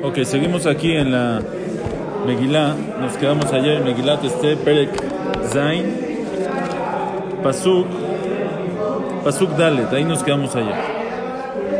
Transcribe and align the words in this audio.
Ok, 0.00 0.22
seguimos 0.22 0.66
aquí 0.66 0.92
en 0.92 1.10
la 1.10 1.42
Megilá. 2.24 2.76
Nos 3.00 3.16
quedamos 3.16 3.52
ayer 3.52 3.78
en 3.78 3.84
Megilá 3.84 4.20
Este 4.22 4.56
Perek 4.56 4.90
Zain, 5.48 5.92
Pasuk, 7.42 7.86
Pasuk 9.24 9.50
Dalet. 9.56 9.92
Ahí 9.92 10.04
nos 10.04 10.22
quedamos 10.22 10.54
ayer. 10.54 10.74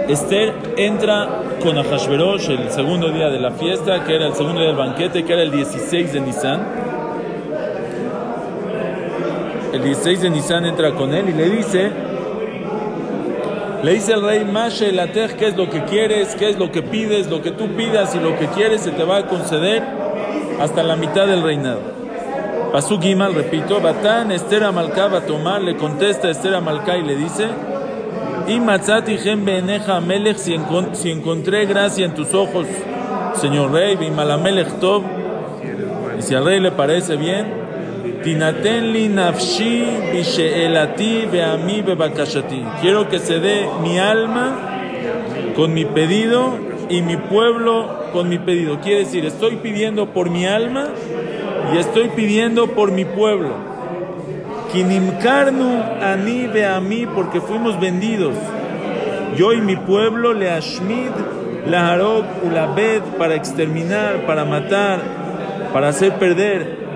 Esther 0.08 0.52
entra 0.76 1.42
con 1.62 1.78
Ahashverosh 1.78 2.50
el 2.50 2.70
segundo 2.70 3.10
día 3.10 3.28
de 3.28 3.38
la 3.38 3.52
fiesta, 3.52 4.02
que 4.02 4.16
era 4.16 4.26
el 4.26 4.34
segundo 4.34 4.60
día 4.60 4.70
del 4.70 4.78
banquete, 4.78 5.24
que 5.24 5.32
era 5.32 5.42
el 5.42 5.52
16 5.52 6.12
de 6.12 6.20
Nisan. 6.20 6.60
El 9.72 9.82
16 9.84 10.22
de 10.22 10.30
Nisan 10.30 10.66
entra 10.66 10.92
con 10.94 11.14
él 11.14 11.28
y 11.28 11.32
le 11.34 11.50
dice, 11.50 11.92
le 13.82 13.94
dice 13.94 14.14
al 14.14 14.22
rey 14.22 14.44
Mashe 14.44 14.92
Later, 14.92 15.36
¿qué 15.36 15.48
es 15.48 15.56
lo 15.56 15.70
que 15.70 15.84
quieres? 15.84 16.34
¿Qué 16.34 16.50
es 16.50 16.58
lo 16.58 16.72
que 16.72 16.82
pides? 16.82 17.28
Lo 17.28 17.42
que 17.42 17.52
tú 17.52 17.68
pidas 17.76 18.14
y 18.14 18.18
lo 18.18 18.36
que 18.38 18.46
quieres 18.48 18.82
se 18.82 18.90
te 18.90 19.04
va 19.04 19.18
a 19.18 19.26
conceder 19.26 19.82
hasta 20.60 20.82
la 20.82 20.96
mitad 20.96 21.26
del 21.26 21.42
reinado. 21.42 21.80
Pasuk 22.72 23.00
Gimal, 23.00 23.34
repito, 23.34 23.80
Batán, 23.80 24.32
Esther 24.32 24.64
Amalcá 24.64 25.08
tomar, 25.26 25.62
le 25.62 25.76
contesta 25.76 26.28
Esther 26.28 26.54
Amalcá 26.54 26.96
y 26.98 27.02
le 27.02 27.16
dice, 27.16 27.46
y 28.46 28.60
Matzati 28.60 29.16
Beneja 29.16 30.00
Melech, 30.00 30.36
si 30.36 31.10
encontré 31.10 31.66
gracia 31.66 32.04
en 32.04 32.14
tus 32.14 32.34
ojos, 32.34 32.66
señor 33.34 33.72
rey, 33.72 33.96
Bimalamelech 33.96 34.80
Tov, 34.80 35.02
y 36.18 36.22
si 36.22 36.34
al 36.34 36.44
rey 36.44 36.60
le 36.60 36.72
parece 36.72 37.16
bien, 37.16 37.57
Tinatenli 38.22 39.08
nafshi 39.08 40.12
bisheelati 40.12 41.26
beami 41.30 41.82
bebakashati. 41.82 42.80
Quiero 42.80 43.08
que 43.08 43.20
se 43.20 43.38
dé 43.38 43.68
mi 43.80 43.98
alma 43.98 44.56
con 45.54 45.72
mi 45.72 45.84
pedido 45.84 46.58
y 46.88 47.02
mi 47.02 47.16
pueblo 47.16 48.10
con 48.12 48.28
mi 48.28 48.38
pedido. 48.38 48.80
Quiere 48.80 49.04
decir, 49.04 49.24
estoy 49.24 49.56
pidiendo 49.56 50.12
por 50.12 50.30
mi 50.30 50.46
alma 50.46 50.88
y 51.72 51.78
estoy 51.78 52.08
pidiendo 52.08 52.68
por 52.74 52.90
mi 52.90 53.04
pueblo. 53.04 53.54
Kinimkarnu 54.72 55.82
ani 56.02 56.48
beami 56.48 57.06
porque 57.06 57.40
fuimos 57.40 57.78
vendidos. 57.78 58.34
Yo 59.36 59.52
y 59.52 59.60
mi 59.60 59.76
pueblo 59.76 60.32
le 60.32 60.50
ashmid 60.50 61.12
la 61.66 61.92
harok 61.92 62.24
ulabed 62.42 63.02
para 63.16 63.36
exterminar, 63.36 64.26
para 64.26 64.44
matar, 64.44 65.00
para 65.72 65.88
hacer 65.88 66.14
perder. 66.14 66.87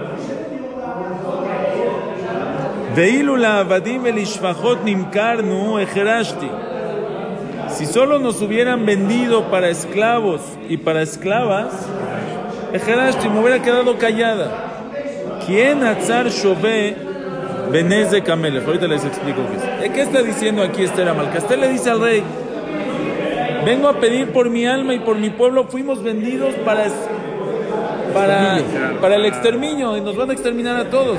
Si 7.68 7.86
solo 7.86 8.18
nos 8.18 8.42
hubieran 8.42 8.84
vendido 8.84 9.50
para 9.50 9.70
esclavos 9.70 10.42
y 10.68 10.76
para 10.76 11.00
esclavas, 11.00 11.72
ejerashti 12.74 13.30
me 13.30 13.40
hubiera 13.40 13.62
quedado 13.62 13.96
callada. 13.96 14.50
¿Quién 15.46 15.82
atzar 15.84 16.28
shove 16.28 16.94
benez 17.70 18.10
de 18.10 18.22
Camelech? 18.22 18.66
Ahorita 18.66 18.86
les 18.88 19.06
explico 19.06 19.40
qué 19.48 19.86
es. 19.86 19.92
¿Qué 19.92 20.02
está 20.02 20.22
diciendo 20.22 20.62
aquí 20.62 20.82
Esther 20.82 21.08
Amalcastel 21.08 21.60
le 21.62 21.68
dice 21.68 21.88
al 21.88 22.00
rey, 22.00 22.22
vengo 23.64 23.88
a 23.88 24.00
pedir 24.00 24.32
por 24.32 24.50
mi 24.50 24.66
alma 24.66 24.92
y 24.92 24.98
por 24.98 25.16
mi 25.16 25.30
pueblo, 25.30 25.64
fuimos 25.64 26.02
vendidos 26.02 26.54
para, 26.56 26.88
para, 28.12 28.58
para 29.00 29.14
el 29.14 29.24
exterminio 29.24 29.96
y 29.96 30.02
nos 30.02 30.14
van 30.14 30.28
a 30.28 30.34
exterminar 30.34 30.76
a 30.76 30.90
todos. 30.90 31.16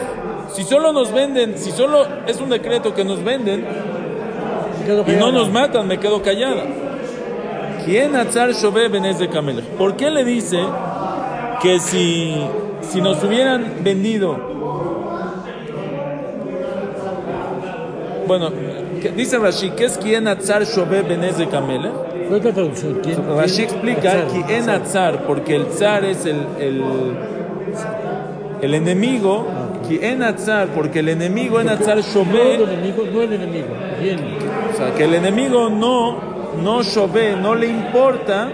Si 0.53 0.63
solo 0.63 0.93
nos 0.93 1.11
venden, 1.11 1.57
si 1.57 1.71
solo 1.71 2.05
es 2.27 2.39
un 2.39 2.49
decreto 2.49 2.93
que 2.93 3.03
nos 3.03 3.23
venden 3.23 3.65
y 5.07 5.11
no 5.13 5.31
nos 5.31 5.49
matan, 5.51 5.87
me 5.87 5.99
quedo 5.99 6.21
callada. 6.21 6.63
¿Quién 7.85 8.15
atzar 8.15 8.53
shove 8.53 8.89
benez 8.89 9.17
de 9.17 9.29
Camelech? 9.29 9.65
¿Por 9.77 9.95
qué 9.95 10.11
le 10.11 10.23
dice 10.23 10.59
que 11.61 11.79
si, 11.79 12.35
si 12.81 13.01
nos 13.01 13.23
hubieran 13.23 13.77
vendido, 13.83 14.37
bueno, 18.27 18.51
dice 19.15 19.39
Rashi, 19.39 19.71
¿qué 19.71 19.85
es 19.85 19.97
quien 19.97 20.27
atzar 20.27 20.65
shove 20.65 21.07
benez 21.07 21.37
de 21.39 21.47
Camelech? 21.49 21.91
Rashi 23.35 23.63
explica 23.63 24.27
que 24.45 24.57
en 24.57 24.69
atzar, 24.69 25.23
porque 25.25 25.55
el 25.55 25.65
zar 25.71 26.05
es 26.05 26.25
el, 26.25 26.45
el, 26.59 26.83
el 28.61 28.73
enemigo 28.75 29.45
en 29.45 29.51
atzar, 29.51 29.72
porque 30.73 30.99
el 30.99 31.09
enemigo 31.09 31.59
en 31.59 31.69
atzar 31.69 31.99
shove. 32.01 32.27
No 32.27 32.41
el 32.41 32.69
enemigo, 32.69 33.03
no 33.11 33.21
el 33.21 33.33
enemigo. 33.33 33.67
Bien. 34.01 34.19
O 34.71 34.77
sea, 34.77 34.93
que 34.93 35.03
el 35.03 35.13
enemigo 35.13 35.69
no, 35.69 36.17
no 36.61 36.83
shove, 36.83 37.35
no 37.41 37.55
le 37.55 37.67
importa. 37.67 38.49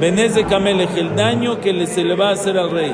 Benez 0.00 0.34
de 0.34 0.44
Camelech, 0.44 0.96
el 0.96 1.14
daño 1.14 1.60
que 1.60 1.72
le, 1.72 1.86
se 1.86 2.02
le 2.02 2.16
va 2.16 2.30
a 2.30 2.32
hacer 2.32 2.58
al 2.58 2.70
rey. 2.70 2.92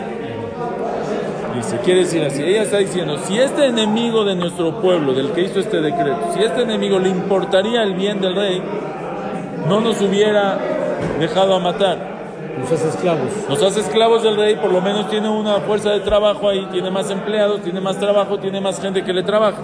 Dice, 1.55 1.78
quiere 1.84 2.00
decir 2.00 2.22
así. 2.22 2.43
Ella 2.43 2.62
está 2.62 2.78
diciendo: 2.78 3.19
si 3.19 3.39
este 3.39 3.66
enemigo 3.66 4.25
de 4.25 4.34
nuestro 4.34 4.81
pueblo, 4.81 5.12
del 5.12 5.33
que 5.33 5.43
hizo 5.43 5.60
este 5.60 5.81
decreto, 5.81 6.33
si 6.34 6.43
este 6.43 6.62
enemigo 6.62 6.99
le 6.99 7.09
importaría 7.09 7.83
el 7.83 7.95
bien 7.95 8.21
del 8.21 8.34
rey, 8.34 8.62
no 9.69 9.81
nos 9.81 10.00
hubiera 10.00 10.59
dejado 11.19 11.55
a 11.55 11.59
matar. 11.60 12.18
Nos 12.59 12.73
hace 12.73 12.89
esclavos. 12.89 13.31
Nos 13.49 13.63
hace 13.63 13.81
esclavos 13.81 14.23
del 14.23 14.37
rey, 14.37 14.57
por 14.57 14.73
lo 14.73 14.81
menos 14.81 15.09
tiene 15.09 15.29
una 15.29 15.61
fuerza 15.61 15.91
de 15.91 16.01
trabajo 16.01 16.49
ahí, 16.49 16.67
tiene 16.73 16.91
más 16.91 17.11
empleados, 17.11 17.63
tiene 17.63 17.81
más 17.81 17.99
trabajo, 17.99 18.39
tiene 18.39 18.61
más 18.61 18.81
gente 18.81 19.05
que 19.05 19.13
le 19.13 19.23
trabaja. 19.23 19.59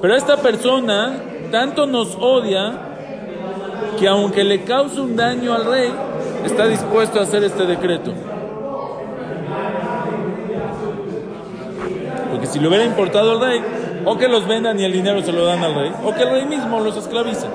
Pero 0.00 0.14
esta 0.14 0.36
persona 0.36 1.16
tanto 1.50 1.86
nos 1.86 2.16
odia 2.20 2.72
que 3.98 4.06
aunque 4.08 4.44
le 4.44 4.64
cause 4.64 5.00
un 5.00 5.16
daño 5.16 5.54
al 5.54 5.64
rey, 5.64 5.92
está 6.44 6.66
dispuesto 6.66 7.20
a 7.20 7.22
hacer 7.22 7.44
este 7.44 7.66
decreto. 7.66 8.12
Porque 12.30 12.46
si 12.46 12.58
le 12.58 12.68
hubiera 12.68 12.84
importado 12.84 13.32
al 13.32 13.40
rey, 13.40 13.60
o 14.04 14.16
que 14.16 14.28
los 14.28 14.46
vendan 14.46 14.78
y 14.78 14.84
el 14.84 14.92
dinero 14.92 15.22
se 15.22 15.32
lo 15.32 15.44
dan 15.44 15.62
al 15.62 15.74
rey, 15.74 15.92
o 16.04 16.14
que 16.14 16.22
el 16.22 16.30
rey 16.30 16.46
mismo 16.46 16.80
los 16.80 16.96
esclaviza. 16.96 17.46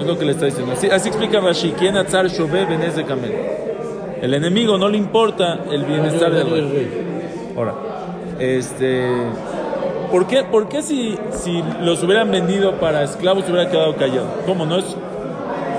Es 0.00 0.06
lo 0.06 0.18
que 0.18 0.24
le 0.24 0.32
está 0.32 0.46
diciendo. 0.46 0.72
Así, 0.72 0.88
así 0.88 1.08
explica 1.08 1.40
Rashi. 1.40 1.72
¿Quién 1.78 1.96
atzar 1.96 2.28
shove 2.28 2.66
benez 2.66 2.96
de 2.96 3.04
camel? 3.04 3.32
El 4.22 4.34
enemigo 4.34 4.76
no 4.78 4.88
le 4.88 4.98
importa 4.98 5.60
el 5.70 5.84
bienestar 5.84 6.32
del 6.32 6.50
rey. 6.50 7.52
Ahora, 7.56 7.74
este, 8.38 9.08
¿por 10.10 10.26
qué, 10.26 10.44
por 10.44 10.68
qué 10.68 10.82
si, 10.82 11.18
si 11.30 11.62
los 11.82 12.02
hubieran 12.02 12.30
vendido 12.30 12.78
para 12.80 13.02
esclavos 13.02 13.44
se 13.44 13.52
hubiera 13.52 13.70
quedado 13.70 13.96
callado? 13.96 14.26
¿Cómo 14.46 14.66
no 14.66 14.78
es? 14.78 14.84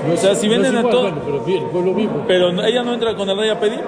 No 0.06 0.14
o 0.14 0.16
sea, 0.16 0.34
si 0.34 0.48
venden 0.48 0.76
a 0.76 0.82
todos. 0.82 1.12
pero 1.24 1.40
bien, 1.40 1.64
el 1.64 1.70
pueblo 1.70 1.94
vivo. 1.94 2.24
Pero 2.26 2.50
ella 2.64 2.82
no 2.82 2.94
entra 2.94 3.14
con 3.14 3.28
el 3.28 3.36
rey 3.36 3.50
a 3.50 3.60
pedir. 3.60 3.80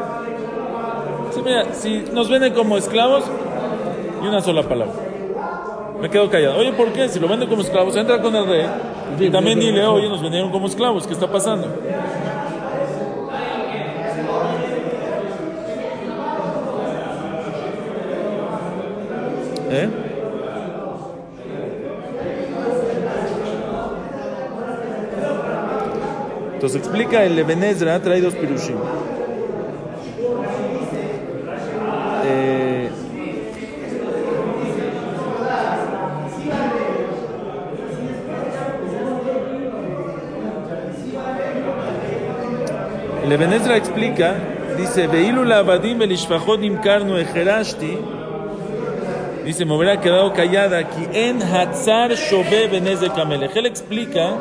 Sí, 1.32 1.40
mira, 1.44 1.74
si 1.74 2.04
nos 2.12 2.28
venden 2.28 2.54
como 2.54 2.76
esclavos, 2.76 3.24
y 4.22 4.26
una 4.26 4.40
sola 4.40 4.62
palabra. 4.62 4.94
Me 6.00 6.10
quedo 6.10 6.28
callado. 6.28 6.58
Oye, 6.58 6.72
¿por 6.72 6.92
qué? 6.92 7.08
Si 7.08 7.18
lo 7.18 7.28
venden 7.28 7.48
como 7.48 7.62
esclavos, 7.62 7.96
entra 7.96 8.20
con 8.20 8.34
el 8.34 8.46
rey. 8.46 8.66
Y 9.18 9.30
también 9.30 9.60
dile, 9.60 9.84
oye, 9.86 10.08
nos 10.08 10.22
vendieron 10.22 10.50
como 10.50 10.66
esclavos, 10.66 11.06
¿qué 11.06 11.12
está 11.12 11.30
pasando? 11.30 11.68
¿Eh? 19.70 19.88
Entonces 26.54 26.80
explica 26.80 27.24
el 27.24 27.38
Ebenezra, 27.38 28.00
trae 28.00 28.20
dos 28.20 28.34
pirushim. 28.34 28.76
El 43.44 43.52
Ebenezra 43.52 43.76
explica, 43.76 44.34
dice, 44.76 45.04
abadim 45.04 45.98
belishfachot 45.98 46.62
imkarnu 46.62 47.16
ejerashti, 47.18 47.98
dice, 49.44 49.64
me 49.64 49.74
hubiera 49.76 50.00
quedado 50.00 50.32
callada 50.32 50.78
aquí, 50.78 51.06
en 51.12 51.42
Hatzar 51.42 52.12
Shove 52.12 52.70
Benez 52.70 53.00
de 53.00 53.10
Kamelech. 53.10 53.54
Él 53.56 53.66
explica 53.66 54.36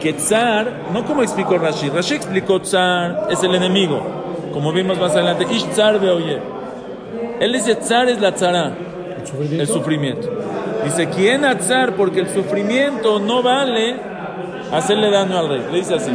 que 0.00 0.12
Tzar, 0.12 0.72
no 0.92 1.04
como 1.04 1.22
explicó 1.22 1.58
Rashi, 1.58 1.88
Rashi 1.90 2.14
explicó 2.14 2.60
Tzar 2.60 3.26
es 3.30 3.42
el 3.42 3.54
enemigo, 3.54 4.00
como 4.52 4.72
vimos 4.72 4.98
más 4.98 5.12
adelante, 5.12 5.46
Ish 5.50 5.66
Tzar 5.70 5.96
oye. 5.96 6.38
Él 7.40 7.52
dice 7.52 7.74
Tzar 7.74 8.08
es 8.08 8.20
la 8.20 8.32
Tzara, 8.32 8.72
¿El 9.18 9.26
sufrimiento? 9.26 9.62
el 9.62 9.66
sufrimiento. 9.68 10.28
Dice, 10.84 11.08
¿quién 11.08 11.42
Tzar? 11.58 11.94
Porque 11.96 12.20
el 12.20 12.28
sufrimiento 12.28 13.18
no 13.18 13.42
vale 13.42 13.96
hacerle 14.72 15.10
daño 15.10 15.38
al 15.38 15.48
rey. 15.48 15.62
Le 15.70 15.78
dice 15.78 15.94
así, 15.94 16.10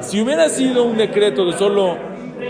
si 0.00 0.20
hubiera 0.20 0.48
sido 0.48 0.84
un 0.84 0.96
decreto 0.96 1.44
de 1.46 1.52
solo, 1.58 1.96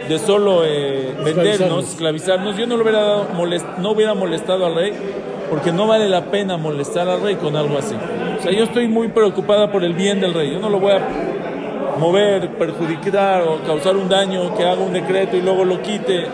de 0.09 0.19
solo 0.19 0.63
eh, 0.65 1.15
vendernos, 1.25 1.89
Esclavizarnos. 1.91 2.57
yo 2.57 2.67
no, 2.67 2.77
le 2.77 2.83
hubiera 2.83 3.01
dado 3.03 3.29
molest- 3.37 3.77
no 3.79 3.93
hubiera 3.93 4.15
molestado 4.15 4.67
al 4.67 4.75
rey, 4.75 4.93
porque 5.51 5.73
no 5.73 5.87
vale 5.87 6.09
la 6.09 6.27
pena 6.27 6.57
molestar 6.57 7.09
al 7.09 7.21
rey 7.23 7.37
con 7.37 7.57
algo 7.57 7.79
así. 7.79 7.95
O 8.39 8.43
sea, 8.43 8.53
yo 8.53 8.65
estoy 8.65 8.87
muy 8.89 9.09
preocupada 9.09 9.71
por 9.73 9.83
el 9.85 9.95
bien 9.95 10.21
del 10.21 10.35
rey. 10.35 10.53
Yo 10.53 10.59
no 10.61 10.69
lo 10.69 10.79
voy 10.79 10.93
a 10.93 11.01
mover, 11.99 12.51
perjudicar 12.51 13.43
o 13.43 13.59
causar 13.67 13.97
un 13.97 14.09
daño, 14.09 14.55
que 14.57 14.65
haga 14.65 14.81
un 14.81 14.93
decreto 14.93 15.37
y 15.37 15.41
luego 15.43 15.65
lo 15.65 15.83
quite. 15.83 16.27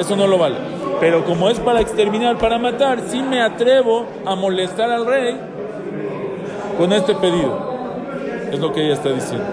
Eso 0.00 0.16
no 0.16 0.26
lo 0.26 0.36
vale. 0.36 0.56
Pero 1.00 1.24
como 1.24 1.48
es 1.48 1.58
para 1.60 1.80
exterminar, 1.80 2.38
para 2.38 2.58
matar, 2.58 3.00
sí 3.08 3.22
me 3.22 3.40
atrevo 3.40 4.06
a 4.26 4.34
molestar 4.34 4.90
al 4.90 5.06
rey 5.06 5.36
con 6.78 6.92
este 6.92 7.14
pedido. 7.14 7.76
Es 8.52 8.58
lo 8.58 8.72
que 8.72 8.84
ella 8.84 8.94
está 8.94 9.10
diciendo. 9.10 9.44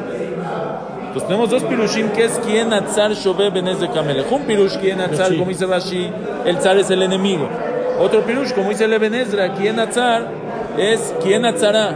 Entonces 1.13 1.27
tenemos 1.27 1.50
dos 1.51 1.63
pirushim 1.63 2.10
que 2.10 2.25
es 2.25 2.31
quien 2.39 2.74
atzar 2.74 3.12
shove 3.13 3.51
benez 3.54 3.80
de 3.80 3.88
kamelech. 3.88 4.31
Un 4.31 4.45
pirush 4.45 4.77
quien 4.80 5.00
atzar, 5.00 5.27
Rashi. 5.27 5.38
como 5.38 5.50
dice 5.50 5.68
Rashi, 5.68 6.10
el 6.45 6.57
zar 6.57 6.75
es 6.80 6.89
el 6.89 7.04
enemigo. 7.04 7.48
Otro 8.00 8.21
pirush, 8.21 8.51
como 8.54 8.69
dice 8.69 8.88
Lebenezra, 8.88 9.54
quien 9.54 9.80
atzar 9.80 10.27
es 10.77 11.13
quien 11.21 11.45
atzará. 11.45 11.95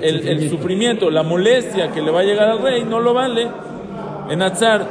El, 0.00 0.28
el 0.28 0.48
sufrimiento, 0.48 1.10
la 1.10 1.24
molestia 1.24 1.90
que 1.90 2.00
le 2.00 2.12
va 2.12 2.20
a 2.20 2.22
llegar 2.22 2.48
al 2.48 2.62
rey 2.62 2.84
no 2.84 3.00
lo 3.00 3.14
vale. 3.14 3.48
En 4.30 4.40
atzar, 4.42 4.86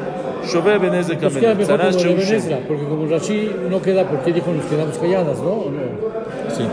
shove 0.51 0.77
benez 0.77 1.07
de 1.07 1.15
Pues 1.15 1.37
queda 1.37 1.53
kamelech. 1.53 1.57
mejor 1.57 1.77
Tzara 1.77 1.91
como 1.91 1.99
sheu 2.03 2.11
Reben 2.11 2.25
shem. 2.27 2.37
Ezra, 2.37 2.57
porque 2.67 2.83
como 2.83 3.07
Rashi 3.07 3.51
no 3.69 3.81
queda 3.81 4.03
porque 4.03 4.33
dijo 4.33 4.51
nos 4.51 4.65
quedamos 4.65 4.97
calladas, 4.97 5.39
¿no? 5.39 5.49
¿O 5.51 5.71
no? 5.71 5.79
Sí. 6.53 6.63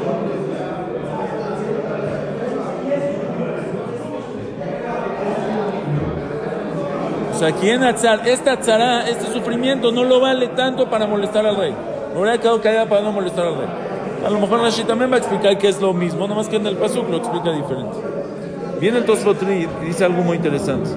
aquí 7.42 7.70
en 7.70 7.82
Atzar, 7.84 8.26
esta 8.26 8.52
Atzará, 8.52 9.08
este 9.08 9.26
sufrimiento 9.32 9.92
no 9.92 10.04
lo 10.04 10.20
vale 10.20 10.48
tanto 10.48 10.88
para 10.88 11.06
molestar 11.06 11.46
al 11.46 11.56
rey. 11.56 11.74
Me 12.12 12.20
hubiera 12.20 12.38
quedado 12.38 12.60
callada 12.60 12.88
para 12.88 13.02
no 13.02 13.12
molestar 13.12 13.46
al 13.46 13.56
rey. 13.56 13.68
A 14.24 14.30
lo 14.30 14.38
mejor 14.38 14.60
Rashi 14.60 14.84
también 14.84 15.10
va 15.10 15.16
a 15.16 15.18
explicar 15.18 15.58
que 15.58 15.68
es 15.68 15.80
lo 15.80 15.92
mismo, 15.92 16.28
nomás 16.28 16.48
que 16.48 16.56
en 16.56 16.66
el 16.66 16.76
Pasuk 16.76 17.08
lo 17.10 17.16
explica 17.16 17.50
diferente. 17.50 17.96
Viene 18.80 18.98
el 18.98 19.04
Tosfotri 19.04 19.68
y 19.82 19.86
dice 19.86 20.04
algo 20.04 20.22
muy 20.22 20.36
interesante. 20.36 20.90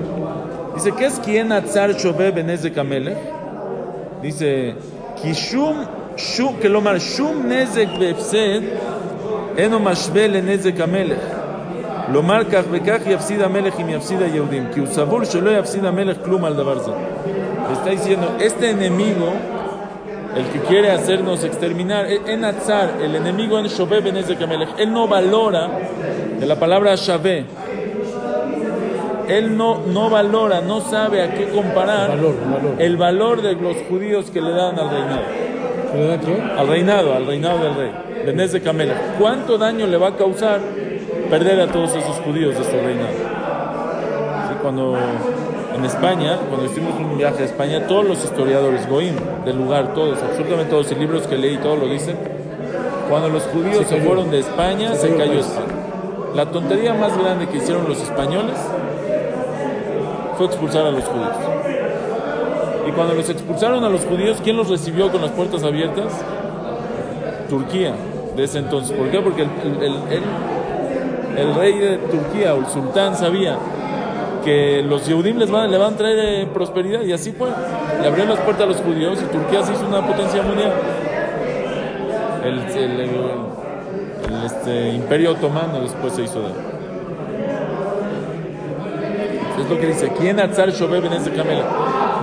Dice, 0.75 0.92
¿qué 0.92 1.06
es 1.06 1.19
quien 1.19 1.51
Atzar 1.51 1.94
Shove 1.94 2.33
Benez 2.33 2.62
de 2.62 2.71
Kamele? 2.71 3.15
Dice, 4.21 4.75
Kishum, 5.21 5.86
Shum, 6.18 6.57
Kelomar, 6.57 7.00
Shum 7.00 7.47
Nezek 7.47 7.97
Befsed, 7.97 8.63
Eno 9.57 9.80
Mashbel 9.80 10.44
Nezek 10.44 10.77
Kamelech. 10.77 11.44
לומר 12.12 12.44
כך 12.53 12.62
וכך 12.71 12.99
יפסיד 13.06 13.41
המלך 13.41 13.75
אם 13.81 13.88
יפסיד 13.88 14.23
היהודים, 14.23 14.67
כי 14.75 14.81
הוא 14.81 14.88
סבור 14.88 15.25
שלא 15.25 15.50
יפסיד 15.50 15.85
המלך 15.85 16.17
כלום 16.25 16.44
על 16.44 16.55
דבר 16.55 16.79
זה. 16.79 16.93
Está 17.73 17.91
diciendo, 17.91 18.27
este 18.41 18.71
enemigo, 18.71 19.29
el 20.35 20.44
que 20.53 20.59
quiere 20.69 20.91
hacernos 20.91 21.44
exterminar, 21.44 22.05
en 22.27 22.44
Atzar, 22.44 22.88
el 23.00 23.15
enemigo 23.15 23.59
en 23.61 23.67
Shove 23.67 24.00
Benezek 24.03 24.43
Amelech, 24.43 24.71
él 24.79 24.93
no 24.93 25.06
valora, 25.06 25.69
de 26.41 26.47
la 26.47 26.56
palabra 26.56 26.97
Shaveh, 26.97 27.44
él 29.29 29.56
no, 29.56 29.82
no 29.87 30.11
valora, 30.11 30.61
no 30.61 30.81
sabe 30.81 31.23
a 31.23 31.32
qué 31.35 31.44
comparar 31.49 32.09
Valor, 32.09 32.35
valor. 32.50 32.75
el 32.79 32.97
valor 32.97 33.43
de 33.43 33.53
los 33.55 33.77
judíos 33.88 34.31
que 34.32 34.41
le 34.41 34.50
dan 34.50 34.77
al 34.77 34.91
reinado. 34.91 35.23
¿Se 35.93 35.97
le 35.99 36.06
da 36.09 36.21
qué? 36.21 36.43
Al 36.59 36.67
reinado, 36.67 37.15
al 37.15 37.27
reinado 37.27 37.59
del 37.62 37.75
rey. 37.77 37.91
Benez 38.27 38.50
de 38.53 38.61
Camela. 38.61 38.94
¿Cuánto 39.19 39.56
daño 39.59 39.87
le 39.87 39.97
va 39.97 40.09
a 40.09 40.17
causar 40.17 40.61
perder 41.30 41.60
a 41.62 41.68
todos 41.68 41.95
esos 41.95 42.18
judíos 42.18 42.57
de 42.57 42.63
su 42.63 42.72
reinado? 42.72 43.10
Sí, 44.50 44.56
cuando 44.62 44.95
en 45.75 45.86
España, 45.86 46.38
cuando 46.50 46.66
hicimos 46.66 46.94
un 47.00 47.18
viaje 47.18 47.44
a 47.44 47.45
España, 47.45 47.86
todos 47.88 48.06
los 48.06 48.24
historiadores, 48.24 48.88
Goim, 48.89 49.16
del 49.45 49.57
lugar, 49.57 49.94
todos, 49.94 50.22
absolutamente 50.24 50.72
todos, 50.72 50.92
y 50.92 50.95
libros 50.95 51.27
que 51.27 51.38
leí, 51.38 51.57
todos 51.57 51.80
lo 51.80 51.88
dicen, 51.88 52.16
cuando 53.10 53.30
los 53.30 53.44
judíos 53.44 53.86
Se 53.88 54.00
se, 54.00 54.01
fueron 54.01 54.31
de 54.31 54.39
España, 54.39 54.95
Se 54.95 55.10
se, 55.10 55.16
cayó. 55.18 55.39
España. 55.39 55.66
La 56.33 56.45
tontería 56.48 56.94
más 56.94 57.18
grande 57.18 57.48
que 57.48 57.57
hicieron 57.57 57.88
los 57.88 58.01
españoles 58.01 58.56
fue 60.38 60.48
expulsar 60.48 60.86
a 60.86 60.92
los 60.92 61.04
judíos. 61.06 61.36
Y 62.88 62.92
cuando 62.92 63.13
los 63.16 63.30
expulsaron 63.30 63.83
a 63.83 63.89
los 63.89 64.06
judíos, 64.06 64.39
¿quién 64.44 64.57
los 64.57 64.69
recibió 64.69 65.12
con 65.12 65.21
las 65.21 65.31
puertas 65.31 65.63
abiertas? 65.63 66.12
Turquía, 67.50 67.94
de 68.36 68.44
ese 68.44 68.60
entonces. 68.60 68.95
¿Por 68.98 69.10
qué? 69.10 69.19
Porque 69.19 69.44
el, 69.44 69.50
el- 69.63 69.83
el- 70.12 70.24
el- 71.38 71.56
rey 71.56 71.78
de 71.78 71.98
Turquía 71.98 72.54
o 72.54 72.60
el 72.60 72.66
sultán 72.68 73.16
sabía 73.16 73.58
que 74.44 74.84
los 74.88 75.06
Yehudim 75.08 75.38
les 75.38 75.50
van, 75.50 75.72
le 75.72 75.78
van 75.78 75.94
a 75.96 75.98
traer 75.98 76.20
eh, 76.20 76.48
prosperidad 76.54 77.02
y 77.02 77.12
así 77.14 77.32
fue. 77.32 77.50
Le 78.02 78.08
abrieron 78.08 78.36
las 78.36 78.44
puertas 78.44 78.64
a 78.66 78.68
los 78.68 78.78
judíos 78.78 79.20
y 79.22 79.26
Turquía 79.32 79.64
se 79.64 79.74
hizo 79.74 79.88
una 79.88 80.06
potencia 80.06 80.42
mundial. 80.44 80.72
El, 82.44 82.60
el- 82.60 83.00
el- 83.00 83.10
el, 84.30 84.46
este, 84.46 84.90
imperio 84.90 85.32
otomano 85.32 85.82
después 85.82 86.14
se 86.14 86.24
hizo 86.24 86.42
de 86.42 86.48
él. 86.48 86.54
Es 89.60 89.70
lo 89.70 89.80
que 89.80 89.88
dice, 89.88 90.12
¿quién 90.20 90.40
atzar 90.40 90.70
shobeb 90.72 91.06
en 91.06 91.14
ese 91.14 91.31
camela? 91.31 91.64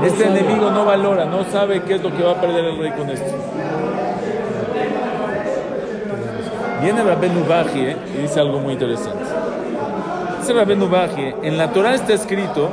Este 0.04 0.24
sabe. 0.24 0.38
enemigo 0.38 0.70
no 0.70 0.84
valora, 0.84 1.24
no 1.24 1.44
sabe 1.50 1.82
qué 1.82 1.94
es 1.94 2.02
lo 2.02 2.14
que 2.14 2.22
va 2.22 2.32
a 2.32 2.40
perder 2.40 2.64
el 2.66 2.78
rey 2.78 2.90
con 2.92 3.08
esto. 3.10 3.32
Viene 6.82 7.02
Rabenu 7.02 7.44
Bajie 7.48 7.96
y 8.16 8.22
dice 8.22 8.40
algo 8.40 8.58
muy 8.58 8.72
interesante. 8.74 9.24
Dice 10.40 10.52
Rabenu 10.52 10.88
Bajie, 10.88 11.34
en 11.42 11.56
la 11.56 11.72
Torah 11.72 11.94
está 11.94 12.12
escrito, 12.14 12.70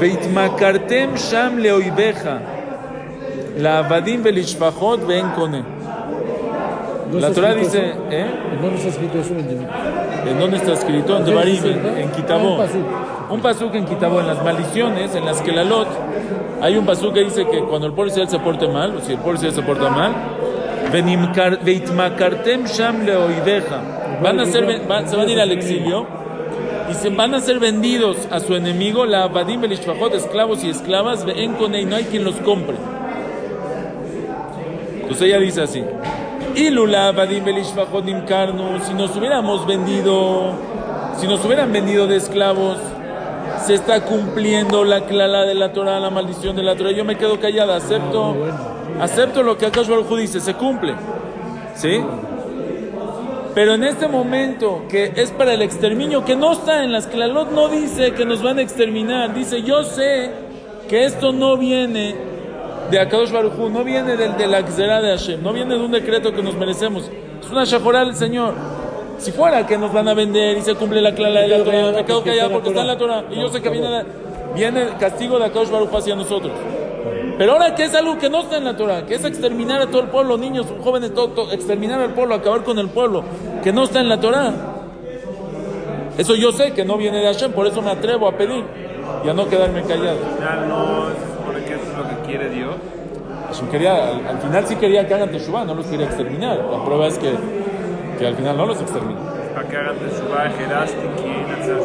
Veitmakartem 0.00 1.14
sham 1.16 1.58
leoibeja, 1.58 2.38
la 3.58 3.78
avadim 3.78 4.22
belishfachot 4.22 5.06
ven 5.06 5.30
kone. 5.36 5.62
¿No 7.12 7.20
La 7.20 7.30
Torah 7.30 7.54
dice? 7.54 7.92
¿eh? 8.10 8.26
¿En 8.54 8.60
dónde 8.62 8.76
está 8.76 8.88
escrito 8.88 9.18
eso? 9.20 9.34
En- 9.34 10.28
¿En 10.28 10.38
dónde 10.40 10.56
está 10.56 10.72
escrito? 10.72 11.16
En 11.18 11.24
¿Qué 11.24 11.30
Devarim, 11.30 11.64
en, 11.66 11.98
en 11.98 12.10
Kitabó. 12.10 12.56
un 13.30 13.40
pasuk. 13.40 13.74
En 13.74 13.84
Kitabó, 13.84 14.20
en 14.20 14.26
las 14.26 14.42
maldiciones, 14.42 15.14
en 15.14 15.24
las 15.24 15.40
que 15.42 15.52
la 15.52 15.62
lot, 15.64 15.86
hay 16.62 16.76
un 16.76 16.86
pasuk 16.86 17.12
que 17.12 17.20
dice 17.24 17.46
que 17.46 17.60
cuando 17.60 17.86
el 17.86 17.92
pueblo 17.92 18.10
se 18.12 18.38
porte 18.38 18.66
mal, 18.66 18.96
o 18.96 19.00
si 19.00 19.12
el 19.12 19.18
pueblo 19.18 19.38
se 19.38 19.62
porta 19.62 19.90
mal, 19.90 20.12
Van 24.22 24.40
a 24.40 24.46
ser, 24.46 24.66
se 25.06 25.16
van 25.16 25.28
a 25.28 25.32
ir 25.32 25.40
al 25.40 25.52
exilio 25.52 26.06
y 26.90 26.94
se 26.94 27.08
van 27.10 27.34
a 27.34 27.40
ser 27.40 27.58
vendidos 27.58 28.16
a 28.30 28.40
su 28.40 28.54
enemigo, 28.54 29.04
la 29.06 29.24
abadim 29.24 29.60
belishfachot, 29.60 30.14
esclavos 30.14 30.62
y 30.64 30.70
esclavas, 30.70 31.24
ven 31.24 31.54
con 31.54 31.74
y 31.74 31.84
no 31.84 31.96
hay 31.96 32.04
quien 32.04 32.24
los 32.24 32.36
compre. 32.36 32.76
Entonces 35.02 35.28
ella 35.28 35.38
dice 35.38 35.62
así. 35.62 35.84
Ilula 36.56 37.12
Vadim 37.12 37.44
Belishvachot 37.44 38.04
Nimkarnu, 38.04 38.80
si 38.86 38.94
nos 38.94 39.16
hubiéramos 39.16 39.66
vendido, 39.66 40.52
si 41.18 41.26
nos 41.26 41.44
hubieran 41.44 41.72
vendido 41.72 42.06
de 42.06 42.16
esclavos, 42.16 42.78
se 43.66 43.74
está 43.74 44.04
cumpliendo 44.04 44.84
la 44.84 45.00
clala 45.00 45.44
de 45.44 45.54
la 45.54 45.72
Torah, 45.72 45.98
la 45.98 46.10
maldición 46.10 46.54
de 46.54 46.62
la 46.62 46.76
Torah. 46.76 46.92
Yo 46.92 47.04
me 47.04 47.16
quedo 47.16 47.40
callada, 47.40 47.76
acepto, 47.76 48.36
acepto 49.00 49.42
lo 49.42 49.56
que 49.56 49.66
Akash 49.66 49.88
Baruj 49.88 50.16
dice, 50.16 50.40
se 50.40 50.54
cumple. 50.54 50.94
¿Sí? 51.74 52.00
Pero 53.54 53.74
en 53.74 53.84
este 53.84 54.08
momento, 54.08 54.82
que 54.88 55.12
es 55.14 55.30
para 55.30 55.54
el 55.54 55.62
exterminio, 55.62 56.24
que 56.24 56.34
no 56.34 56.52
está 56.52 56.82
en 56.82 56.92
las 56.92 57.06
clalot, 57.06 57.52
no 57.52 57.68
dice 57.68 58.12
que 58.12 58.24
nos 58.24 58.42
van 58.42 58.58
a 58.58 58.62
exterminar. 58.62 59.32
Dice, 59.32 59.62
yo 59.62 59.84
sé 59.84 60.30
que 60.88 61.04
esto 61.04 61.32
no 61.32 61.56
viene 61.56 62.14
de 62.90 62.98
Akadosh 62.98 63.30
Baruj 63.30 63.56
no 63.70 63.84
viene 63.84 64.16
del, 64.16 64.36
de 64.36 64.46
la 64.46 64.62
Gzerá 64.62 65.00
de 65.00 65.10
Hashem, 65.10 65.42
no 65.42 65.52
viene 65.52 65.74
de 65.74 65.80
un 65.80 65.90
decreto 65.90 66.32
que 66.32 66.42
nos 66.42 66.54
merecemos. 66.54 67.10
Es 67.42 67.50
una 67.50 67.64
shajoral 67.64 68.08
del 68.08 68.16
Señor. 68.16 68.54
Si 69.18 69.32
fuera 69.32 69.66
que 69.66 69.78
nos 69.78 69.92
van 69.92 70.08
a 70.08 70.14
vender 70.14 70.58
y 70.58 70.62
se 70.62 70.74
cumple 70.74 71.00
la 71.00 71.14
clara 71.14 71.40
de 71.42 71.48
la 71.48 71.64
Torah, 71.64 71.92
me 71.92 72.04
quedo 72.04 72.22
callado 72.22 72.50
porque 72.50 72.68
está 72.68 72.80
en 72.82 72.86
la 72.88 72.98
Torah. 72.98 73.24
Y 73.30 73.36
yo 73.36 73.48
sé 73.48 73.62
que 73.62 73.70
viene, 73.70 74.82
el 74.82 74.96
castigo 74.98 75.38
de 75.38 75.46
Akadosh 75.46 75.70
Baruj 75.70 75.94
hacia 75.94 76.14
nosotros. 76.14 76.52
Pero 77.36 77.52
ahora 77.52 77.74
que 77.74 77.84
es 77.84 77.94
algo 77.94 78.16
que 78.18 78.30
no 78.30 78.42
está 78.42 78.58
en 78.58 78.64
la 78.64 78.76
Torah, 78.76 79.06
que 79.06 79.16
es 79.16 79.24
exterminar 79.24 79.82
a 79.82 79.86
todo 79.86 80.02
el 80.02 80.08
pueblo, 80.08 80.38
niños, 80.38 80.66
jóvenes, 80.82 81.12
todo, 81.14 81.28
todo, 81.28 81.52
exterminar 81.52 82.00
al 82.00 82.10
pueblo, 82.10 82.34
acabar 82.34 82.62
con 82.62 82.78
el 82.78 82.88
pueblo, 82.88 83.24
que 83.62 83.72
no 83.72 83.84
está 83.84 84.00
en 84.00 84.08
la 84.08 84.20
Torah. 84.20 84.52
Eso 86.16 86.36
yo 86.36 86.52
sé 86.52 86.72
que 86.72 86.84
no 86.84 86.96
viene 86.96 87.18
de 87.18 87.26
Hashem, 87.26 87.52
por 87.52 87.66
eso 87.66 87.82
me 87.82 87.90
atrevo 87.90 88.28
a 88.28 88.32
pedir 88.36 88.64
y 89.24 89.28
a 89.28 89.34
no 89.34 89.48
quedarme 89.48 89.82
callado. 89.82 90.18
Ya 90.40 90.64
no 90.66 91.08
se 91.08 91.36
supone 91.36 91.64
que 91.64 91.74
eso 91.74 91.82
es 91.90 91.98
lo 91.98 92.08
que 92.08 92.26
quiere 92.26 92.50
Dios. 92.50 92.76
Hashem 93.48 93.68
quería, 93.68 94.10
al, 94.10 94.26
al 94.26 94.38
final 94.38 94.66
sí 94.66 94.76
quería 94.76 95.06
que 95.06 95.14
hagan 95.14 95.30
Teshuvah, 95.30 95.64
no 95.64 95.74
los 95.74 95.86
quería 95.86 96.06
exterminar. 96.06 96.58
La 96.58 96.84
prueba 96.84 97.08
es 97.08 97.18
que, 97.18 97.32
que 98.18 98.26
al 98.26 98.36
final 98.36 98.56
no 98.56 98.66
los 98.66 98.80
exterminó. 98.80 99.18
para 99.54 99.68
que 99.68 99.76
hagan 99.76 99.96
teshuvah, 99.96 100.50
Gerastiki, 100.50 101.28
Nazaret, 101.48 101.82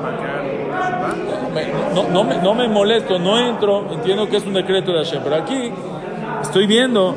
para 0.00 0.16
que 0.16 0.24
hagan 0.24 1.26
teshuvah. 1.26 1.43
Me- 1.54 1.66
No, 1.94 2.08
no, 2.10 2.24
me, 2.24 2.36
no 2.38 2.54
me 2.54 2.68
molesto, 2.68 3.18
no 3.18 3.38
entro, 3.38 3.86
entiendo 3.92 4.28
que 4.28 4.36
es 4.38 4.44
un 4.44 4.54
decreto 4.54 4.92
de 4.92 4.98
Hashem, 5.04 5.20
pero 5.22 5.36
aquí 5.36 5.70
estoy 6.42 6.66
viendo. 6.66 7.14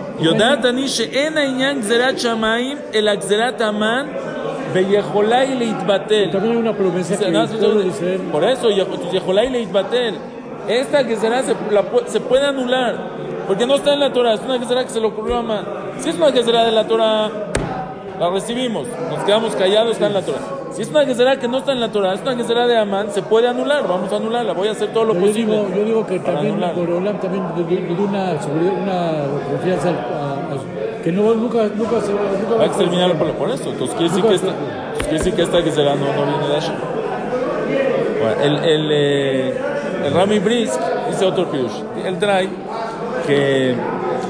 También 6.32 6.54
hay 6.54 6.58
una 6.62 6.74
promesa 6.74 7.18
que 7.18 7.32
Dice, 7.84 8.20
Por 8.32 8.44
eso, 8.44 8.70
Yeholai 8.70 9.50
Leitbatel. 9.50 10.16
Esta 10.68 11.06
que 11.08 11.16
será 11.16 11.42
se, 11.44 11.56
la 11.72 11.82
pu- 11.90 12.06
se 12.08 12.20
puede 12.20 12.46
anular. 12.46 12.96
Porque 13.48 13.66
no 13.66 13.76
está 13.76 13.94
en 13.94 14.02
la 14.02 14.12
Torah. 14.12 14.34
Es 14.34 14.42
una 14.42 14.60
que 14.60 14.66
será 14.66 14.84
que 14.84 14.90
se 14.90 15.00
le 15.00 15.08
ocurrió 15.08 15.38
a 15.38 15.42
Man. 15.42 15.66
Si 16.00 16.10
es 16.10 16.16
una 16.18 16.32
que 16.34 16.44
será 16.44 16.66
de 16.66 16.74
la 16.74 16.86
Torah, 16.86 17.30
la 18.20 18.30
recibimos. 18.30 18.86
Nos 19.10 19.24
quedamos 19.24 19.56
callados, 19.56 19.94
está 19.94 20.08
en 20.08 20.14
la 20.14 20.22
Torah. 20.22 20.40
Si 20.78 20.84
es 20.84 20.90
una 20.92 21.06
que 21.08 21.16
será 21.16 21.40
que 21.40 21.48
no 21.48 21.58
está 21.58 21.72
en 21.72 21.80
la 21.80 21.92
Torah, 21.92 22.14
es 22.14 22.22
una 22.22 22.38
que 22.38 22.44
será 22.44 22.68
de 22.68 22.78
Amán, 22.78 23.10
se 23.12 23.24
puede 23.24 23.48
anular. 23.48 23.88
Vamos 23.88 24.14
a 24.14 24.18
anularla. 24.18 24.54
Voy 24.54 24.68
a 24.68 24.72
hacer 24.74 24.90
todo 24.94 25.06
lo 25.06 25.16
yo 25.16 25.22
posible. 25.22 25.56
digo, 25.56 25.70
yo 25.76 25.84
digo 25.84 26.06
que 26.06 26.20
también. 26.20 26.60
Borolam 26.76 27.18
también 27.20 27.44
le 27.58 27.64
dio- 27.64 28.04
una 28.06 28.40
seguridad, 28.40 28.74
una 28.84 29.12
confianza 29.50 29.90
a- 29.90 29.92
a- 30.54 31.04
que 31.04 31.12
no, 31.12 31.34
nunca, 31.34 31.64
nunca 31.76 32.00
se 32.02 32.12
nunca 32.12 32.56
Va 32.60 32.64
a 32.64 32.66
exterminar 32.68 33.12
pueblo. 33.18 33.34
Por 33.34 33.50
eso. 33.50 33.72
Entonces 33.72 33.96
quiere 33.96 34.10
decir 34.14 34.24
que 34.30 34.36
esta, 34.36 34.48
entonces 34.50 35.00
quiere 35.08 35.18
decir 35.18 35.34
que, 35.34 35.42
esta 35.42 35.64
que 35.64 35.72
será 35.72 35.96
no, 35.96 36.06
no 36.06 36.26
viene 36.38 36.48
de 36.48 36.54
Hashem. 36.54 36.76
Bueno, 38.22 38.42
el, 38.44 38.70
el, 38.70 38.90
eh, 38.92 39.58
el 40.06 40.14
Rami 40.14 40.38
Brisk 40.40 40.80
dice 41.10 41.26
otro 41.26 41.50
pirush. 41.50 41.82
Él 42.06 42.20
trae 42.20 42.50
que 43.26 43.76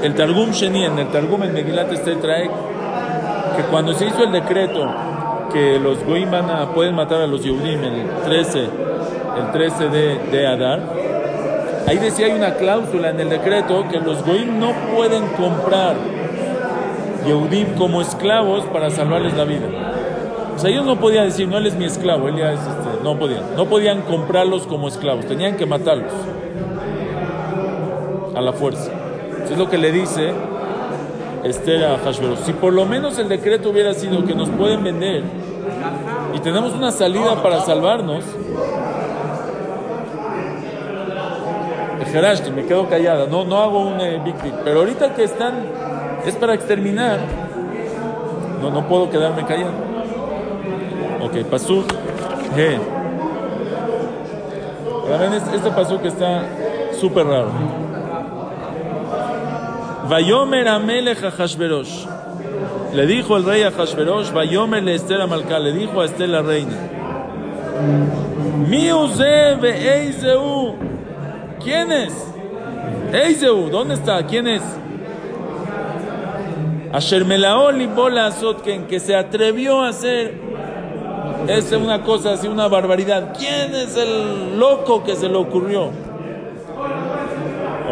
el 0.04 0.16
Targum 0.16 0.51
Sheni, 0.51 0.86
en 0.86 0.98
el 1.00 1.08
Targum 1.10 1.44
en 1.44 1.54
Megilat 1.54 1.92
Esther 1.92 2.22
trae 2.22 2.50
que 3.56 3.63
cuando 3.70 3.94
se 3.94 4.06
hizo 4.06 4.24
el 4.24 4.32
decreto 4.32 4.86
que 5.51 5.80
los 5.80 6.04
Goim 6.04 6.30
van 6.30 6.50
a, 6.50 6.74
pueden 6.74 6.96
matar 6.96 7.22
a 7.22 7.27
los 7.27 7.44
Yehudim 7.44 7.84
el 7.84 8.08
13, 8.25 8.60
el 8.60 9.51
13 9.51 9.89
de, 9.89 10.20
de 10.32 10.48
Adar, 10.48 10.82
ahí 11.88 11.98
decía 11.98 12.27
hay 12.27 12.34
una 12.34 12.56
cláusula 12.56 13.10
en 13.10 13.20
el 13.20 13.30
decreto 13.30 13.86
que 13.89 14.00
los 14.00 14.25
Goim 14.25 14.60
no 14.60 14.74
pueden 14.96 15.27
comprar 15.30 15.96
Yehudim 17.25 17.75
como 17.75 18.01
esclavos 18.01 18.66
para 18.66 18.89
salvarles 18.89 19.36
la 19.36 19.44
vida. 19.44 19.68
O 20.56 20.60
sea, 20.60 20.72
ellos 20.72 20.86
no 20.86 21.00
podían 21.00 21.25
decir, 21.25 21.48
no, 21.48 21.60
él 21.60 21.68
es 21.68 21.75
mi 21.75 21.86
esclavo, 21.86 22.30
él 22.30 22.38
ya 22.38 22.51
es 22.51 22.60
este, 22.60 23.04
no 23.04 23.20
podían. 23.20 23.44
No 23.56 23.66
podían 23.66 24.01
comprarlos 24.01 24.66
como 24.66 24.88
esclavos, 24.88 25.25
tenían 25.27 25.56
que 25.56 25.66
matarlos 25.66 26.12
a 28.36 28.42
la 28.42 28.54
fuerza. 28.54 28.92
Eso 29.44 29.54
es 29.54 29.60
lo 29.60 29.70
que 29.70 29.77
le 29.77 29.92
dice 29.92 30.34
Esther 31.48 31.86
a. 31.86 31.98
Si 32.46 32.54
por 32.54 32.74
lo 32.74 32.86
menos 32.86 33.18
el 33.18 33.30
decreto 33.30 33.70
hubiera 33.70 33.94
sido 33.94 34.25
que 34.25 34.36
nos 34.36 34.50
pueden 34.50 34.84
vender 34.84 35.24
y 36.34 36.39
tenemos 36.39 36.74
una 36.74 36.92
salida 36.92 37.42
para 37.42 37.62
salvarnos, 37.62 38.24
Gerashti, 42.12 42.51
me 42.51 42.66
quedo 42.66 42.88
callada, 42.88 43.27
no, 43.27 43.44
no 43.44 43.58
hago 43.58 43.80
un 43.80 44.00
eh, 44.00 44.22
big 44.24 44.36
deal. 44.42 44.62
Pero 44.63 44.80
ahorita 44.80 45.13
que 45.13 45.24
están, 45.24 45.54
es 46.25 46.36
para 46.36 46.54
exterminar, 46.54 47.20
no, 48.62 48.72
no 48.72 48.88
puedo 48.88 49.10
quedarme 49.10 49.46
callado. 49.46 49.74
Ok. 51.22 51.36
Ahora 55.04 55.18
ven, 55.18 55.34
este, 55.34 55.56
este 55.56 55.72
pasuk 55.72 56.06
está 56.06 56.44
súper 57.00 57.25
raro. 57.27 57.87
Vayomer 60.10 60.68
Amelech 60.68 61.24
a 61.24 61.32
Hashverosh. 61.32 62.06
Le 62.94 63.06
dijo 63.06 63.38
el 63.38 63.44
rey 63.46 63.64
a 63.64 63.72
Hashverosh, 63.72 64.32
Vayomer 64.32 64.84
le 64.84 64.96
Esther 64.96 65.22
a 65.22 65.28
Malká, 65.28 65.60
le 65.60 65.74
dijo 65.74 66.02
a 66.02 66.06
Esther 66.06 66.30
la 66.30 66.42
reina. 66.42 66.78
Eizeu. 69.64 70.76
¿Quién 71.64 71.92
es? 71.92 72.14
Eizeu, 73.14 73.70
¿dónde 73.70 73.96
está? 73.96 74.26
¿Quién 74.26 74.48
es? 74.48 74.62
Asher 76.94 77.26
Melaó 77.26 77.72
Libola 77.72 78.28
Azotken, 78.28 78.88
que 78.88 79.00
se 79.00 79.16
atrevió 79.16 79.82
a 79.82 79.90
hacer 79.90 80.48
es 81.48 81.72
una 81.72 82.04
cosa 82.04 82.34
así, 82.34 82.48
una 82.48 82.68
barbaridad. 82.68 83.34
¿Quién 83.38 83.74
es 83.74 83.96
el 83.96 84.60
loco 84.60 85.04
que 85.04 85.16
se 85.16 85.30
le 85.30 85.36
ocurrió? 85.36 86.07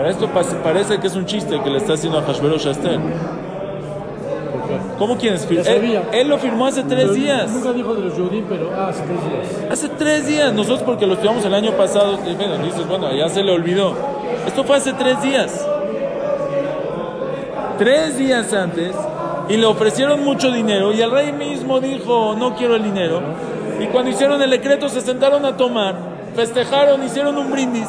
Ahora 0.05 0.11
esto 0.11 0.59
parece 0.63 0.99
que 0.99 1.07
es 1.07 1.15
un 1.15 1.25
chiste 1.25 1.59
que 1.63 1.67
le 1.67 1.79
está 1.79 1.93
haciendo 1.93 2.19
a 2.19 2.21
Hashverosh 2.21 2.67
Esther. 2.67 2.99
¿Cómo 4.99 5.17
quién 5.17 5.33
es? 5.33 5.49
Ya 5.49 5.73
Él, 5.73 5.99
él 6.13 6.27
lo 6.27 6.37
firmó 6.37 6.67
hace 6.67 6.83
tres 6.83 7.15
días. 7.15 7.49
Nunca 7.49 7.73
dijo 7.73 7.95
de 7.95 8.01
los 8.01 8.15
Yodim, 8.15 8.45
pero 8.47 8.69
ah, 8.75 8.89
hace 8.89 9.01
tres 9.01 9.17
días. 9.23 9.71
Hace 9.71 9.89
tres 9.89 10.27
días. 10.27 10.53
Nosotros 10.53 10.83
porque 10.83 11.07
lo 11.07 11.13
estudiamos 11.13 11.43
el 11.43 11.55
año 11.55 11.71
pasado. 11.71 12.19
y 12.23 12.35
Bueno, 12.35 12.57
dices, 12.59 12.87
bueno, 12.87 13.11
ya 13.15 13.29
se 13.29 13.41
le 13.41 13.51
olvidó. 13.51 13.95
Esto 14.45 14.63
fue 14.63 14.77
hace 14.77 14.93
tres 14.93 15.19
días. 15.23 15.67
Tres 17.79 18.15
días 18.19 18.53
antes. 18.53 18.95
Y 19.49 19.57
le 19.57 19.65
ofrecieron 19.65 20.23
mucho 20.23 20.51
dinero. 20.51 20.93
Y 20.93 21.01
el 21.01 21.09
rey 21.09 21.33
mismo 21.33 21.79
dijo, 21.79 22.35
no 22.37 22.55
quiero 22.55 22.75
el 22.75 22.83
dinero. 22.83 23.21
Y 23.79 23.87
cuando 23.87 24.11
hicieron 24.11 24.39
el 24.39 24.51
decreto 24.51 24.87
se 24.87 25.01
sentaron 25.01 25.43
a 25.45 25.57
tomar. 25.57 25.95
Festejaron, 26.35 27.03
hicieron 27.03 27.35
un 27.39 27.51
brindis. 27.51 27.87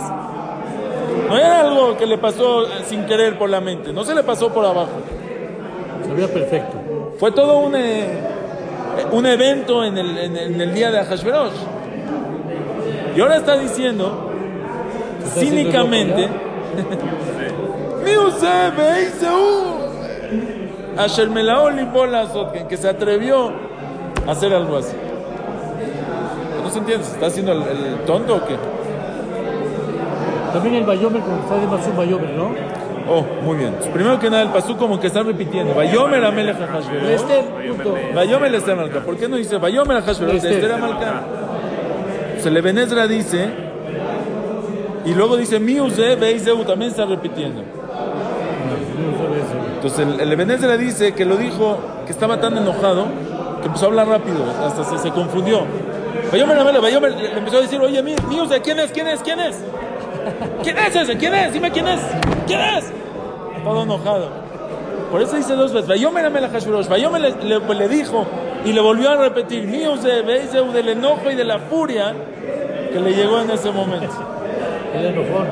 No 1.28 1.36
era 1.36 1.60
algo 1.60 1.96
que 1.96 2.06
le 2.06 2.18
pasó 2.18 2.64
eh, 2.64 2.68
sin 2.86 3.04
querer 3.06 3.38
por 3.38 3.50
la 3.50 3.60
mente. 3.60 3.92
No 3.92 4.04
se 4.04 4.14
le 4.14 4.22
pasó 4.22 4.52
por 4.52 4.64
abajo. 4.64 4.90
Sabía 6.06 6.28
perfecto. 6.28 6.76
Fue 7.18 7.32
todo 7.32 7.58
un, 7.58 7.74
eh, 7.74 8.06
un 9.12 9.26
evento 9.26 9.82
en 9.84 9.98
el, 9.98 10.18
en, 10.18 10.36
el- 10.36 10.54
en 10.54 10.60
el 10.60 10.74
día 10.74 10.90
de 10.90 10.98
Ahashverosh. 11.00 11.52
Y 13.16 13.20
ahora 13.20 13.36
está 13.36 13.56
diciendo, 13.58 14.30
Está 15.24 15.40
cínicamente, 15.40 16.28
"Miuse 18.04 18.70
beizeu, 18.76 19.76
Asher 20.96 21.28
melao 21.30 21.70
libo 21.70 22.06
lazot", 22.06 22.52
que- 22.52 22.66
que 22.66 22.76
se 22.76 22.88
atrevió 22.88 23.50
a 24.26 24.30
hacer 24.30 24.52
algo 24.54 24.76
así. 24.76 24.94
No 26.62 26.70
se 26.70 26.78
entiende, 26.78 27.04
¿se 27.04 27.12
está 27.14 27.26
haciendo 27.26 27.52
el, 27.52 27.62
el 27.62 27.98
tonto 28.06 28.36
o 28.36 28.44
qué? 28.46 28.56
También 30.56 30.76
el 30.76 30.84
Bayomer, 30.84 31.20
como 31.20 31.36
está 31.38 31.54
de 31.58 31.66
un 31.90 31.96
Bayomer, 31.98 32.30
¿no? 32.30 32.50
Oh, 33.08 33.22
muy 33.44 33.58
bien. 33.58 33.74
Primero 33.92 34.18
que 34.18 34.30
nada, 34.30 34.42
el 34.44 34.48
pasú 34.48 34.74
como 34.78 34.98
que 34.98 35.08
está 35.08 35.22
repitiendo. 35.22 35.74
Vayomer 35.74 36.24
amelech 36.24 36.56
Ahashverosh. 36.58 37.10
Este, 37.10 37.42
punto. 37.68 37.94
Vayomer 38.14 38.50
le 38.50 38.56
Esther 38.56 38.74
Malca. 38.74 39.00
¿Por 39.00 39.18
qué 39.18 39.28
no 39.28 39.36
dice 39.36 39.58
Hashverosh 39.58 40.40
de 40.40 40.54
Esther 40.54 40.72
a 40.72 40.76
Malca? 40.78 41.22
Se 42.38 42.50
le 42.50 42.62
Benezra 42.62 43.06
dice, 43.06 43.50
y 45.04 45.12
luego 45.12 45.36
dice 45.36 45.60
Miuze, 45.60 46.16
Beizeu, 46.16 46.64
también 46.64 46.90
está 46.90 47.04
repitiendo. 47.04 47.62
Entonces 49.74 49.98
el, 50.06 50.18
el 50.20 50.36
Benezra 50.36 50.78
dice 50.78 51.12
que 51.12 51.26
lo 51.26 51.36
dijo, 51.36 51.78
que 52.06 52.12
estaba 52.12 52.40
tan 52.40 52.56
enojado, 52.56 53.04
que 53.60 53.66
empezó 53.66 53.84
a 53.84 53.88
hablar 53.88 54.08
rápido, 54.08 54.38
hasta 54.64 54.84
se, 54.84 54.96
se 54.98 55.10
confundió. 55.10 55.64
Vayomer 56.32 56.58
Amele, 56.58 56.80
Vayomer 56.80 57.12
le 57.12 57.38
empezó 57.38 57.58
a 57.58 57.60
decir, 57.60 57.78
oye, 57.80 58.02
Mi- 58.02 58.16
Miuze, 58.28 58.60
¿quién 58.62 58.80
es? 58.80 58.90
¿Quién 58.90 59.06
es? 59.06 59.20
¿Quién 59.20 59.38
es? 59.38 59.56
¿Quién 60.62 60.78
es 60.78 60.96
ese? 60.96 61.16
¿Quién 61.16 61.34
es? 61.34 61.52
Dime 61.52 61.70
quién 61.70 61.86
es. 61.88 62.00
¿Quién 62.46 62.60
es? 62.60 62.92
Todo 63.64 63.82
enojado. 63.82 64.28
Por 65.10 65.22
eso 65.22 65.36
dice 65.36 65.54
dos 65.54 65.72
veces, 65.72 65.88
Vayomer 65.88 66.26
Amele 66.26 66.48
Hashverosh, 66.48 66.88
Vayomer 66.88 67.20
le, 67.20 67.30
le- 67.60 67.74
le 67.74 67.88
dijo 67.88 68.26
y 68.64 68.72
le 68.72 68.80
volvió 68.80 69.10
a 69.10 69.16
repetir, 69.16 69.64
Miuze, 69.66 70.22
Beizeu, 70.22 70.72
del 70.72 70.88
enojo 70.88 71.30
y 71.30 71.34
de 71.36 71.44
la 71.44 71.58
furia 71.60 72.12
que 72.92 72.98
le 72.98 73.12
llegó 73.14 73.40
en 73.40 73.50
ese 73.50 73.70
momento. 73.70 74.08
El 74.94 75.04
enojón. 75.06 75.46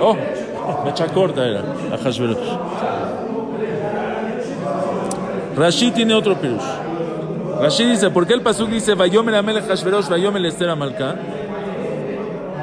Oh, 0.00 0.16
mecha 0.84 1.06
corta 1.08 1.44
era 1.46 1.60
a 1.92 1.96
Hashverosh. 1.98 2.38
Rashi 5.56 5.90
tiene 5.90 6.14
otro 6.14 6.36
pirush. 6.36 6.62
Rashi 7.60 7.84
dice, 7.84 8.10
¿por 8.10 8.26
qué 8.26 8.34
el 8.34 8.40
pasuk 8.42 8.68
dice 8.70 8.94
Vayomer 8.94 9.34
Amelech 9.36 9.66
Hashverosh, 9.68 10.08
Vayomer 10.08 10.44
Esther 10.46 10.70
Amalcá? 10.70 11.16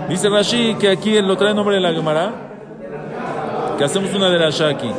Dice 0.10 0.28
Rashi 0.28 0.76
que 0.76 0.90
aquí 0.90 1.22
lo 1.22 1.38
trae 1.38 1.52
en 1.52 1.58
nombre 1.58 1.76
de 1.76 1.82
la 1.82 1.94
Gemara, 1.94 2.32
que 3.78 3.84
hacemos 3.84 4.12
una 4.16 4.30
de 4.30 4.40
la 4.40 4.48
aquí, 4.48 4.92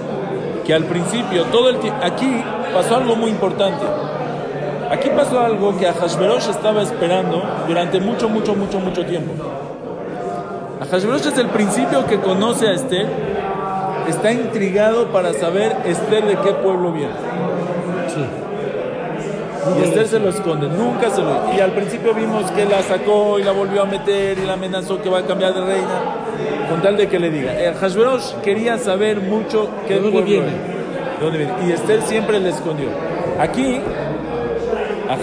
que 0.65 0.73
al 0.73 0.85
principio, 0.85 1.45
todo 1.47 1.69
el 1.69 1.77
aquí 2.01 2.43
pasó 2.73 2.97
algo 2.97 3.17
muy 3.17 3.31
importante. 3.31 3.85
Aquí 4.89 5.09
pasó 5.11 5.41
algo 5.41 5.77
que 5.77 5.89
a 5.89 5.93
Hashverosh 5.93 6.51
estaba 6.51 6.83
esperando 6.83 7.43
durante 7.67 8.01
mucho, 8.01 8.29
mucho, 8.29 8.55
mucho, 8.55 8.79
mucho 8.79 9.05
tiempo. 9.05 9.33
Ahashverosh 10.81 11.27
es 11.27 11.39
el 11.39 11.49
principio 11.49 12.07
que 12.07 12.21
conoce 12.21 12.69
a 12.69 12.73
Esther, 12.73 13.07
está 14.09 14.33
intrigado 14.33 15.09
para 15.09 15.33
saber 15.33 15.77
Esther 15.85 16.25
de 16.25 16.37
qué 16.37 16.53
pueblo 16.55 16.93
viene. 16.93 17.15
Sí. 18.09 18.50
Y 19.79 19.83
Esther 19.83 20.07
se 20.07 20.19
lo 20.19 20.31
esconde, 20.31 20.69
nunca 20.69 21.11
se 21.11 21.21
lo... 21.21 21.53
Y 21.55 21.61
al 21.61 21.73
principio 21.73 22.15
vimos 22.15 22.51
que 22.53 22.65
la 22.65 22.83
sacó 22.83 23.39
y 23.39 23.43
la 23.43 23.53
volvió 23.53 23.83
a 23.83 23.87
meter 23.87 24.39
y 24.39 24.47
la 24.47 24.55
amenazó 24.55 25.01
que 25.03 25.09
va 25.09 25.19
a 25.19 25.27
cambiar 25.27 25.55
de 25.55 25.61
reina, 25.61 26.01
con 26.69 26.81
tal 26.83 26.97
de 26.97 27.09
que 27.09 27.19
le 27.19 27.31
diga. 27.31 27.53
Eh, 27.61 27.69
Ahashverosh 27.69 28.37
quería 28.43 28.79
saber 28.79 29.21
mucho 29.21 29.69
qué 29.87 29.95
¿De 29.95 30.01
dónde 30.01 30.23
viene? 30.23 30.47
de 30.47 31.25
dónde 31.25 31.39
viene. 31.39 31.53
Y 31.67 31.73
Esther 31.73 32.03
siempre 32.03 32.41
le 32.41 32.51
escondió. 32.51 32.89
Aquí, 33.39 33.81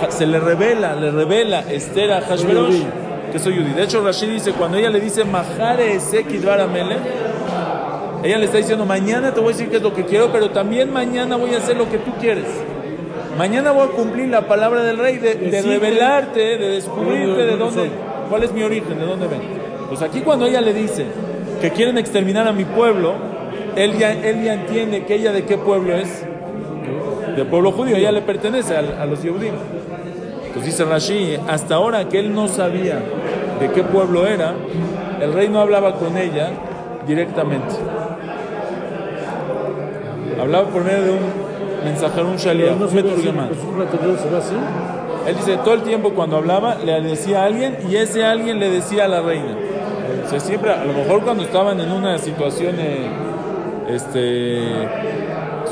se 0.09 0.25
le 0.25 0.39
revela, 0.39 0.95
le 0.95 1.11
revela 1.11 1.59
Esther 1.61 2.11
a 2.11 2.21
Hashverosh 2.21 2.83
que 3.31 3.39
soy 3.39 3.55
Yudí. 3.55 3.73
De 3.73 3.83
hecho, 3.83 4.03
Rashid 4.03 4.29
dice, 4.29 4.51
cuando 4.53 4.77
ella 4.77 4.89
le 4.89 4.99
dice, 4.99 5.25
Mahare 5.25 5.93
ese 5.95 6.23
Kidvar 6.23 6.61
Amelech, 6.61 6.99
ella 8.23 8.37
le 8.37 8.45
está 8.45 8.57
diciendo, 8.57 8.85
mañana 8.85 9.33
te 9.33 9.39
voy 9.39 9.49
a 9.49 9.51
decir 9.51 9.69
qué 9.69 9.77
es 9.77 9.83
lo 9.83 9.93
que 9.93 10.05
quiero, 10.05 10.31
pero 10.31 10.49
también 10.49 10.91
mañana 10.91 11.35
voy 11.35 11.53
a 11.53 11.57
hacer 11.57 11.77
lo 11.77 11.89
que 11.89 11.97
tú 11.97 12.11
quieres. 12.19 12.45
Mañana 13.37 13.71
voy 13.71 13.87
a 13.87 13.91
cumplir 13.91 14.29
la 14.29 14.47
palabra 14.47 14.83
del 14.83 14.97
rey 14.97 15.17
de, 15.17 15.61
revelarte, 15.61 16.57
de 16.57 16.69
descubrirte 16.69 17.37
de 17.41 17.45
de 17.45 17.57
dónde 17.57 17.89
cuál 18.29 18.43
es 18.43 18.51
mi 18.51 18.63
origen, 18.63 18.97
de 18.99 19.05
dónde 19.05 19.27
ven. 19.27 19.41
Pues 19.89 20.01
aquí 20.01 20.21
cuando 20.21 20.45
ella 20.45 20.59
le 20.61 20.73
dice 20.73 21.05
que 21.61 21.69
quieren 21.71 21.97
exterminar 21.97 22.47
a 22.47 22.51
mi 22.51 22.65
pueblo, 22.65 23.13
él 23.75 23.97
ya, 23.97 24.11
él 24.11 24.43
ya 24.43 24.53
entiende 24.55 25.05
que 25.05 25.15
ella 25.15 25.31
de 25.31 25.45
qué 25.45 25.57
pueblo 25.57 25.95
es. 25.95 26.25
Del 27.35 27.45
pueblo 27.45 27.71
judío, 27.71 27.95
ella 27.95 28.11
le 28.11 28.21
pertenece 28.23 28.75
al- 28.75 28.97
a, 28.99 29.05
los 29.05 29.19
judíos. 29.19 29.53
Entonces 30.47 30.65
dice 30.65 30.85
Rashi, 30.85 31.37
hasta 31.47 31.75
ahora 31.75 32.09
que 32.09 32.17
él 32.19 32.33
no 32.33 32.47
sabía 32.47 32.99
de 33.59 33.71
qué 33.71 33.83
pueblo 33.83 34.25
era, 34.25 34.55
el 35.21 35.31
rey 35.33 35.47
no 35.47 35.59
hablaba 35.61 35.93
con 35.95 36.17
ella 36.17 36.49
directamente. 37.05 37.75
Hablaba 40.41 40.67
por 40.69 40.83
medio 40.83 41.03
de 41.03 41.11
un 41.11 41.46
mensajero, 41.89 42.27
un 42.27 42.35
shaliach, 42.37 42.71
un 42.73 42.77
pues 42.79 42.91
un 43.63 44.35
así. 44.35 44.55
Él 45.27 45.35
dice, 45.35 45.57
todo 45.57 45.73
el 45.73 45.81
tiempo 45.81 46.11
cuando 46.11 46.37
hablaba 46.37 46.75
le 46.75 47.01
decía 47.01 47.41
a 47.43 47.45
alguien 47.45 47.77
y 47.89 47.95
ese 47.97 48.23
alguien 48.25 48.59
le 48.59 48.69
decía 48.69 49.05
a 49.05 49.07
la 49.07 49.21
reina. 49.21 49.55
O 50.25 50.29
sea, 50.29 50.39
siempre, 50.39 50.71
a 50.71 50.83
lo 50.85 50.93
mejor 50.93 51.21
cuando 51.23 51.43
estaban 51.43 51.79
en 51.79 51.91
una 51.91 52.17
situación 52.17 52.75
eh, 52.79 53.07
este, 53.89 54.61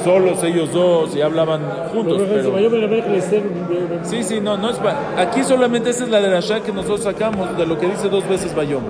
solos 0.04 0.44
ellos 0.44 0.72
dos 0.74 1.16
y 1.16 1.22
hablaban 1.22 1.62
juntos, 1.94 2.18
Pero 2.18 2.36
pero... 2.36 2.52
Sí, 4.04 4.24
sí, 4.24 4.40
no, 4.42 4.58
no 4.58 4.70
es 4.70 4.78
pa- 4.78 4.96
Aquí 5.18 5.44
solamente 5.44 5.90
esa 5.90 6.04
es 6.04 6.10
la 6.10 6.20
de 6.22 6.30
la 6.30 6.40
Shah 6.42 6.62
que 6.62 6.72
nosotros 6.72 7.02
sacamos 7.04 7.58
de 7.58 7.66
lo 7.66 7.78
que 7.78 7.88
dice 7.88 8.08
dos 8.10 8.28
veces 8.28 8.54
Bayom. 8.56 8.84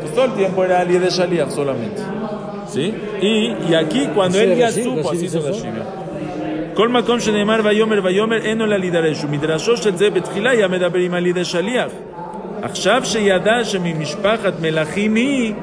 Pues 0.00 0.12
todo 0.14 0.24
el 0.26 0.32
tiempo 0.32 0.64
era 0.64 0.80
Ali 0.80 0.98
de 0.98 1.10
Shaliach 1.10 1.50
solamente. 1.50 2.02
¿Sí? 2.75 2.93
Y, 3.21 3.71
y 3.71 3.75
aquí 3.75 4.07
cuando 4.15 4.37
Así 4.37 4.43
él 4.45 4.49
de 4.49 4.55
ya 4.57 4.65
Rashi, 4.67 4.83
supo, 4.83 4.97
Rashi 4.97 5.09
así 5.09 5.17
dice 5.27 5.41
se 5.41 5.49
eso. 5.49 5.65
כל 6.73 6.87
מקום 6.89 7.19
שנאמר 7.19 7.59
ויאמר 7.63 7.99
ויאמר 8.03 8.37
אין 8.37 8.57
לו 8.57 8.65
להידרש 8.65 9.23
ומדרשו 9.23 9.77
של 9.77 9.97
זה 9.97 10.09
בתחילה 10.09 10.49
היה 10.51 10.67
מדבר 10.67 10.99
עם 10.99 11.13
על 11.13 11.25
ידי 11.27 11.45
שליח 11.45 11.87
עכשיו 12.61 13.01
שידע 13.05 13.63
שממשפחת 13.63 14.53
מלכים 14.61 15.15
היא 15.15 15.53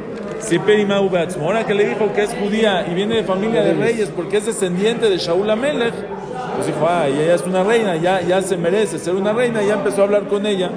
סיפר 0.40 0.72
עמה 0.72 0.96
הוא 0.96 1.10
בעצמו 1.10 1.50
ahora 1.50 1.64
que 1.66 1.74
le 1.74 1.84
dijo 1.84 2.04
que 2.14 2.22
es 2.22 2.30
judía 2.40 2.84
y 2.90 2.94
viene 2.94 3.14
de 3.16 3.24
familia 3.24 3.62
de 3.62 3.72
reyes 3.74 4.08
porque 4.16 4.36
es 4.36 4.46
descendiente 4.46 5.08
de 5.10 5.16
Shaul 5.18 5.50
Amelech 5.50 5.94
pues 6.54 6.66
dijo 6.66 6.86
ah 6.88 7.06
y 7.08 7.20
ella 7.22 7.34
es 7.34 7.42
una 7.46 7.62
reina 7.64 7.96
ya, 7.96 8.20
ya 8.20 8.40
se 8.42 8.56
merece 8.56 8.98
ser 8.98 9.14
una 9.14 9.32
reina 9.32 9.62
y 9.62 9.66
ya 9.68 9.74
empezó 9.80 10.02
a 10.02 10.04
hablar 10.04 10.24
con 10.32 10.44
ella 10.46 10.68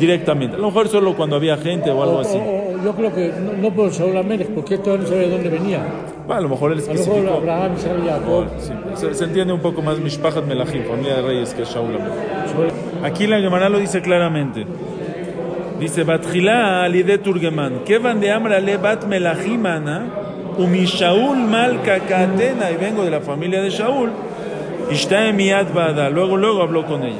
directamente 0.00 0.56
a 0.56 0.58
lo 0.58 0.68
mejor 0.70 0.88
solo 0.88 1.14
cuando 1.18 1.36
había 1.36 1.56
gente 1.58 1.90
o 1.90 2.02
algo 2.02 2.16
O- 2.16 2.20
así 2.20 2.38
o- 2.38 2.40
o 2.40 2.59
yo 2.83 2.93
creo 2.93 3.13
que 3.13 3.31
no, 3.39 3.53
no 3.53 3.73
por 3.73 3.93
Saúl 3.93 4.17
Amélez, 4.17 4.49
porque 4.53 4.75
esto 4.75 4.97
no 4.97 5.05
sabía 5.05 5.23
de 5.23 5.29
dónde 5.29 5.49
venía. 5.49 5.79
Bueno, 6.25 6.39
a 6.39 6.41
lo 6.41 6.49
mejor 6.49 6.71
él 6.71 6.79
A 6.79 6.81
lo 6.81 6.87
mejor 6.87 7.15
especificó 7.17 7.37
Abraham, 7.37 7.71
Isaac 7.77 7.97
y 8.03 8.07
Jacob. 8.07 8.45
Sí, 8.57 8.73
se, 8.95 9.13
se 9.13 9.23
entiende 9.23 9.53
un 9.53 9.59
poco 9.59 9.81
más 9.81 9.99
Mishpachat 9.99 10.45
Melachim, 10.45 10.83
familia 10.83 11.15
de 11.15 11.21
reyes 11.21 11.53
que 11.53 11.63
Shaul 11.63 11.95
Amelech 11.95 13.03
Aquí 13.03 13.27
la 13.27 13.39
Gemara 13.39 13.69
lo 13.69 13.79
dice 13.79 14.01
claramente. 14.01 14.65
Dice, 15.79 16.03
Batjila 16.03 16.83
alide 16.83 17.17
turgeman, 17.17 17.83
Kevan 17.83 18.19
de 18.19 18.31
Amra 18.31 18.59
le 18.59 18.77
bat 18.77 19.03
melachimana, 19.05 20.05
umi 20.59 20.85
Shaul 20.85 21.37
malka 21.37 21.99
katena, 22.01 22.69
y 22.69 22.75
vengo 22.75 23.03
de 23.03 23.09
la 23.09 23.21
familia 23.21 23.63
de 23.63 23.71
Shaul, 23.71 24.11
ishtae 24.91 25.33
miyad 25.33 25.73
bada, 25.73 26.11
luego, 26.11 26.37
luego 26.37 26.61
habló 26.61 26.85
con 26.85 27.01
ella. 27.01 27.17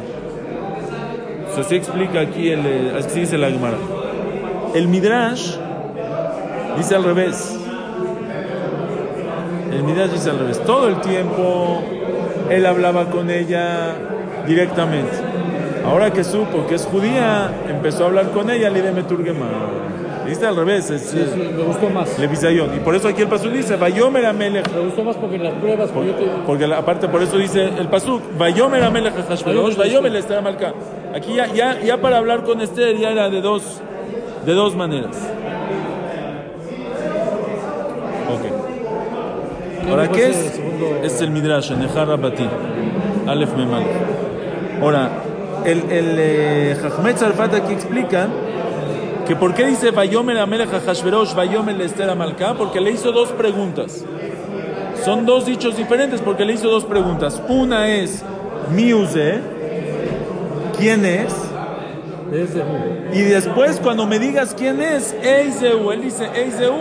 O 1.50 1.54
sea, 1.56 1.64
así 1.64 1.76
explica 1.76 2.20
aquí, 2.22 2.50
el, 2.50 2.60
eh, 2.66 2.92
así 3.00 3.22
dice 3.22 3.40
la 3.40 3.50
Gemara. 3.50 3.78
El 4.74 4.88
Midrash 4.88 5.56
dice 6.78 6.96
al 6.96 7.04
revés. 7.04 7.58
El 9.72 9.84
Midrash 9.84 10.12
dice 10.12 10.30
al 10.30 10.40
revés. 10.40 10.60
Todo 10.64 10.88
el 10.88 11.00
tiempo 11.02 11.82
él 12.50 12.66
hablaba 12.66 13.06
con 13.10 13.30
ella 13.30 13.96
directamente. 14.48 15.12
Ahora 15.86 16.12
que 16.12 16.24
supo 16.24 16.68
que 16.68 16.76
es 16.76 16.86
judía, 16.86 17.52
empezó 17.68 18.04
a 18.04 18.08
hablar 18.08 18.30
con 18.32 18.50
ella, 18.50 18.70
le 18.70 18.92
Meturgema. 18.92 19.48
Dice 20.28 20.46
al 20.46 20.56
revés, 20.56 20.90
es 20.92 21.02
Sí, 21.02 21.18
sí, 21.34 21.40
me 21.58 21.64
gustó 21.64 21.90
más. 21.90 22.18
Levisayón. 22.20 22.76
Y 22.76 22.80
por 22.80 22.96
eso 22.96 23.08
aquí 23.08 23.24
el 23.24 23.28
pasuk 23.28 23.52
dice, 23.52 23.76
Vayomer 23.76 24.26
Amelech. 24.28 24.72
Me 24.72 24.82
gustó 24.82 25.04
más 25.04 25.16
porque 25.18 25.36
en 25.38 25.44
las 25.44 25.54
pruebas 25.56 25.90
yo 25.94 26.14
te... 26.16 26.26
Porque 26.46 26.68
la- 26.68 26.78
aparte 26.78 27.08
por 27.10 27.22
eso 27.24 27.38
dice 27.38 27.64
el 27.66 27.88
pasuk, 27.88 28.22
Vayomer 28.38 28.84
Amelech 28.84 29.14
Hashverosh, 29.28 29.76
Vayomer 29.76 30.16
Esther 30.16 30.38
a 30.38 30.42
Malká. 30.42 30.74
Aquí 31.16 31.34
ya, 31.34 31.48
ya, 31.48 31.80
ya 31.82 31.98
para 32.00 32.18
hablar 32.18 32.44
con 32.44 32.62
Esther 32.62 32.96
ya 32.98 33.10
era 33.12 33.30
de 33.30 33.42
dos, 33.42 33.82
de 34.46 34.54
dos 34.54 34.76
maneras. 34.76 35.16
Ok. 38.30 39.90
Ahora, 39.90 40.08
¿qué 40.10 40.30
es? 40.30 40.60
Es 41.04 41.22
el 41.22 41.32
Midrash, 41.32 41.72
en 41.72 41.88
Rabati. 41.94 42.48
Aleph 43.28 43.56
Memal. 43.56 43.84
Ahora, 44.82 45.10
el, 45.66 45.80
el 45.92 46.16
eh, 46.18 46.78
aquí 46.82 47.74
explica 47.74 48.28
que 49.28 49.36
por 49.36 49.54
qué 49.54 49.68
dice 49.68 49.92
Vayomer 49.92 50.40
Amelech 50.40 50.70
Hashverosh, 50.70 51.36
Vayomer 51.36 51.80
Esther 51.82 52.10
a 52.10 52.16
Malká, 52.16 52.56
porque 52.56 52.82
le 52.82 52.92
hizo 52.92 53.12
dos 53.12 53.30
preguntas. 53.30 54.04
Son 55.06 55.26
dos 55.26 55.46
dichos 55.46 55.78
diferentes 55.78 56.22
porque 56.22 56.46
le 56.46 56.54
hizo 56.54 56.70
dos 56.70 56.86
preguntas. 56.86 57.42
Una 57.48 57.88
es, 57.88 58.24
Miuse, 58.72 59.40
¿quién 60.78 61.06
es? 61.06 61.34
Y 63.14 63.22
después 63.24 63.80
cuando 63.82 64.08
me 64.08 64.18
digas 64.18 64.56
quién 64.58 64.82
es, 64.82 65.14
Eiseu, 65.22 65.92
él 65.92 66.02
dice, 66.02 66.30
Eiseu, 66.34 66.74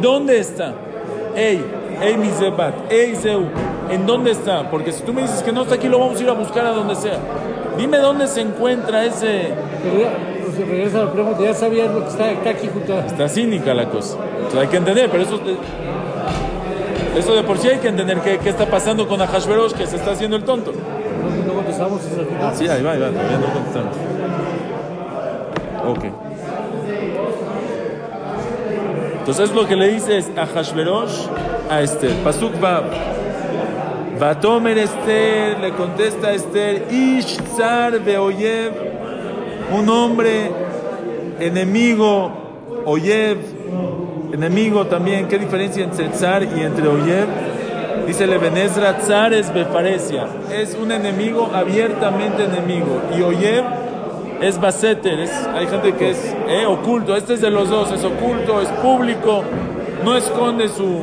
¿dónde 0.00 0.38
está? 0.38 0.74
Ey, 1.34 1.64
Ey 2.00 2.16
Misebat, 2.16 2.74
Eiseu, 2.90 3.46
¿en 3.90 4.06
dónde 4.06 4.30
está? 4.30 4.70
Porque 4.70 4.92
si 4.92 5.02
tú 5.02 5.12
me 5.12 5.22
dices 5.22 5.42
que 5.42 5.50
no 5.50 5.62
está 5.62 5.74
aquí, 5.74 5.88
lo 5.88 5.98
vamos 5.98 6.20
a 6.20 6.22
ir 6.22 6.28
a 6.28 6.32
buscar 6.32 6.64
a 6.64 6.70
donde 6.70 6.94
sea. 6.94 7.18
Dime 7.76 7.98
dónde 7.98 8.28
se 8.28 8.40
encuentra 8.40 9.04
ese... 9.04 9.52
Pero 9.82 10.10
pues, 10.44 10.68
regresa 10.68 11.02
a 11.02 11.04
la 11.06 11.12
pregunta, 11.12 11.42
ya 11.42 11.54
sabías 11.54 11.92
lo 11.92 12.04
que 12.04 12.10
está, 12.10 12.30
está 12.30 12.50
aquí 12.50 12.68
junto 12.72 12.94
a... 12.94 13.06
Está 13.06 13.28
cínica 13.28 13.74
la 13.74 13.88
cosa. 13.88 14.16
O 14.46 14.50
sea, 14.50 14.60
hay 14.60 14.68
que 14.68 14.76
entender, 14.76 15.08
pero 15.10 15.24
eso... 15.24 15.40
Eso 17.16 17.34
de 17.34 17.42
por 17.42 17.58
sí 17.58 17.68
hay 17.68 17.78
que 17.78 17.88
entender 17.88 18.18
qué, 18.20 18.38
qué 18.38 18.48
está 18.48 18.66
pasando 18.66 19.08
con 19.08 19.20
Ahashverosh, 19.20 19.72
que 19.72 19.86
se 19.86 19.96
está 19.96 20.12
haciendo 20.12 20.36
el 20.36 20.44
tonto. 20.44 20.72
No, 20.72 21.46
no 21.46 21.52
contestamos 21.52 22.00
al 22.04 22.26
final. 22.26 22.54
Sí, 22.54 22.68
ahí 22.68 22.82
va, 22.82 22.92
ahí 22.92 23.00
va, 23.00 23.08
todavía 23.08 23.38
no 23.38 23.52
contestamos. 23.52 24.17
Ok. 25.88 26.04
Entonces 29.20 29.54
lo 29.54 29.66
que 29.66 29.74
le 29.74 29.88
dice 29.88 30.18
es 30.18 30.30
a 30.36 30.46
Hashverosh 30.46 31.26
a 31.70 31.80
Esther. 31.80 32.12
Pasuk 32.22 32.52
va. 32.62 32.82
Vatomer 34.18 34.76
Esther, 34.76 35.58
le 35.60 35.70
contesta 35.72 36.28
a 36.28 36.32
Esther, 36.32 36.86
Ish 36.90 37.36
Tsar 37.36 38.00
Beoyev, 38.00 38.72
un 39.72 39.88
hombre 39.88 40.50
enemigo, 41.38 42.32
Oyev, 42.84 43.38
enemigo 44.32 44.86
también. 44.86 45.28
¿Qué 45.28 45.38
diferencia 45.38 45.84
entre 45.84 46.08
Tsar 46.08 46.42
y 46.42 46.62
entre 46.62 46.88
Oyev? 46.88 47.26
Dice 48.06 48.26
Lebenezra, 48.26 48.98
Tsar 48.98 49.32
es 49.32 49.52
Befaresia, 49.54 50.26
es 50.52 50.74
un 50.74 50.90
enemigo 50.90 51.50
abiertamente 51.54 52.44
enemigo. 52.44 53.02
Y 53.16 53.22
Oyev 53.22 53.87
es 54.40 54.60
Baseter, 54.60 55.20
es, 55.20 55.30
hay 55.30 55.66
gente 55.66 55.94
que 55.94 56.10
es 56.10 56.34
eh, 56.48 56.66
oculto. 56.66 57.16
Este 57.16 57.34
es 57.34 57.40
de 57.40 57.50
los 57.50 57.68
dos, 57.68 57.90
es 57.92 58.04
oculto, 58.04 58.60
es 58.60 58.68
público, 58.68 59.42
no 60.04 60.16
esconde 60.16 60.68
su, 60.68 61.02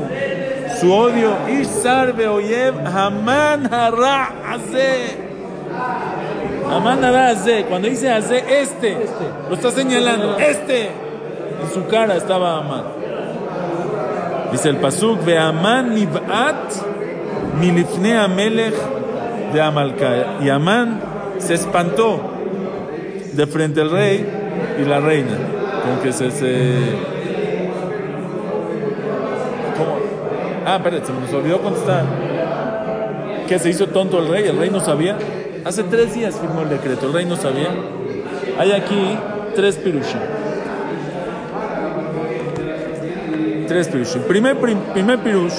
su 0.80 0.93
odio. 0.93 1.36
Ishar 1.50 2.13
Beoyev, 2.13 2.76
Haman 2.86 3.71
Hara 3.74 4.32
Azeh. 4.54 5.17
Haman 6.69 7.04
Azeh, 7.04 7.65
cuando 7.65 7.88
dice 7.89 8.12
Azeh, 8.12 8.43
este, 8.62 8.98
lo 9.50 9.56
está 9.56 9.71
señalando, 9.71 10.38
este. 10.38 10.89
En 11.63 11.74
su 11.74 11.88
cara 11.88 12.15
estaba 12.15 12.60
Haman. 12.60 12.84
Dice 14.52 14.69
el 14.69 14.78
pasuk, 14.78 15.26
Ve'aman 15.26 15.95
niv'at 15.95 16.71
milifne 17.60 18.17
amelech 18.17 18.76
de 19.52 19.62
Amalca. 19.62 20.38
Y 20.41 20.50
Amán 20.50 21.02
se 21.39 21.56
espantó 21.56 22.35
de 23.36 23.48
frente 23.48 23.82
al 23.82 23.91
rey 23.91 24.26
y 24.80 24.86
la 24.86 25.00
reina. 25.00 25.38
Como 25.84 26.02
que 26.02 26.12
se... 26.13 26.32
se... 26.32 26.74
¿Cómo? 29.78 29.98
Ah, 30.65 30.78
espérate, 30.78 31.06
se 31.08 31.13
nos 31.13 31.34
olvidó 31.34 31.62
contestar. 31.62 32.04
¿Qué 33.48 33.60
se 33.60 33.69
hizo 33.69 33.88
tonto 33.88 34.19
el 34.19 34.28
rey? 34.28 34.45
¿El 34.48 34.58
rey 34.58 34.69
no 34.69 34.80
sabía? 34.80 35.17
Hace 35.63 35.84
tres 35.84 36.13
días 36.15 36.36
firmó 36.39 36.62
el 36.62 36.69
decreto, 36.69 37.08
el 37.08 37.13
rey 37.13 37.26
no 37.26 37.36
sabía. 37.36 37.69
Hay 38.58 38.71
aquí 38.71 39.17
tres 39.56 39.76
pirushim. 39.76 40.19
Tres 43.67 43.88
pirushim. 43.88 44.21
Primer, 44.24 44.58
prim- 44.58 44.80
primer 44.93 45.19
pirush, 45.19 45.54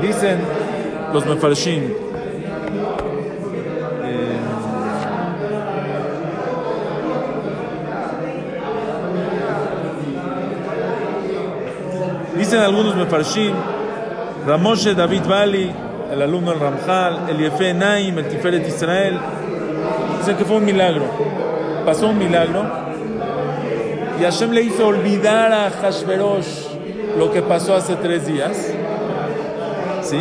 dicen 0.00 0.38
los 1.12 1.24
mefarshim, 1.26 1.92
Dicen 12.52 12.66
algunos 12.66 12.94
mefarshim, 12.96 13.54
Ramoshe 14.46 14.94
David 14.94 15.22
Bali, 15.26 15.72
el 16.12 16.20
alumno 16.20 16.50
del 16.50 16.60
Ramjal, 16.60 17.30
el 17.30 17.38
Yefe 17.38 17.72
Naim, 17.72 18.18
el 18.18 18.28
Tiferet 18.28 18.68
Israel, 18.68 19.18
dicen 20.18 20.36
que 20.36 20.44
fue 20.44 20.56
un 20.56 20.66
milagro. 20.66 21.04
Pasó 21.86 22.08
un 22.08 22.18
milagro 22.18 22.62
y 24.20 24.24
Hashem 24.24 24.50
le 24.50 24.64
hizo 24.64 24.86
olvidar 24.86 25.50
a 25.50 25.70
Hashverosh 25.70 26.76
lo 27.16 27.32
que 27.32 27.40
pasó 27.40 27.74
hace 27.74 27.96
tres 27.96 28.26
días, 28.26 28.74
¿sí? 30.02 30.20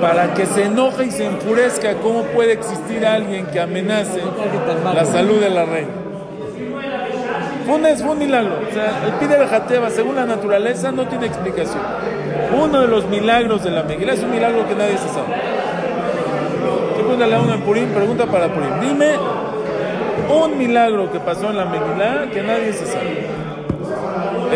Para 0.00 0.34
que 0.34 0.46
se 0.46 0.64
enoje 0.64 1.04
y 1.04 1.10
se 1.12 1.24
enfurezca, 1.24 1.94
¿cómo 2.02 2.24
puede 2.34 2.54
existir 2.54 3.06
alguien 3.06 3.46
que 3.46 3.60
amenace 3.60 4.20
la 4.92 5.04
salud 5.04 5.38
de 5.38 5.50
la 5.50 5.64
reina? 5.66 6.03
Fue 7.66 7.74
un, 7.76 7.84
fue 7.96 8.10
un 8.10 8.18
milagro. 8.18 8.58
O 8.68 8.72
sea, 8.74 9.00
el 9.06 9.12
pide 9.14 9.38
de 9.38 9.46
Jateba, 9.46 9.90
según 9.90 10.16
la 10.16 10.26
naturaleza, 10.26 10.92
no 10.92 11.06
tiene 11.08 11.26
explicación. 11.26 11.80
Uno 12.60 12.80
de 12.80 12.88
los 12.88 13.06
milagros 13.08 13.64
de 13.64 13.70
la 13.70 13.82
Megilá 13.84 14.12
es 14.14 14.22
un 14.22 14.30
milagro 14.30 14.66
que 14.68 14.74
nadie 14.74 14.98
se 14.98 15.08
sabe. 15.08 15.34
Pregúntale 16.94 17.34
a 17.34 17.40
uno 17.40 17.54
en 17.54 17.60
Purim, 17.62 17.88
pregunta 17.90 18.26
para 18.26 18.48
Purim. 18.48 18.80
Dime 18.80 19.12
un 20.28 20.58
milagro 20.58 21.10
que 21.12 21.20
pasó 21.20 21.50
en 21.50 21.56
la 21.56 21.64
Megilá 21.66 22.26
que 22.32 22.42
nadie 22.42 22.72
se 22.72 22.86
sabe. 22.86 23.26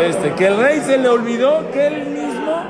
Este, 0.07 0.31
que 0.33 0.47
el 0.47 0.57
rey 0.57 0.79
se 0.79 0.97
le 0.97 1.09
olvidó 1.09 1.69
que 1.71 1.87
él 1.87 2.05
mismo, 2.05 2.63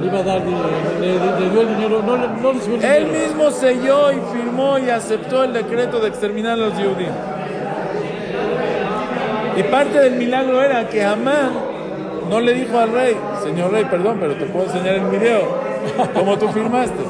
Le 0.00 0.06
iba 0.06 0.18
a 0.18 0.22
dar, 0.22 0.40
le, 0.40 1.06
le- 1.06 1.40
le 1.40 1.50
dio 1.50 1.60
el 1.62 1.68
dinero, 1.76 2.02
no, 2.04 2.16
le- 2.16 2.28
no 2.40 2.50
el 2.50 2.84
él 2.84 3.06
mismo 3.08 3.50
selló 3.50 4.12
y 4.12 4.16
firmó 4.32 4.78
y 4.78 4.88
aceptó 4.90 5.44
el 5.44 5.52
decreto 5.52 6.00
de 6.00 6.08
exterminar 6.08 6.52
a 6.54 6.56
los 6.56 6.72
judíos. 6.74 7.12
Y 9.58 9.62
parte 9.64 9.98
del 9.98 10.14
milagro 10.14 10.62
era 10.62 10.88
que 10.88 11.04
Amán 11.04 11.50
no 12.30 12.38
le 12.38 12.54
dijo 12.54 12.78
al 12.78 12.92
rey, 12.92 13.16
señor 13.42 13.72
rey, 13.72 13.84
perdón, 13.86 14.18
pero 14.20 14.36
te 14.36 14.46
puedo 14.46 14.66
enseñar 14.66 14.94
el 14.94 15.06
video, 15.06 15.48
como 16.14 16.38
tú 16.38 16.46
firmaste. 16.48 17.02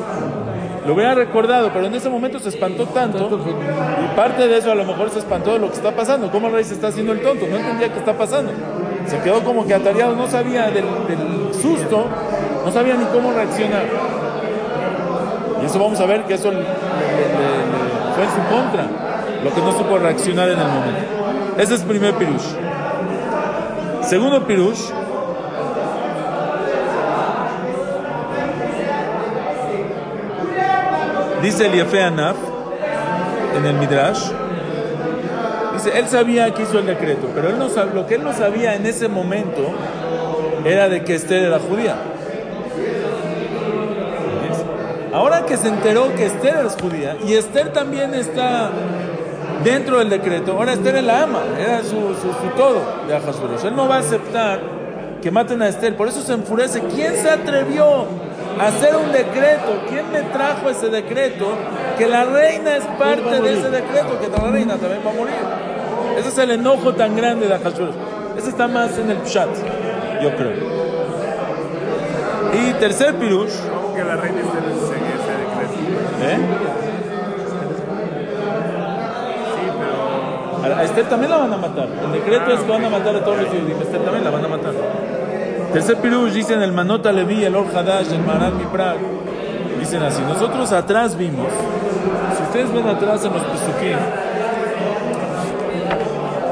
Lo 0.87 0.95
hubiera 0.95 1.15
recordado, 1.15 1.71
pero 1.75 1.87
en 1.89 1.95
ese 1.95 2.09
momento 2.09 2.39
se 2.39 2.49
espantó 2.49 2.87
tanto, 2.87 3.39
y 4.03 4.17
parte 4.17 4.49
de 4.49 4.57
eso 4.57 4.73
a 4.73 4.75
lo 4.75 4.87
mejor 4.87 5.11
se 5.11 5.19
espantó 5.19 5.53
de 5.53 5.59
lo 5.59 5.69
que 5.69 5.77
está 5.77 5.95
pasando, 5.95 6.31
cómo 6.31 6.47
el 6.47 6.55
rey 6.55 6.65
se 6.65 6.73
está 6.73 6.89
haciendo 6.89 7.13
el 7.13 7.21
tonto, 7.21 7.47
no 7.47 7.57
entendía 7.57 7.93
qué 7.93 7.99
está 7.99 8.17
pasando. 8.17 8.51
Se 9.07 9.19
quedó 9.19 9.45
como 9.45 9.67
que 9.67 9.75
atareado, 9.75 10.17
no 10.17 10.27
sabía 10.27 10.71
del, 10.71 10.85
susto, 11.53 12.07
no 12.65 12.73
sabía 12.73 12.95
ni 12.95 13.05
cómo 13.07 13.31
reaccionar. 13.33 13.85
Y 15.63 15.67
eso 15.67 15.79
vamos 15.79 16.01
a 16.01 16.07
ver 16.07 16.23
que 16.23 16.33
eso 16.33 16.51
fue 16.51 18.25
en 18.25 18.31
su 18.31 18.41
contra, 18.51 18.87
lo 19.45 19.55
que 19.55 19.61
no 19.61 19.73
supo 19.73 19.99
reaccionar 19.99 20.49
en 20.49 20.59
el 20.59 20.67
momento. 20.67 21.18
Ese 21.59 21.75
es 21.75 21.81
el 21.83 21.87
primer 21.89 22.15
pirush. 22.15 22.47
Segundo 24.03 24.47
pirush. 24.47 24.91
Dice 31.43 31.67
el 31.67 31.73
Yefe 31.73 32.03
Anaf 32.03 32.37
en 33.57 33.65
el 33.65 33.75
Midrash. 33.75 34.31
Dice, 35.75 35.97
él 35.99 36.09
sabía 36.09 36.53
que 36.53 36.63
hizo 36.65 36.79
el 36.81 36.87
decreto, 36.87 37.29
pero 37.35 37.49
él 37.49 37.59
no 37.59 37.69
sab- 37.69 37.93
lo 37.93 38.07
que 38.07 38.17
él 38.17 38.25
no 38.25 38.33
sabía 38.33 38.75
en 38.75 38.85
ese 38.87 39.09
momento 39.09 39.63
era 40.65 40.89
de 40.89 41.05
que 41.05 41.15
Esther 41.15 41.45
era 41.45 41.59
judía. 41.61 41.95
Ahora 45.15 45.47
que 45.47 45.57
se 45.57 45.69
enteró 45.69 46.15
que 46.17 46.27
Esther 46.27 46.67
es 46.67 46.77
judía 46.81 47.17
y 47.27 47.35
Esther 47.35 47.73
también 47.73 48.15
está 48.15 48.71
dentro 49.65 49.99
del 49.99 50.09
decreto, 50.11 50.53
ahora 50.53 50.73
Esther 50.73 50.97
es 50.97 51.05
la 51.05 51.23
ama, 51.23 51.43
era 51.59 51.83
su, 51.83 51.91
su, 51.91 52.33
su 52.33 52.49
todo 52.57 52.83
de 53.07 53.15
Ahasuerus. 53.15 53.65
Él 53.65 53.75
no 53.77 53.89
va 53.89 53.97
a 53.97 54.01
aceptar 54.01 54.61
que 55.23 55.31
maten 55.31 55.63
a 55.63 55.69
Esther, 55.69 55.97
por 55.97 56.09
eso 56.09 56.23
se 56.23 56.33
enfurece. 56.33 56.81
¿Quién 56.95 57.17
se 57.17 57.29
atrevió 57.29 58.07
a 58.61 58.67
hacer 58.69 58.95
un 58.97 59.13
decreto? 59.13 59.83
¿Quién 59.89 60.11
me 60.13 60.23
trajo 60.23 60.71
ese 60.71 60.89
decreto? 60.89 61.47
Que 61.97 62.07
la 62.07 62.25
reina 62.25 62.77
es 62.77 62.85
parte 62.99 63.41
de 63.41 63.53
ese 63.59 63.71
decreto, 63.71 64.19
que 64.21 64.29
la 64.29 64.51
reina 64.51 64.77
también 64.77 65.01
va 65.05 65.11
a 65.11 65.15
morir. 65.15 65.35
Ese 66.19 66.29
es 66.29 66.39
el 66.39 66.51
enojo 66.53 66.95
tan 66.95 67.17
grande 67.17 67.47
de 67.49 67.55
Ahasuerus. 67.55 67.95
Ese 68.37 68.51
está 68.51 68.69
más 68.69 68.97
en 68.99 69.11
el 69.11 69.19
Pshat, 69.19 69.49
yo 70.23 70.35
creo. 70.37 70.79
Y 72.55 72.73
tercer 72.75 73.15
pirush, 73.17 73.53
¿Cómo 73.69 73.95
que 73.95 74.05
la 74.05 74.17
reina 74.17 74.41
esté 74.41 74.59
en 74.59 74.65
ese 74.65 74.93
decreto? 74.95 75.75
¿eh? 76.23 76.39
Sí, 79.55 79.71
pero 79.79 80.58
A 80.73 80.81
a 80.81 80.85
Esther 80.85 81.09
también 81.09 81.31
la 81.31 81.39
van 81.39 81.53
a 81.53 81.57
matar. 81.57 81.89
El 82.05 82.13
decreto 82.13 82.53
es 82.53 82.61
que 82.61 82.71
van 82.71 82.85
a 82.85 82.91
matar 82.91 83.17
a 83.17 83.25
todos 83.25 83.39
los 83.39 83.49
judíos. 83.49 83.81
Esther 83.81 84.01
también 84.03 84.25
la 84.25 84.31
van 84.31 84.45
a 84.45 84.49
matar. 84.49 84.73
Tercer 85.73 85.97
pirush 85.99 86.33
dicen 86.33 86.63
el 86.63 86.73
Manota 86.73 87.13
Levi, 87.13 87.45
el 87.45 87.55
Or 87.55 87.67
Hadash, 87.75 88.13
el 88.13 88.25
Maral 88.25 88.55
Miprag. 88.55 88.97
Dicen 89.79 90.03
así. 90.03 90.23
Nosotros 90.23 90.73
atrás 90.73 91.17
vimos, 91.17 91.47
si 92.37 92.43
ustedes 92.43 92.73
ven 92.73 92.89
atrás 92.89 93.25
en 93.25 93.33
los 93.33 93.43
Pesukim, 93.43 93.99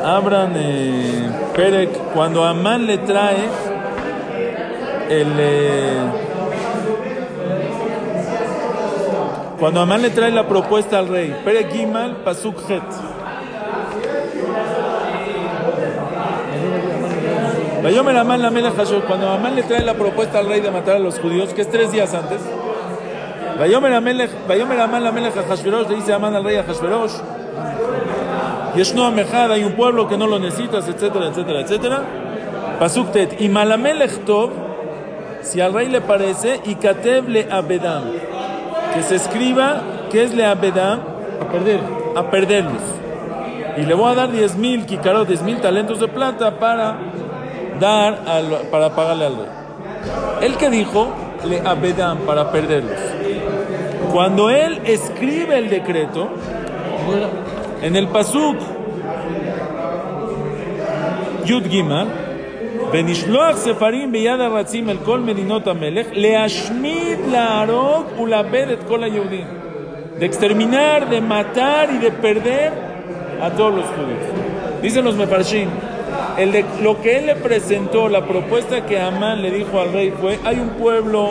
abran 0.04 0.52
eh, 0.54 1.30
Perek, 1.54 1.90
cuando 2.14 2.44
Amán 2.44 2.86
le 2.86 2.98
trae 2.98 3.48
el. 5.10 5.32
eh, 5.38 6.00
cuando 9.58 9.80
Amán 9.80 10.02
le 10.02 10.10
trae 10.10 10.30
la 10.30 10.46
propuesta 10.46 10.98
al 10.98 11.08
rey, 11.08 11.34
Perek 11.44 11.72
Gimal, 11.72 12.16
Pasuk 12.22 12.58
Het. 12.68 12.82
Vayomer 17.86 18.16
Amán 18.16 18.42
la 18.42 18.50
Hashor, 18.50 19.04
cuando 19.04 19.28
Amán 19.30 19.54
le 19.54 19.62
trae 19.62 19.80
la 19.84 19.94
propuesta 19.94 20.40
al 20.40 20.48
rey 20.48 20.60
de 20.60 20.72
matar 20.72 20.96
a 20.96 20.98
los 20.98 21.20
judíos, 21.20 21.54
que 21.54 21.60
es 21.60 21.70
tres 21.70 21.92
días 21.92 22.12
antes, 22.14 22.40
Vayomer 23.60 23.92
Amán 23.92 25.04
la 25.04 25.12
Melech 25.12 25.32
Hashverosh, 25.48 25.88
le 25.90 25.94
dice 25.94 26.12
Amán 26.12 26.34
al 26.34 26.42
rey 26.42 26.56
a 26.56 26.64
Hashverosh, 26.64 27.12
Yeshno 28.74 29.04
Amejad, 29.04 29.52
hay 29.52 29.62
un 29.62 29.74
pueblo 29.74 30.08
que 30.08 30.16
no 30.16 30.26
lo 30.26 30.40
necesitas, 30.40 30.88
etcétera, 30.88 31.28
etcétera, 31.28 31.60
etcétera. 31.60 32.00
Pasuk 32.80 33.12
Tet, 33.12 33.40
y 33.40 33.48
Malamelech 33.48 34.24
Tov, 34.24 34.50
si 35.42 35.60
al 35.60 35.72
rey 35.72 35.88
le 35.88 36.00
parece, 36.00 36.60
y 36.64 36.74
Kateb 36.74 37.28
le 37.28 37.46
Abedam, 37.52 38.02
que 38.94 39.02
se 39.04 39.14
escriba, 39.14 39.80
que 40.10 40.24
es 40.24 40.34
le 40.34 40.44
Abedam, 40.44 41.02
A 41.40 41.52
perder. 41.52 41.78
a 42.16 42.30
perderlos. 42.32 42.82
Y 43.76 43.82
le 43.82 43.94
voy 43.94 44.10
a 44.10 44.16
dar 44.16 44.32
10 44.32 44.56
mil 44.56 44.86
kikarot, 44.86 45.28
10 45.28 45.42
mil 45.42 45.60
talentos 45.60 46.00
de 46.00 46.08
plata 46.08 46.58
para 46.58 46.96
dar, 47.79 48.23
al- 48.27 48.67
para 48.71 48.89
pagarle 48.95 49.25
al 49.25 49.35
rey. 49.37 49.49
El 50.41 50.57
que 50.57 50.69
dijo, 50.69 51.07
le 51.45 51.59
abedam 51.61 52.17
para 52.19 52.51
perderlos. 52.51 52.99
Cuando 54.11 54.49
él 54.49 54.79
escribe 54.85 55.57
el 55.57 55.69
decreto, 55.69 56.29
Bueno, 57.07 57.27
en 57.81 57.95
el 57.95 58.07
pasuk 58.07 58.57
Yud 61.45 61.65
Gimel, 61.69 62.07
ונשלוח 62.93 63.55
ספרים 63.57 64.11
ביד 64.11 64.39
הרצים 64.39 64.89
אל 64.89 64.97
כל 65.05 65.19
מדינות 65.19 65.67
המלך, 65.67 66.07
להשמיד, 66.13 67.19
להרוג 67.31 68.03
ולאבד 68.19 68.65
את 68.73 68.79
כל 68.87 69.03
היהודים. 69.03 69.45
De 70.19 70.25
exterminar, 70.25 70.99
de 71.09 71.19
matar 71.21 71.89
y 71.89 71.97
de 71.97 72.11
perder 72.11 72.69
a 73.41 73.49
todos 73.57 73.73
los 73.79 73.85
judíos. 73.95 74.25
Dicen 74.83 75.03
los 75.05 75.15
mefarshim, 75.15 75.69
el 76.38 76.52
de, 76.52 76.64
lo 76.82 77.00
que 77.00 77.18
él 77.18 77.26
le 77.26 77.36
presentó, 77.36 78.08
la 78.08 78.26
propuesta 78.26 78.84
que 78.86 79.00
Amán 79.00 79.42
le 79.42 79.50
dijo 79.50 79.80
al 79.80 79.92
rey 79.92 80.12
fue, 80.20 80.38
hay 80.44 80.58
un 80.58 80.70
pueblo 80.70 81.30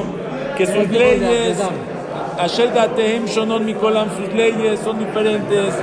que 0.57 0.65
sus 0.65 0.89
leyes, 0.89 1.59
Adán. 1.59 1.95
Asher 2.39 2.73
datehem 2.73 3.25
shonot 3.25 3.61
mikolam, 3.61 4.09
sus 4.17 4.33
leyes 4.33 4.79
son 4.81 4.99
diferentes, 4.99 5.73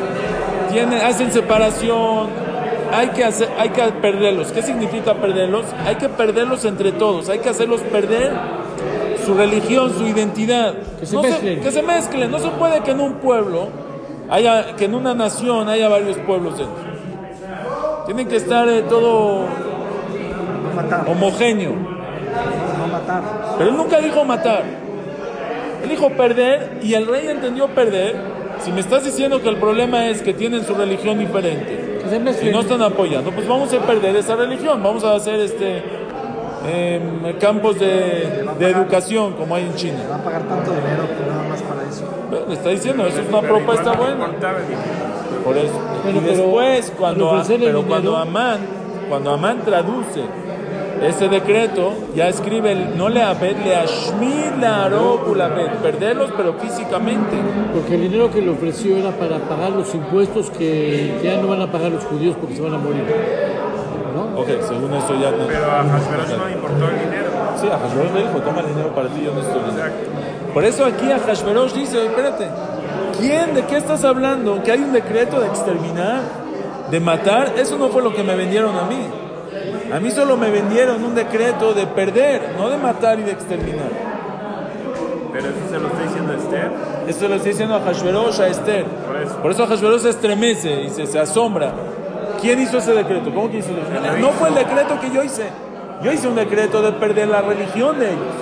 tienen, 0.71 1.01
hacen 1.01 1.31
separación, 1.33 2.29
hay 2.93 3.09
que, 3.09 3.25
hacer, 3.25 3.49
hay 3.59 3.71
que 3.71 3.83
perderlos. 4.01 4.53
¿Qué 4.53 4.63
significa 4.63 5.15
perderlos? 5.15 5.65
Hay 5.87 5.97
que 5.97 6.09
perderlos 6.09 6.65
entre 6.65 6.93
todos, 6.93 7.29
hay 7.29 7.39
que 7.39 7.49
hacerlos 7.49 7.81
perder 7.81 8.33
su 9.25 9.35
religión, 9.35 9.93
su 9.97 10.07
identidad. 10.07 10.75
Que 11.01 11.07
se 11.07 11.17
No 11.17 11.23
mezclen. 11.23 11.61
que 11.61 11.71
se 11.71 11.83
mezclen. 11.83 12.31
No 12.31 12.39
se 12.39 12.49
puede 12.51 12.81
que 12.81 12.91
en 12.91 13.01
un 13.01 13.15
pueblo, 13.15 13.69
haya, 14.29 14.77
que 14.77 14.85
en 14.87 14.95
una 14.95 15.15
nación 15.15 15.69
haya 15.69 15.89
varios 15.89 16.19
pueblos 16.19 16.59
dentro. 16.59 16.92
Tienen 18.07 18.27
que 18.27 18.37
estar 18.37 18.69
eh, 18.69 18.83
todo 18.89 19.47
matar, 20.75 21.05
homogéneo. 21.09 21.73
no 21.73 22.87
matar. 22.89 23.23
Pero 23.59 23.71
él 23.71 23.77
nunca 23.77 24.01
dijo 24.01 24.25
matar. 24.25 24.63
Él 25.83 25.89
dijo 25.89 26.11
perder 26.11 26.79
y 26.83 26.95
el 26.95 27.07
rey 27.07 27.29
entendió 27.29 27.69
perder. 27.69 28.17
Si 28.61 28.71
me 28.71 28.81
estás 28.81 29.05
diciendo 29.05 29.43
que 29.43 29.49
el 29.49 29.57
problema 29.57 30.07
es 30.07 30.23
que 30.23 30.33
tienen 30.33 30.65
su 30.65 30.75
religión 30.75 31.19
diferente 31.19 32.01
que 32.03 32.35
se 32.35 32.49
y 32.49 32.53
no 32.53 32.61
están 32.61 32.83
apoyando, 32.83 33.31
pues 33.31 33.47
vamos 33.49 33.73
a 33.73 33.79
perder 33.79 34.17
esa 34.17 34.37
religión. 34.37 34.83
Vamos 34.83 35.05
a 35.05 35.15
hacer 35.15 35.41
este 35.41 35.83
em, 36.67 37.39
campos 37.39 37.79
de, 37.79 38.47
de 38.59 38.71
educación 38.71 39.33
como 39.35 39.55
hay 39.55 39.65
en 39.65 39.75
China. 39.75 39.99
Va 40.11 40.17
a 40.17 40.25
pagar 40.25 40.43
tanto 40.43 40.71
dinero 40.71 41.09
que 41.09 41.29
nada 41.29 41.49
más 41.49 41.63
para 41.63 41.83
eso. 41.89 42.05
Pero 42.31 42.47
Le 42.47 42.55
está 42.55 42.69
diciendo, 42.69 43.07
eso 43.07 43.21
es 43.21 43.29
una 43.29 43.41
propuesta 43.41 43.93
buena. 43.93 44.31
Por 45.45 45.57
eso. 45.57 45.73
Bueno, 46.05 46.19
y 46.19 46.21
pero 46.23 46.37
después, 46.43 46.93
cuando, 46.99 47.31
pero 47.31 47.59
dinero- 47.59 47.85
cuando 47.87 48.17
Amán, 48.17 48.59
cuando 49.09 49.31
Amán 49.33 49.63
traduce 49.65 50.23
ese 51.03 51.29
decreto 51.29 51.95
ya 52.15 52.29
escribe 52.29 52.71
el 52.73 52.97
no 52.97 53.09
le 53.09 53.23
abed 53.23 53.57
le 53.65 53.75
ashmid 53.75 54.53
la 54.61 54.89
perderlos 55.83 56.31
pero 56.37 56.55
físicamente 56.55 57.37
Porque 57.75 57.97
el 57.97 58.03
dinero 58.03 58.31
que 58.31 58.41
le 58.41 58.51
ofreció 58.51 58.97
era 58.97 59.11
para 59.11 59.39
pagar 59.39 59.71
los 59.73 59.93
impuestos 59.95 60.51
que, 60.51 61.19
ya 61.23 61.39
no 61.43 61.49
van 61.49 61.61
a 61.63 61.73
pagar 61.73 61.91
los 61.91 62.05
judíos 62.05 62.37
porque 62.41 62.55
se 62.55 62.63
van 62.63 62.75
a 62.75 62.79
morir. 62.79 63.03
¿No? 64.15 64.41
ok 64.41 64.49
según 64.69 64.95
eso 64.95 65.15
ya 65.21 65.31
no 65.33 65.47
Pero 65.49 65.65
a 65.73 65.83
Hashverosh 65.83 66.39
no 66.39 66.47
le 66.47 66.53
importó 66.53 66.89
el 66.89 66.99
dinero. 67.01 67.31
sí 67.61 67.67
a 67.67 67.79
Hashverosh 67.79 68.13
le 68.15 68.21
dijo 68.21 68.39
toma 68.41 68.61
el 68.61 68.67
dinero 68.69 68.95
para 68.95 69.09
ti 69.09 69.23
yo 69.25 69.33
no 69.35 69.41
estoy 69.41 69.61
viendo". 69.61 69.81
Exacto. 69.83 70.53
por 70.55 70.65
eso 70.65 70.85
aquí 70.85 71.11
a 71.11 71.19
Hashverosh 71.19 71.73
dice 71.73 72.07
espérate 72.07 72.47
¿quién 73.19 73.55
de 73.55 73.65
qué 73.67 73.77
estás 73.77 74.05
hablando? 74.05 74.63
que 74.63 74.73
hay 74.73 74.81
un 74.81 74.93
decreto 74.93 75.41
de 75.41 75.47
exterminar 75.49 76.21
de 76.91 77.01
matar 77.01 77.55
eso 77.57 77.79
no 77.79 77.89
fue 77.89 78.03
lo 78.03 78.15
que 78.15 78.23
me 78.23 78.35
vendieron 78.35 78.77
a 78.77 78.83
mí 78.83 79.07
a 79.93 80.01
mí 80.01 80.11
solo 80.11 80.37
me 80.37 80.51
vendieron 80.51 81.03
un 81.05 81.15
decreto 81.15 81.75
de 81.75 81.87
perder 81.87 82.55
no 82.59 82.69
de 82.69 82.79
matar 82.79 83.19
y 83.21 83.23
de 83.23 83.33
exterminar 83.33 84.13
Pero 85.33 85.47
eso 85.49 85.59
se 85.71 85.79
lo 85.79 85.87
está 85.89 86.03
diciendo 86.03 86.33
Esther. 86.35 86.71
Eso 87.09 87.29
lo 87.29 87.35
está 87.37 87.49
diciendo 87.49 87.75
a 87.75 87.81
Hashverosh, 87.81 88.41
a 88.41 88.49
Esther. 88.49 88.85
Por 88.85 89.17
eso. 89.17 89.37
Por 89.41 89.51
eso 89.51 89.67
Hashverosh 89.67 90.03
se 90.03 90.11
estremece 90.11 90.83
y 90.83 90.91
se, 90.91 91.07
se 91.07 91.19
asombra. 91.19 91.73
¿Quién 92.41 92.61
hizo 92.61 92.79
ese 92.79 92.93
decreto? 92.93 93.33
¿Cómo 93.33 93.51
que 93.51 93.59
hizo 93.59 93.71
ese 93.71 93.81
decreto? 93.81 94.19
No 94.19 94.31
fue 94.33 94.51
el 94.51 94.55
decreto 94.57 95.01
que 95.01 95.11
yo 95.11 95.23
hice. 95.23 95.49
Yo 96.03 96.13
hice 96.13 96.29
un 96.29 96.35
decreto 96.35 96.83
de 96.83 96.93
perder 96.93 97.29
la 97.29 97.41
religión 97.41 97.99
de 97.99 98.09
ellos. 98.11 98.35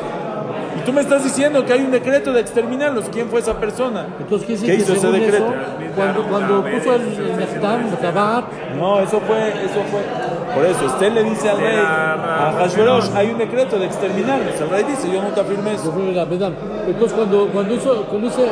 Y 0.81 0.87
tú 0.87 0.93
me 0.93 1.01
estás 1.03 1.23
diciendo 1.25 1.65
que 1.65 1.73
hay 1.73 1.81
un 1.83 1.91
decreto 1.91 2.33
de 2.33 2.41
exterminarlos. 2.41 3.05
¿Quién 3.13 3.29
fue 3.29 3.41
esa 3.41 3.55
persona? 3.55 4.07
Entonces, 4.19 4.47
¿qué, 4.61 4.67
¿Qué 4.67 4.75
hizo 4.77 4.93
ese 4.95 5.09
decreto? 5.11 5.47
eso, 5.53 5.95
cuando, 5.95 6.23
cuando 6.25 6.65
puso 6.65 6.95
el, 6.95 7.03
el 7.03 7.37
No, 8.79 9.01
eso 9.01 9.21
fue, 9.21 9.49
eso 9.49 9.81
fue. 9.91 10.01
Por 10.55 10.65
eso, 10.67 10.87
Esther 10.87 11.13
le 11.13 11.23
dice 11.25 11.49
al 11.49 11.59
rey, 11.59 11.77
a 11.77 12.53
Hashverosh, 12.59 13.11
hay 13.15 13.31
un 13.31 13.39
decreto 13.39 13.79
de 13.79 13.87
exterminarlos. 13.87 14.61
El 14.61 14.71
rey 14.71 14.85
dice, 14.85 15.13
yo 15.13 15.23
nunca 15.23 15.45
firmé 15.45 15.75
eso. 15.75 15.93
Entonces, 16.87 17.13
cuando, 17.17 17.47
cuando 17.53 17.75
hizo, 17.75 18.03
cuando 18.05 18.29
hizo 18.29 18.47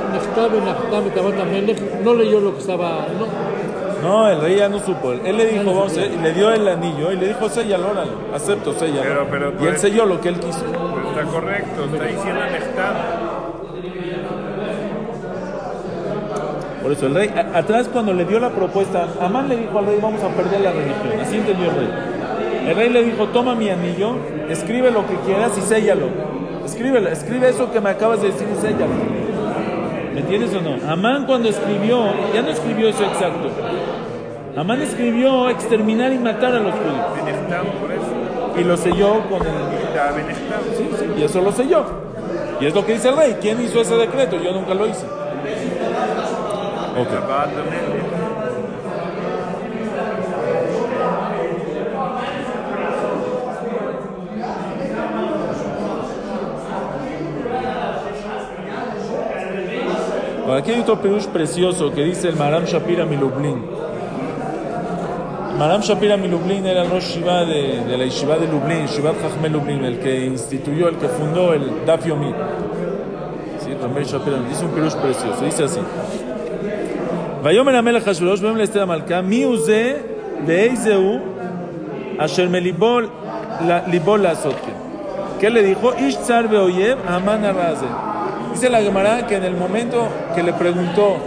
no 2.05 2.15
leyó 2.15 2.41
lo 2.41 2.53
que 2.55 2.61
estaba. 2.61 3.07
No, 3.19 4.09
No, 4.09 4.29
el 4.29 4.41
rey 4.41 4.57
ya 4.57 4.69
no 4.69 4.79
supo. 4.79 5.13
Él 5.13 5.37
le 5.37 5.47
dijo, 5.47 5.65
vamos, 5.75 5.97
y 5.97 6.23
le 6.23 6.33
dio 6.33 6.53
el 6.53 6.69
anillo 6.69 7.11
y 7.11 7.17
le 7.17 7.29
dijo, 7.29 7.49
séllalo, 7.49 7.91
órale, 7.91 8.13
acepto, 8.33 8.73
séllalo. 8.75 9.03
Pero- 9.03 9.27
pero 9.31 9.53
tú 9.53 9.59
y 9.59 9.63
él 9.63 9.69
eres- 9.71 9.81
selló 9.81 10.07
lo 10.07 10.21
que 10.21 10.29
él 10.29 10.39
quiso. 10.39 10.65
Está 11.19 11.33
correcto, 11.33 11.85
está 11.93 12.05
diciendo 12.05 12.41
Neftam. 12.53 12.95
Por 16.81 16.93
eso 16.93 17.07
el 17.07 17.15
rey, 17.17 17.29
a- 17.37 17.59
atrás 17.59 17.89
cuando 17.93 18.13
le 18.13 18.25
dio 18.25 18.39
la 18.39 18.51
propuesta, 18.51 19.09
Amán 19.21 19.49
le 19.49 19.57
dijo 19.57 19.77
al 19.81 19.87
rey, 19.87 19.99
vamos 20.01 20.23
a 20.23 20.29
perder 20.29 20.61
la 20.61 20.71
religión. 20.71 21.21
Así 21.21 21.37
entendió 21.39 21.71
el 21.71 21.77
rey. 21.77 21.89
El 22.69 22.77
rey 22.77 22.89
le 22.91 23.03
dijo, 23.03 23.27
toma 23.29 23.57
mi 23.57 23.69
anillo, 23.69 24.13
escribe 24.49 24.93
lo 24.93 25.05
que 25.09 25.15
quieras 25.27 25.59
y 25.59 25.61
séllalo. 25.63 26.07
Escríbelo, 26.65 27.09
escribe 27.09 27.49
eso 27.49 27.73
que 27.73 27.81
me 27.81 27.91
acabas 27.91 28.23
de 28.23 28.29
decir 28.29 28.47
y 28.57 28.61
séllalo. 28.61 28.95
¿Me 30.15 30.21
entiendes 30.21 30.55
o 30.55 30.61
no? 30.61 30.77
Amán 30.89 31.27
cuando 31.27 31.49
escribió, 31.49 32.05
ya 32.33 32.43
no 32.43 32.49
escribió 32.51 32.89
eso 32.91 33.03
exacto. 33.03 33.49
Amán 34.57 34.83
escribió 34.83 35.49
exterminar 35.51 36.13
y 36.13 36.19
matar 36.19 36.55
a 36.55 36.61
los 36.61 36.73
judíos. 36.75 37.07
Y 38.57 38.65
lo 38.65 38.77
selló 38.77 39.21
con 39.29 39.43
el... 39.43 39.78
Sí, 40.77 40.89
sí, 40.99 41.07
y 41.19 41.23
eso 41.25 41.41
lo 41.41 41.53
selló. 41.53 41.85
Y 42.61 42.67
es 42.67 42.75
lo 42.75 42.85
que 42.85 42.95
dice 42.95 43.09
el 43.09 43.17
rey. 43.17 43.37
¿Quién 43.41 43.61
hizo 43.61 43.81
ese 43.81 43.95
decreto? 43.97 44.37
Yo 44.43 44.53
nunca 44.53 44.75
lo 44.75 44.87
hice. 44.87 45.07
Ok. 46.97 47.09
Tabat 47.09 47.49
Amelech. 47.49 48.19
Ahora, 60.45 60.61
aquí 60.61 60.71
hay 60.71 60.81
otro 60.81 60.99
perush 60.99 61.27
precioso 61.27 61.93
que 61.93 62.03
dice 62.05 62.29
el 62.29 62.37
Maram 62.37 62.65
Shapira 62.65 63.05
Milublin. 63.05 63.78
Maram 65.58 65.82
Shapira 65.82 66.18
Milublin 66.18 66.66
era 66.66 66.82
el 66.84 66.90
Rosh 66.90 67.16
Shiva 67.16 67.46
de, 67.46 67.84
de 67.86 67.98
la 67.98 68.06
Yeshiva 68.06 68.38
de 68.38 68.48
Lublin, 68.48 68.86
Shivat 68.88 69.16
Chachmé 69.22 69.50
Lublin, 69.50 69.84
el 69.86 70.00
que 70.00 70.26
instituyó, 70.26 70.90
el 70.90 70.98
que 70.98 71.08
fundó 71.08 71.54
el 71.54 71.86
Daf 71.86 72.06
Yomi. 72.06 72.34
Sí, 73.64 73.70
Ramel 73.82 74.06
Shapira, 74.06 74.38
dice 74.50 74.66
un 74.66 74.72
perush 74.72 74.96
precioso, 74.96 75.46
dice 75.46 75.64
así. 75.64 75.80
ויאמר 77.44 77.76
המלך 77.76 78.08
אחשוורוש 78.08 78.42
ויאמר 78.42 78.60
לאסתר 78.60 78.82
המלכה 78.82 79.22
מי 79.22 79.44
הוא 79.44 79.58
זה 79.58 79.94
ואיזה 80.46 80.96
הוא 80.96 81.20
אשר 82.18 82.50
מליבו 82.50 83.00
ליבו 83.62 84.18
לעשות 84.18 84.56
כן. 84.66 84.84
¿Qué 85.40 85.50
le 85.50 85.62
dijo? 85.62 85.94
Ish 86.08 86.18
tzar 86.20 86.48
beoyev 86.48 86.98
Haman 87.06 87.44
arraze. 87.44 87.90
Dice 88.54 88.70
la 88.70 88.82
Gemara 88.82 89.28
que 89.28 89.36
en 89.36 89.44
el 89.44 89.58
momento 89.58 90.08
que 90.34 90.42
le 90.42 90.54
preguntó, 90.54 91.18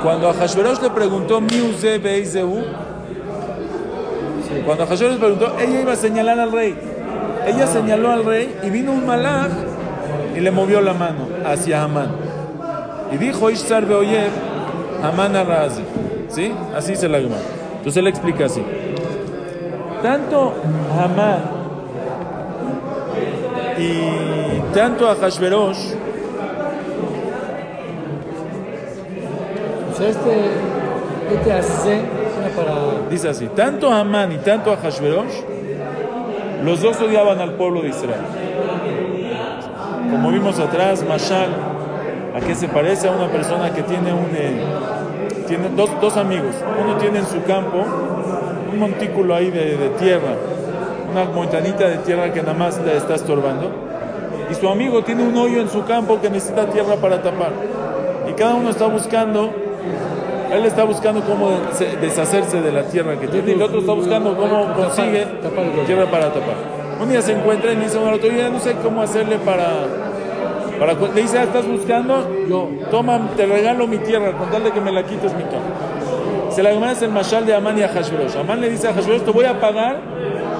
cuando 0.00 0.28
a 0.28 0.32
Hashverosh 0.32 0.80
le 0.80 0.90
preguntó 0.90 1.40
Miuze 1.40 1.98
Beizeu, 1.98 2.62
cuando 4.61 4.83
a 4.83 4.87
Hashverosh 4.87 5.13
le 5.13 5.19
preguntó, 5.19 5.55
ella 5.59 5.81
iba 5.81 5.93
a 5.93 5.95
señalar 5.95 6.39
al 6.39 6.51
rey. 6.51 6.75
Ella 7.47 7.67
señaló 7.67 8.11
al 8.11 8.25
rey 8.25 8.55
y 8.63 8.69
vino 8.69 8.91
un 8.91 9.05
malach 9.05 9.51
y 10.35 10.39
le 10.39 10.51
movió 10.51 10.81
la 10.81 10.93
mano 10.93 11.27
hacia 11.45 11.83
Haman. 11.83 12.09
Y 13.11 13.17
dijo 13.17 13.49
Ish 13.49 13.63
tzar 13.63 13.85
beoyev 13.85 14.31
Haman 15.03 15.35
arraze. 15.35 15.81
¿Sí? 16.29 16.51
Así 16.75 16.91
dice 16.91 17.07
la 17.07 17.19
Gemara. 17.19 17.41
Entonces 17.77 17.97
él 17.97 18.07
explica 18.07 18.45
así. 18.45 18.63
Tanto 20.01 20.53
Haman 20.99 21.55
y 23.77 24.73
tanto 24.73 25.09
a 25.09 25.15
Hashverosh, 25.15 25.95
sea, 29.97 30.09
este, 30.09 30.35
este 31.33 31.53
hace 31.53 32.01
para. 32.55 32.84
Dice 33.09 33.29
así, 33.29 33.47
tanto 33.47 33.91
a 33.91 33.99
Amán 34.01 34.31
y 34.31 34.37
tanto 34.37 34.71
a 34.71 34.77
Hashverosh, 34.77 35.41
los 36.63 36.81
dos 36.81 36.99
odiaban 37.01 37.39
al 37.39 37.53
pueblo 37.53 37.81
de 37.81 37.89
Israel. 37.89 38.21
Como 40.11 40.31
vimos 40.31 40.59
atrás, 40.59 41.03
Mashal, 41.07 41.49
¿a 42.35 42.39
qué 42.39 42.55
se 42.55 42.67
parece? 42.67 43.07
A 43.07 43.11
una 43.11 43.27
persona 43.27 43.73
que 43.73 43.83
tiene 43.83 44.13
un... 44.13 44.29
eh, 44.35 44.63
tiene 45.47 45.69
dos, 45.75 45.89
dos 46.01 46.17
amigos. 46.17 46.55
Uno 46.83 46.97
tiene 46.97 47.19
en 47.19 47.25
su 47.25 47.43
campo 47.43 47.83
un 48.71 48.79
montículo 48.79 49.35
ahí 49.35 49.51
de, 49.51 49.77
de 49.77 49.89
tierra, 49.89 50.33
una 51.11 51.25
montañita 51.25 51.87
de 51.87 51.97
tierra 51.99 52.33
que 52.33 52.41
nada 52.41 52.53
más 52.53 52.79
le 52.81 52.97
está 52.97 53.15
estorbando. 53.15 53.71
Y 54.49 54.55
su 54.55 54.67
amigo 54.69 55.03
tiene 55.03 55.23
un 55.23 55.35
hoyo 55.37 55.61
en 55.61 55.69
su 55.69 55.85
campo 55.85 56.19
que 56.21 56.29
necesita 56.29 56.65
tierra 56.67 56.95
para 56.95 57.21
tapar. 57.21 57.51
Y 58.29 58.33
cada 58.33 58.55
uno 58.55 58.69
está 58.69 58.87
buscando, 58.87 59.53
él 60.55 60.65
está 60.65 60.83
buscando 60.83 61.21
cómo 61.21 61.49
se- 61.73 61.95
deshacerse 61.97 62.61
de 62.61 62.71
la 62.71 62.83
tierra 62.83 63.19
que 63.19 63.27
tiene 63.27 63.51
y 63.51 63.53
el 63.55 63.61
otro 63.61 63.79
está 63.79 63.93
buscando 63.93 64.35
cómo 64.35 64.73
consigue 64.73 65.25
tierra 65.85 66.05
para 66.09 66.27
tapar. 66.27 66.55
Un 67.01 67.09
día 67.09 67.21
se 67.21 67.33
encuentra 67.33 67.71
y 67.71 67.75
dice 67.75 67.97
a 67.97 68.01
otro, 68.01 68.29
"Oye, 68.29 68.49
no 68.49 68.59
sé 68.59 68.73
cómo 68.83 69.01
hacerle 69.01 69.37
para... 69.39 69.67
para 70.79 70.95
cu-". 70.95 71.09
le 71.13 71.21
dice, 71.21 71.37
"Ah, 71.39 71.43
¿estás 71.43 71.67
buscando? 71.67 72.27
Yo. 72.49 72.69
Toma, 72.89 73.19
te 73.35 73.45
regalo 73.45 73.85
mi 73.87 73.97
tierra, 73.97 74.31
con 74.31 74.49
tal 74.49 74.63
de 74.63 74.71
que 74.71 74.81
me 74.81 74.91
la 74.91 75.03
quites 75.03 75.33
mi 75.33 75.43
campo. 75.43 76.51
Se 76.51 76.63
la 76.63 76.71
es 76.91 77.01
el 77.01 77.09
mashal 77.09 77.45
de 77.45 77.53
Amán 77.53 77.77
y 77.77 77.83
a 77.83 77.89
Hashverosh. 77.89 78.37
Amán 78.37 78.61
le 78.61 78.69
dice 78.69 78.87
a 78.87 78.93
Hashverosh, 78.93 79.23
te 79.23 79.31
voy 79.31 79.43
a 79.45 79.59
pagar 79.59 79.97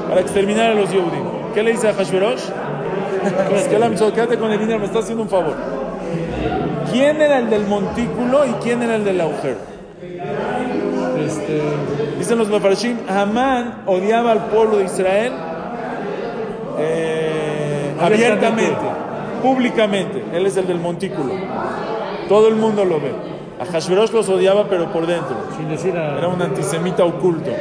para 0.09 0.19
exterminar 0.19 0.71
a 0.71 0.73
los 0.73 0.91
Yehudim. 0.91 1.23
¿Qué 1.53 1.63
le 1.63 1.71
dice 1.71 1.87
a 1.87 1.93
Hashverosh? 1.93 2.41
Que 3.49 4.13
quédate 4.13 4.37
con 4.37 4.51
el 4.51 4.59
dinero, 4.59 4.79
me 4.79 4.85
está 4.85 4.99
haciendo 4.99 5.23
un 5.23 5.29
favor. 5.29 5.53
¿Quién 6.91 7.21
era 7.21 7.39
el 7.39 7.49
del 7.49 7.65
montículo 7.65 8.45
y 8.45 8.51
quién 8.63 8.83
era 8.83 8.95
el 8.97 9.05
del 9.05 9.21
agujero? 9.21 9.74
Este, 11.25 11.61
Dicen 12.17 12.37
los 12.37 12.49
Mefarshim, 12.49 12.97
Amán 13.07 13.83
odiaba 13.85 14.31
al 14.31 14.45
pueblo 14.47 14.77
de 14.77 14.85
Israel 14.85 15.33
eh, 16.79 17.93
abiertamente, 17.99 18.81
públicamente. 19.41 20.23
Él 20.33 20.45
es 20.45 20.57
el 20.57 20.67
del 20.67 20.79
montículo. 20.79 21.33
Todo 22.27 22.47
el 22.47 22.55
mundo 22.55 22.83
lo 22.83 22.99
ve. 22.99 23.11
A 23.59 23.65
Hashverosh 23.65 24.11
los 24.11 24.27
odiaba, 24.29 24.67
pero 24.69 24.91
por 24.91 25.05
dentro. 25.05 25.35
sin 25.55 25.69
decir 25.69 25.95
a. 25.97 26.17
Era 26.17 26.27
un 26.27 26.41
antisemita 26.41 27.05
oculto. 27.05 27.51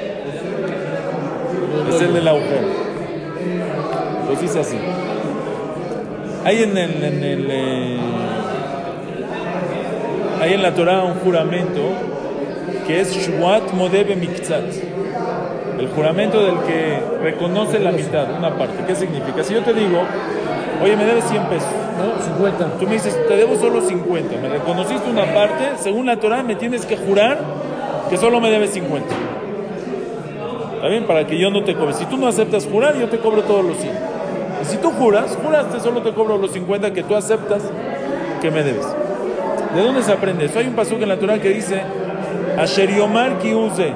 Es 1.89 2.01
el 2.01 2.15
del 2.15 2.27
agujero. 2.27 2.69
Pues 4.27 4.41
dice 4.41 4.61
así. 4.61 4.79
Hay 6.45 6.63
en 6.63 6.77
el, 6.77 7.05
en 7.05 7.25
el, 7.25 7.47
eh, 7.51 7.99
hay 10.41 10.55
en 10.55 10.63
la 10.63 10.75
Torah 10.75 11.05
un 11.05 11.15
juramento 11.15 11.81
que 12.87 13.01
es 13.01 13.13
Shvuat 13.15 13.73
Modebe 13.73 14.17
Miktzat. 14.17 14.65
El 15.79 15.89
juramento 15.89 16.43
del 16.45 16.59
que 16.61 17.01
reconoce 17.23 17.79
la 17.79 17.91
mitad, 17.91 18.27
una 18.39 18.57
parte. 18.57 18.85
¿Qué 18.87 18.95
significa? 18.95 19.43
Si 19.43 19.55
yo 19.55 19.63
te 19.63 19.75
digo, 19.75 20.03
oye, 20.83 20.97
me 20.97 21.05
debes 21.05 21.25
100 21.25 21.45
pesos. 21.45 21.69
No, 21.99 22.23
50. 22.23 22.79
Tú 22.79 22.87
me 22.87 22.95
dices, 22.95 23.19
te 23.27 23.37
debo 23.37 23.57
solo 23.57 23.81
50. 23.81 24.37
Me 24.41 24.49
reconociste 24.49 25.11
una 25.11 25.25
parte, 25.35 25.73
según 25.79 26.07
la 26.07 26.19
Torah 26.19 26.43
me 26.43 26.57
tienes 26.57 26.87
que 26.87 26.97
jurar 26.97 27.39
que 28.09 28.17
solo 28.17 28.41
me 28.41 28.51
debes 28.51 28.71
50. 28.71 29.07
¿Está 30.77 30.89
bien? 30.89 31.05
Para 31.07 31.27
que 31.27 31.39
yo 31.39 31.51
no 31.51 31.65
te 31.65 31.75
cobre. 31.75 31.95
Si 31.95 32.05
tú 32.07 32.17
no 32.17 32.27
aceptas 32.27 32.67
jurar, 32.67 32.97
yo 32.97 33.09
te 33.09 33.19
cobro 33.19 33.43
todos 33.43 33.65
los 33.65 33.77
100. 33.79 33.93
Y 34.63 34.65
si 34.67 34.77
tú 34.77 34.91
juras, 34.91 35.37
juraste, 35.43 35.81
solo 35.81 36.03
te 36.03 36.13
cobro 36.13 36.39
los 36.39 36.53
50 36.53 36.93
que 36.93 37.03
tú 37.03 37.15
aceptas 37.15 37.63
que 38.41 38.51
me 38.51 38.63
debes. 38.63 38.87
¿De 39.75 39.83
dónde 39.83 40.03
se 40.03 40.13
aprende 40.13 40.45
eso? 40.45 40.59
Hay 40.59 40.69
un 40.69 40.75
pasaje 40.75 41.03
en 41.03 41.09
la 41.09 41.19
Torah 41.19 41.41
que 41.41 41.49
dice, 41.49 41.83
Asher 42.59 42.91
Yomar 42.91 43.39
Kiuze. 43.39 43.93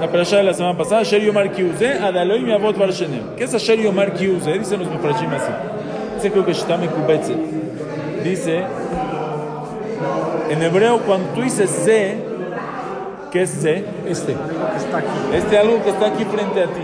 La 0.00 0.08
parasha 0.10 0.38
de 0.38 0.44
la 0.44 0.54
semana 0.54 0.78
pasada, 0.78 1.02
Asher 1.02 1.20
Yomar 1.22 1.52
Kiuze, 1.52 1.94
Adaloi 1.94 2.40
mi 2.40 2.52
avot 2.52 2.76
bar 2.76 2.90
shenem. 2.90 3.36
¿Qué 3.36 3.44
es 3.44 3.54
Asher 3.54 3.78
Yomar 3.78 4.12
Kiuze? 4.14 4.58
Dicen 4.58 4.80
los 4.80 4.90
mefarashim 4.90 5.30
así. 5.30 5.52
Dice 6.16 6.30
creo 6.30 6.44
que 6.44 6.54
Shtame 6.54 6.88
Kubetze. 6.88 7.34
Dice, 8.24 8.64
en 10.50 10.62
hebreo 10.62 10.98
cuando 11.00 11.28
tú 11.34 11.42
dices 11.42 11.70
Ze, 11.70 12.16
¿qué 13.30 13.42
es 13.42 13.50
Ze? 13.62 13.84
Este. 14.06 14.32
Está 14.76 14.98
aquí. 14.98 15.08
Este 15.34 15.58
algo 15.58 15.82
que 15.82 15.90
está 15.90 16.06
aquí 16.06 16.24
frente 16.24 16.62
a 16.62 16.66
ti. 16.66 16.82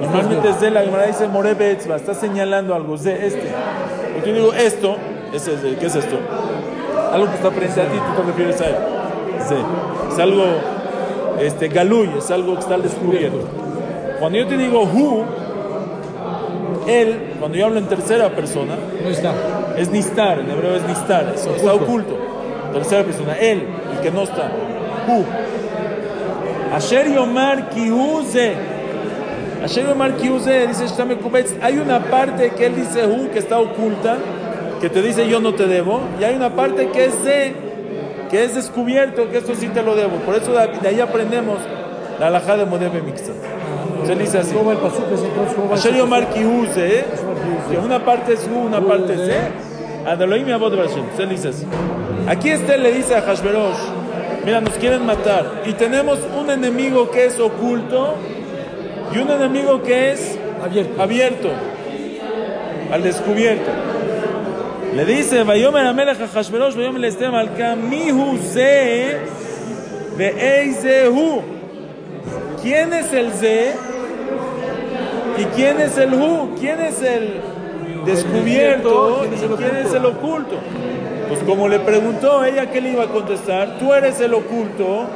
Normalmente 0.00 0.48
es 0.48 0.60
de 0.60 0.70
la 0.70 0.82
Gemara 0.82 1.06
dice 1.06 1.28
More 1.28 1.54
Betzba, 1.54 1.96
está 1.96 2.14
señalando 2.14 2.74
algo, 2.74 2.96
de 2.96 3.26
este. 3.26 3.52
Porque 4.14 4.30
yo 4.30 4.34
digo 4.36 4.52
esto, 4.52 4.96
¿qué 5.30 5.36
es 5.86 5.94
esto? 5.94 6.18
Algo 7.12 7.26
que 7.28 7.34
está 7.34 7.50
frente 7.50 7.80
a 7.80 7.84
ti, 7.84 7.98
tú 7.98 8.22
te 8.22 8.26
refieres 8.26 8.60
a 8.60 8.66
él. 8.66 8.76
Sí. 9.48 9.54
Es 10.12 10.18
algo 10.18 10.44
este, 11.40 11.68
galuy, 11.68 12.10
es 12.18 12.30
algo 12.30 12.54
que 12.54 12.60
está 12.60 12.78
descubierto. 12.78 13.40
Cuando 14.18 14.38
yo 14.38 14.46
te 14.46 14.56
digo 14.56 14.82
hu, 14.82 15.24
él, 16.86 17.34
cuando 17.38 17.58
yo 17.58 17.66
hablo 17.66 17.78
en 17.78 17.86
tercera 17.86 18.30
persona, 18.30 18.74
No 19.02 19.10
está. 19.10 19.32
es 19.76 19.90
nistar, 19.90 20.38
en 20.40 20.50
hebreo 20.50 20.76
es 20.76 20.82
nistar, 20.84 21.32
está 21.34 21.74
oculto. 21.74 22.16
Tercera 22.72 23.04
persona, 23.04 23.36
él, 23.38 23.66
el 23.94 24.00
que 24.00 24.10
no 24.10 24.22
está. 24.22 24.50
Hu. 25.08 25.24
Asher 26.74 27.12
Yomar 27.12 27.68
Kiuze. 27.70 28.54
Asher 29.62 29.86
Yomar 29.86 30.16
Kiuze, 30.16 30.66
dice 30.66 30.86
hay 31.60 31.78
una 31.78 32.00
parte 32.00 32.50
que 32.50 32.66
él 32.66 32.76
dice 32.76 33.06
Hu, 33.06 33.30
que 33.30 33.38
está 33.38 33.58
oculta, 33.58 34.16
que 34.82 34.90
te 34.90 35.00
dice 35.00 35.28
yo 35.28 35.40
no 35.40 35.54
te 35.54 35.66
debo, 35.68 36.00
y 36.20 36.24
hay 36.24 36.34
una 36.34 36.56
parte 36.56 36.88
que 36.88 37.04
es 37.04 37.24
de, 37.24 37.54
que 38.28 38.42
es 38.42 38.56
descubierto, 38.56 39.30
que 39.30 39.38
esto 39.38 39.54
sí 39.54 39.68
te 39.68 39.80
lo 39.80 39.94
debo. 39.94 40.16
Por 40.26 40.34
eso 40.34 40.52
de 40.52 40.88
ahí 40.88 41.00
aprendemos 41.00 41.58
la 42.18 42.26
alajá 42.26 42.56
de 42.56 42.66
Modebe 42.66 43.00
Mixta. 43.00 43.32
Se 44.04 44.16
dice 44.16 44.38
así. 44.38 44.52
¿Cómo 44.52 44.66
va 44.66 44.72
el 44.72 44.78
pasuk 44.78 45.04
ese 45.12 45.26
entonces? 45.26 45.54
¿Cómo 45.54 45.68
va 45.68 45.76
Asher 45.76 45.92
ese 45.92 45.98
Yomar 46.00 46.24
pasuk? 46.26 46.34
Kiuze, 46.34 46.98
¿eh? 46.98 47.04
que 47.70 47.78
una 47.78 48.04
parte 48.04 48.32
es 48.32 48.48
Hu, 48.52 48.58
una 48.58 48.80
parte 48.80 49.14
es 49.14 49.20
¿eh? 49.20 49.24
de. 50.04 50.10
Adaloim 50.10 50.48
y 50.48 50.52
Abod. 50.52 50.74
Se 51.16 51.26
dice 51.26 51.50
así. 51.50 51.64
Aquí 52.26 52.50
este 52.50 52.76
le 52.76 52.90
dice 52.90 53.14
a 53.14 53.22
Hashverosh, 53.22 53.78
mira, 54.44 54.60
nos 54.60 54.74
quieren 54.74 55.06
matar. 55.06 55.62
Y 55.64 55.74
tenemos 55.74 56.18
un 56.36 56.50
enemigo 56.50 57.08
que 57.12 57.26
es 57.26 57.38
oculto 57.38 58.14
y 59.14 59.18
un 59.18 59.30
enemigo 59.30 59.80
que 59.82 60.10
es 60.10 60.38
Abierto. 60.60 61.00
abierto, 61.00 61.48
al 62.90 63.02
descubierto. 63.04 63.70
Le 64.94 65.06
dice, 65.06 65.42
Vayomer 65.42 65.86
Amelech 65.86 66.20
a 66.20 66.26
Hashverosh, 66.28 66.74
Vayomer 66.74 67.04
Estem 67.06 67.34
al 67.34 67.50
Mihu 67.78 68.36
Ze, 68.36 69.20
Hu. 71.08 71.42
¿Quién 72.60 72.92
es 72.92 73.10
el 73.12 73.32
Ze? 73.32 73.72
¿Y 75.38 75.44
quién 75.56 75.80
es 75.80 75.96
el 75.96 76.12
Hu? 76.12 76.54
¿Quién 76.60 76.80
es 76.80 77.00
el 77.00 77.40
descubierto? 78.04 79.20
¿Quién 79.20 79.32
es 79.32 79.42
¿Y 79.42 79.46
quién 79.54 79.76
es 79.76 79.94
el 79.94 80.04
oculto? 80.04 80.56
Pues 81.28 81.40
como 81.44 81.68
le 81.68 81.78
preguntó 81.78 82.44
ella, 82.44 82.70
¿qué 82.70 82.82
le 82.82 82.90
iba 82.90 83.04
a 83.04 83.08
contestar? 83.08 83.78
Tú 83.78 83.94
eres 83.94 84.20
el 84.20 84.34
oculto 84.34 85.06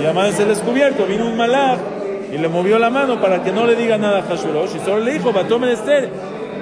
y 0.00 0.04
además 0.04 0.34
es 0.34 0.40
el 0.40 0.48
descubierto. 0.48 1.06
Vino 1.06 1.26
un 1.26 1.36
malach 1.36 1.78
y 2.30 2.36
le 2.36 2.48
movió 2.48 2.78
la 2.78 2.90
mano 2.90 3.18
para 3.22 3.42
que 3.42 3.52
no 3.52 3.64
le 3.64 3.74
diga 3.74 3.96
nada 3.96 4.18
a 4.18 4.22
Hashverosh 4.22 4.76
y 4.76 4.84
solo 4.84 5.00
le 5.00 5.12
dijo, 5.12 5.32
Batomer 5.32 5.70
Esther, 5.70 6.10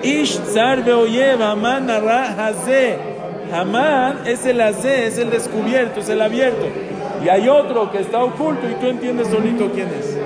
Ish 0.06 0.38
tzar 0.38 0.84
beoyev, 0.84 1.42
Haman 1.42 1.90
hazé. 1.90 2.96
Haman 3.52 4.20
es 4.24 4.46
el 4.46 4.60
hazé, 4.60 5.06
es 5.08 5.18
el 5.18 5.30
descubierto, 5.30 6.00
es 6.00 6.08
el 6.08 6.22
abierto. 6.22 6.66
Y 7.24 7.28
hay 7.28 7.48
otro 7.48 7.90
que 7.90 8.00
está 8.00 8.22
oculto 8.22 8.68
y 8.70 8.74
tú 8.74 8.86
entiendes 8.86 9.26
solito 9.28 9.68
quién 9.74 9.88
es. 9.88 10.16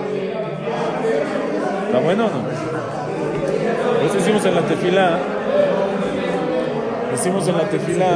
¿Está 1.87 1.99
bueno 2.05 2.27
o 2.27 2.29
no? 2.29 4.07
Eso 4.07 4.19
hicimos 4.19 4.45
en 4.45 4.55
la 4.55 4.61
tefila. 4.63 5.19
Hicimos 7.15 7.49
en 7.49 7.57
la 7.57 7.65
tefila. 7.65 8.07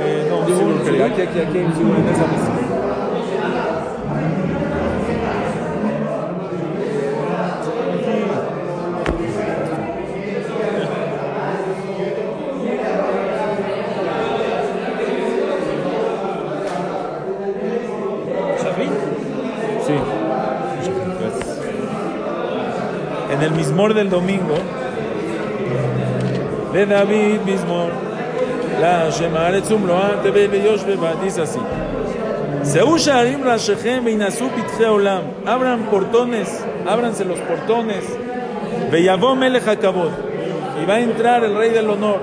Eh, 0.00 0.26
no, 0.28 0.46
sí, 0.46 1.02
aquí, 1.02 1.22
aquí, 1.22 1.40
aquí, 1.40 1.58
en 1.58 2.08
esa 2.08 2.26
mesa. 2.26 2.62
Sí. 19.86 19.94
Gracias. 21.18 21.52
Del 23.92 24.08
domingo, 24.08 24.54
de 26.72 26.86
David 26.86 27.40
mismor, 27.44 27.90
la 28.80 29.10
Shemaret 29.10 29.66
Zumloan, 29.66 30.22
Tebe 30.22 30.48
Yosh 30.64 30.82
Beba, 30.84 31.14
dice 31.22 31.42
así. 31.42 31.58
Seú 32.62 32.96
Sharim 32.96 33.42
Rashechem 33.42 34.02
Veinasu 34.04 34.48
Pitche 34.48 34.86
Olam. 34.86 35.24
Abran 35.44 35.90
portones, 35.90 36.64
ábranse 36.88 37.26
los 37.26 37.38
portones. 37.40 38.02
Veyavó 38.90 39.34
Melech 39.34 39.68
Hakabod. 39.68 40.10
Y 40.82 40.86
va 40.86 40.94
a 40.94 41.00
entrar 41.00 41.44
el 41.44 41.54
rey 41.54 41.70
del 41.70 41.90
honor. 41.90 42.20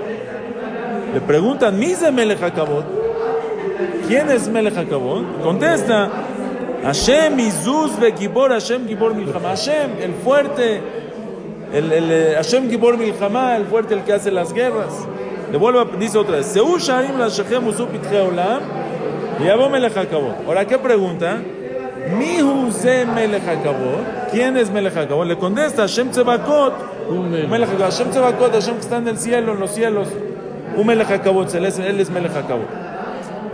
Le 1.13 1.21
preguntan, 1.21 1.77
¿Mise 1.77 2.11
Melech 2.11 2.41
Hakabod? 2.41 2.83
¿Quién 4.07 4.31
es 4.31 4.47
Melech 4.47 4.75
Hakabod? 4.75 5.23
Contesta, 5.43 6.09
Hashem 6.83 7.39
Izuz 7.39 7.91
Gibor 8.17 8.51
Hashem 8.51 8.87
Gibor 8.87 9.13
Milchama. 9.13 9.49
Hashem, 9.49 9.91
el 10.01 10.13
fuerte, 10.15 10.81
el, 11.73 11.91
el, 11.91 12.11
eh, 12.11 12.33
Hashem 12.35 12.69
Gibor 12.69 12.97
Milchama, 12.97 13.55
el 13.55 13.65
fuerte, 13.65 13.93
el 13.93 14.03
que 14.03 14.13
hace 14.13 14.31
las 14.31 14.53
guerras. 14.53 14.93
Le 15.51 15.57
vuelvo 15.57 15.79
a, 15.79 15.85
dice 15.97 16.17
otra 16.17 16.37
vez, 16.37 16.47
Seú 16.47 16.77
Sharim 16.77 17.17
la 17.17 17.27
Shechem 17.27 17.67
Usu 17.67 17.87
Pitche 17.87 18.19
Olam, 18.19 18.61
y 19.39 19.45
Yabó 19.45 19.69
Melech 19.69 19.95
Hakabod. 19.95 20.45
Ahora, 20.47 20.65
¿qué 20.65 20.77
pregunta? 20.77 21.37
Mihu 22.17 22.71
Ze 22.71 23.05
Melech 23.05 23.47
Hakabod. 23.47 24.29
¿Quién 24.31 24.57
es 24.57 24.69
Melech 24.69 24.95
Hakabod? 24.95 25.25
Le 25.27 25.37
contesta, 25.37 25.83
Hashem 25.83 26.11
Tzebakot. 26.11 26.73
Un, 27.09 27.31
Melech 27.49 27.69
Hakabod. 27.69 27.91
Hashem 27.91 28.09
Tzebakot, 28.09 28.53
Hashem 28.53 28.75
que 28.75 28.81
está 28.81 28.97
en 28.97 29.07
el 29.07 29.17
cielo, 29.17 29.53
en 29.53 29.59
los 29.59 29.71
cielos. 29.71 30.07
Un 30.75 30.85
Melech 30.85 31.09
Hakabod, 31.09 31.53
él 31.55 31.65
es, 31.65 31.79
él 31.79 31.99
es 31.99 32.09
Melech 32.09 32.35
Hakabod. 32.35 32.65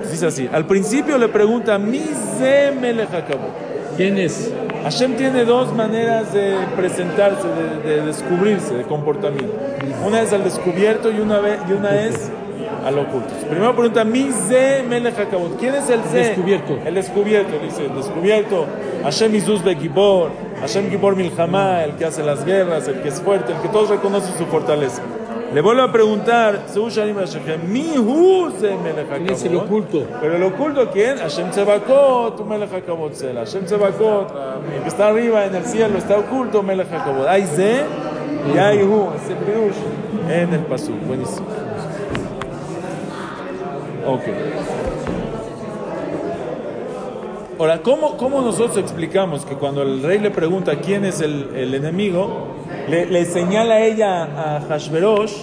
Dice 0.10 0.28
así, 0.28 0.50
al 0.52 0.66
principio 0.66 1.18
le 1.18 1.28
pregunta, 1.28 1.78
mi 1.78 2.04
Ze 2.38 2.72
Melech 2.72 3.14
Hakabod. 3.14 3.65
¿Quién 3.98 4.18
es? 4.18 4.52
Hashem 4.84 5.16
tiene 5.16 5.46
dos 5.46 5.74
maneras 5.74 6.34
de 6.34 6.56
presentarse, 6.76 7.48
de, 7.48 7.90
de 7.96 8.06
descubrirse, 8.06 8.76
de 8.76 8.84
comportamiento. 8.84 9.54
Una 10.06 10.22
es 10.22 10.32
al 10.34 10.44
descubierto 10.44 11.12
y 11.12 11.20
una, 11.20 11.40
ve- 11.40 11.58
y 11.68 11.72
una 11.74 11.96
es 12.02 12.30
al 12.86 13.00
oculto. 13.00 13.34
Primero 13.50 13.74
pregunta, 13.76 14.04
mi 14.04 14.30
Ze 14.32 14.84
Melech 14.88 15.18
Hakabod. 15.18 15.58
¿Quién 15.60 15.74
es 15.76 15.90
el 15.90 16.02
Ze? 16.04 16.18
descubierto. 16.20 16.78
El 16.86 16.94
descubierto, 16.96 17.54
dice, 17.64 17.86
el 17.86 17.96
descubierto. 17.96 18.66
Hashem 19.04 19.34
Izuz 19.36 19.64
Gibor, 19.64 20.30
Hashem 20.62 20.90
Gibor 20.90 21.16
Milchama, 21.16 21.84
el 21.84 21.94
que 21.96 22.06
hace 22.06 22.24
las 22.24 22.46
guerras, 22.46 22.88
el 22.88 23.02
que 23.02 23.10
es 23.10 23.22
fuerte, 23.22 23.54
el 23.54 23.60
que 23.62 23.70
todos 23.70 23.90
reconocen 23.90 24.38
su 24.38 24.46
fortaleza. 24.46 25.02
Le 25.54 25.62
vuelvo 25.62 25.84
a 25.84 25.92
preguntar, 25.92 26.64
Seú 26.68 26.90
Sharim 26.90 27.16
Hashem, 27.16 27.72
mi 27.72 27.98
Hu 27.98 28.52
Ze 28.60 28.76
Melech 28.76 29.08
¿Quién 29.08 29.30
es 29.30 29.44
el 29.44 29.56
oculto? 29.56 30.06
Pero 30.20 30.36
el 30.36 30.44
oculto, 30.44 30.90
¿quién? 30.92 31.18
Hashem 31.18 31.50
Tzebakot, 31.52 32.46
Melech 32.46 32.84
Sela. 33.14 33.42
Hashem 33.42 33.66
Tzebakot, 33.66 34.34
que 34.82 34.88
está 34.88 35.08
arriba 35.08 35.46
en 35.46 35.56
el 35.56 35.66
cielo, 35.66 35.98
está 35.98 36.18
oculto, 36.18 36.62
Melech 36.62 36.92
Hakabot. 36.92 37.28
Hay 37.28 37.44
Ze 37.44 37.84
y 38.54 38.58
hay 38.58 38.82
Hu, 38.84 39.10
ese 39.16 39.36
pirush 39.36 40.30
en 40.30 40.54
el 40.54 40.62
Pasuk. 40.62 41.00
Buenísimo. 41.08 41.48
Ok. 44.06 44.85
Ahora, 47.58 47.82
¿cómo, 47.82 48.18
¿cómo 48.18 48.42
nosotros 48.42 48.78
explicamos 48.78 49.46
que 49.46 49.56
cuando 49.56 49.82
el 49.82 50.04
rey 50.04 50.20
le 50.20 50.30
pregunta 50.32 50.76
quién 50.82 51.06
es 51.06 51.22
el, 51.22 51.52
el 51.56 51.74
enemigo, 51.74 52.48
le, 52.90 53.06
le 53.06 53.26
señala 53.26 53.80
ella 53.80 54.24
a 54.24 54.62
Hashverosh 54.68 55.34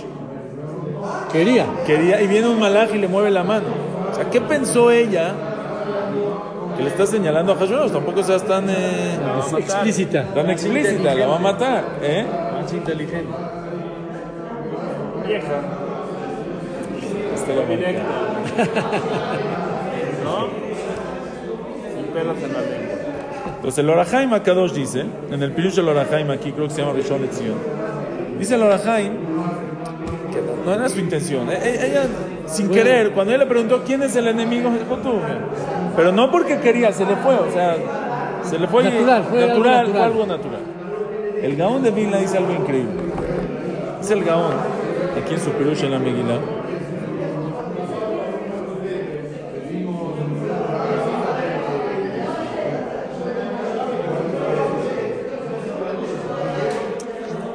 Quería. 1.32 1.66
Quería, 1.86 2.20
y 2.20 2.26
viene 2.26 2.48
un 2.48 2.60
malaj 2.60 2.94
y 2.94 2.98
le 2.98 3.08
mueve 3.08 3.30
la 3.30 3.42
mano. 3.42 3.66
O 4.10 4.14
sea, 4.14 4.28
¿qué 4.30 4.40
pensó 4.40 4.90
ella 4.90 5.32
que 6.76 6.82
le 6.82 6.90
está 6.90 7.06
señalando 7.06 7.52
a 7.52 7.56
Hashverosh? 7.56 7.90
Tampoco 7.92 8.22
seas 8.22 8.44
tan, 8.44 8.68
eh, 8.68 9.18
Es 9.46 9.52
explícita. 9.54 10.24
tan 10.34 10.50
explícita, 10.50 11.14
la 11.14 11.26
va 11.26 11.36
a 11.36 11.40
matar. 11.40 11.84
¿eh? 12.02 12.26
Más 12.60 12.72
inteligente. 12.72 13.32
Vieja. 15.26 15.60
Este 17.34 17.54
lo 17.56 17.62
Directa. 17.66 18.02
Pelos 22.12 22.36
en 22.36 22.52
la 22.52 22.60
lengua. 22.60 22.94
Entonces 23.56 23.78
el 23.78 23.90
Orahaim 23.90 24.32
Akadosh 24.34 24.72
dice, 24.72 25.04
en 25.30 25.42
el 25.42 25.52
Pirush 25.52 25.76
del 25.76 25.88
Orahaim 25.88 26.30
aquí 26.30 26.52
creo 26.52 26.66
que 26.68 26.74
se 26.74 26.80
llama 26.82 26.94
Rishon 26.94 27.22
Lezion, 27.22 27.54
dice 28.38 28.54
el 28.56 28.62
Orahaim 28.62 29.12
que 30.32 30.40
no, 30.66 30.74
era 30.74 30.88
su 30.88 30.98
intención. 31.00 31.48
E- 31.50 31.54
e- 31.54 31.86
Ella, 31.90 32.02
sin 32.46 32.68
querer, 32.70 33.10
cuando 33.12 33.32
él 33.34 33.40
le 33.40 33.46
preguntó 33.46 33.82
quién 33.84 34.02
es 34.02 34.14
el 34.16 34.28
enemigo, 34.28 34.70
dijo 34.70 34.96
tú. 35.02 35.14
Pero 35.96 36.10
no 36.12 36.30
porque 36.30 36.58
quería, 36.58 36.92
se 36.92 37.04
le 37.04 37.16
fue, 37.16 37.34
o 37.34 37.50
sea, 37.52 37.76
se 38.42 38.58
le 38.58 38.66
fue 38.66 38.82
Natural, 38.84 39.24
fue 39.24 39.42
algo 39.42 39.54
natural, 39.58 39.76
natural. 39.86 39.92
fue 39.92 40.02
algo 40.02 40.26
natural. 40.26 40.60
El 41.42 41.56
Gaón 41.56 41.82
de 41.82 41.90
Vilna 41.90 42.18
dice 42.18 42.38
algo 42.38 42.52
increíble. 42.52 42.92
Es 44.00 44.10
el 44.10 44.24
Gaón, 44.24 44.54
aquí 45.22 45.34
en 45.34 45.40
su 45.40 45.50
Pirush 45.50 45.84
en 45.84 45.90
la 45.92 45.98
Megillah. 45.98 46.38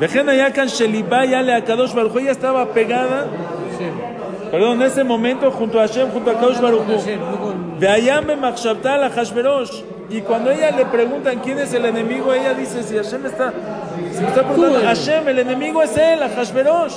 Vejen 0.00 0.28
Ayakan 0.28 0.68
Shelibá 0.68 1.24
Yale 1.24 1.54
Akadosh 1.54 1.92
Baruj 1.92 2.16
ella 2.18 2.32
estaba 2.32 2.66
pegada. 2.66 3.26
Perdón, 4.50 4.80
en 4.80 4.86
ese 4.86 5.04
momento 5.04 5.50
junto 5.50 5.78
a 5.78 5.86
Hashem, 5.86 6.10
junto 6.10 6.30
a 6.30 6.34
Akadosh 6.34 6.60
Baruj 6.60 6.86
De 7.78 7.88
allá 7.88 8.20
me 8.20 8.36
Machshabtal 8.36 9.04
a 9.04 9.10
Hashverosh. 9.10 9.82
Y 10.10 10.22
cuando 10.22 10.50
ella 10.50 10.70
le 10.70 10.86
preguntan 10.86 11.40
quién 11.40 11.58
es 11.58 11.74
el 11.74 11.84
enemigo, 11.84 12.32
ella 12.32 12.54
dice, 12.54 12.82
si 12.82 12.96
Hashem 12.96 13.26
está, 13.26 13.52
si 14.10 14.22
me 14.22 14.28
está 14.28 14.42
preguntando, 14.42 14.80
Hashem, 14.80 15.28
el 15.28 15.38
enemigo 15.40 15.82
es 15.82 15.94
él, 15.98 16.22
a 16.22 16.30
Hashverosh. 16.30 16.94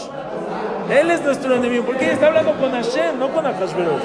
Él 0.90 1.12
es 1.12 1.22
nuestro 1.22 1.56
enemigo, 1.56 1.84
porque 1.86 2.06
ella 2.06 2.14
está 2.14 2.28
hablando 2.28 2.54
con 2.54 2.72
Hashem, 2.72 3.20
no 3.20 3.30
con 3.30 3.46
a 3.46 3.54
Hashverosh. 3.54 4.02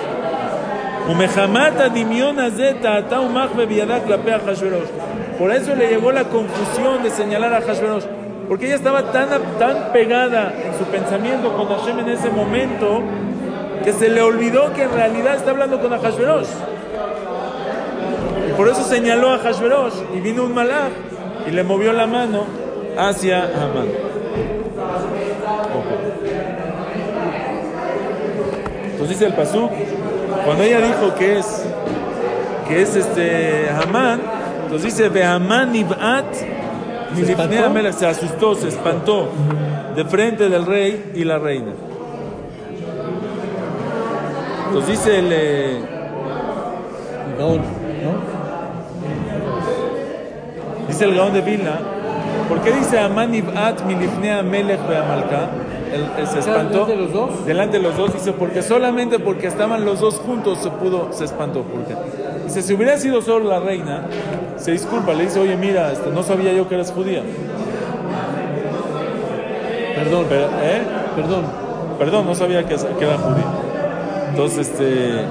Por 5.39 5.53
eso 5.53 5.75
le 5.77 5.89
llegó 5.89 6.11
la 6.11 6.25
confusión 6.25 7.03
de 7.05 7.11
señalar 7.11 7.55
a 7.55 7.61
Hashverosh. 7.61 8.16
Porque 8.49 8.67
ella 8.67 8.77
estaba 8.77 9.11
tan, 9.11 9.29
tan 9.59 9.93
pegada 9.93 10.53
en 10.65 10.79
su 10.79 10.85
pensamiento 10.85 11.53
con 11.57 11.69
Hashem 11.69 11.99
en 12.01 12.09
ese 12.11 12.31
momento 12.31 13.03
que 13.85 13.93
se 13.93 14.09
le 14.09 14.23
olvidó 14.23 14.73
que 14.73 14.85
en 14.85 14.93
realidad 14.93 15.37
está 15.37 15.51
hablando 15.51 15.81
con 15.81 15.93
Ahashverosh. 15.93 16.49
Y 18.49 18.53
por 18.53 18.69
eso 18.69 18.83
señaló 18.85 19.33
a 19.33 19.39
Hashverosh 19.39 19.95
y 20.15 20.21
vino 20.21 20.45
un 20.45 20.55
malach 20.55 20.93
y 21.47 21.51
le 21.51 21.65
movió 21.65 21.93
la 21.93 22.07
mano 22.07 22.45
hacia 22.97 23.45
Hamán. 23.45 23.89
Entonces 28.93 29.09
dice 29.09 29.27
el 29.27 29.35
Pasuk, 29.35 29.71
cuando 30.45 30.63
ella 30.63 30.81
dijo 30.81 31.15
que 31.17 31.39
es 31.39 31.65
que 32.69 32.83
es 32.83 32.97
este 32.97 33.69
Hamán, 33.71 34.21
entonces 34.65 34.97
dice 34.97 35.25
Hamán 35.25 35.73
Nib'at 35.73 36.27
milifnei 36.35 36.56
espantó? 36.56 36.56
Amelech", 36.56 36.56
se 37.93 38.07
asustó, 38.07 38.55
se 38.55 38.69
espantó 38.69 39.29
de 39.95 40.05
frente 40.05 40.49
del 40.49 40.67
rey 40.67 41.13
y 41.15 41.25
la 41.25 41.39
reina. 41.39 41.73
Entonces 44.69 44.91
dice 44.91 45.19
el 45.19 45.29
eh. 45.33 45.81
Dice 50.89 51.05
el 51.05 51.15
Gaón 51.15 51.33
de 51.35 51.41
Vilna, 51.43 51.79
¿por 52.49 52.61
qué 52.63 52.73
dice 52.73 52.99
Amán 52.99 53.35
Ib'at 53.35 53.83
milifnei 53.85 54.31
Amelech 54.31 54.81
be'amalka? 54.89 55.51
Se 56.27 56.39
espantó. 56.39 56.87
¿Delante 56.87 56.93
de 56.93 56.97
los 56.97 57.13
dos? 57.13 57.47
Delante 57.47 57.77
de 57.77 57.83
los 57.83 57.97
dos, 57.97 58.13
dice, 58.13 58.33
porque 58.33 58.63
solamente 58.63 59.19
porque 59.19 59.47
estaban 59.47 59.85
los 59.85 60.01
dos 60.01 60.17
juntos 60.17 60.59
se 60.59 60.71
pudo, 60.71 61.13
se 61.13 61.25
espantó. 61.25 61.63
Porque 61.63 61.95
dice, 62.45 62.63
si 62.63 62.75
hubiera 62.75 62.97
sido 62.99 63.23
solo 63.23 63.51
la 63.51 63.61
reina, 63.61 64.07
se 64.59 64.73
disculpa, 64.73 65.13
le 65.15 65.25
dice, 65.25 65.39
oye, 65.41 65.57
mira, 65.57 65.93
este, 65.93 66.11
no 66.11 66.23
sabía 66.23 66.53
yo 66.53 66.69
que 66.69 66.75
eras 66.75 66.93
judía. 66.93 67.23
Perdón, 69.95 70.27
Pero, 70.29 70.45
¿eh? 70.63 70.83
perdón. 71.15 71.45
Perdón, 71.99 72.27
no 72.27 72.35
sabía 72.35 72.63
que, 72.67 72.77
que 72.77 73.05
era 73.05 73.17
judía. 73.19 73.45
Entonces, 74.31 74.69
este. 74.69 75.25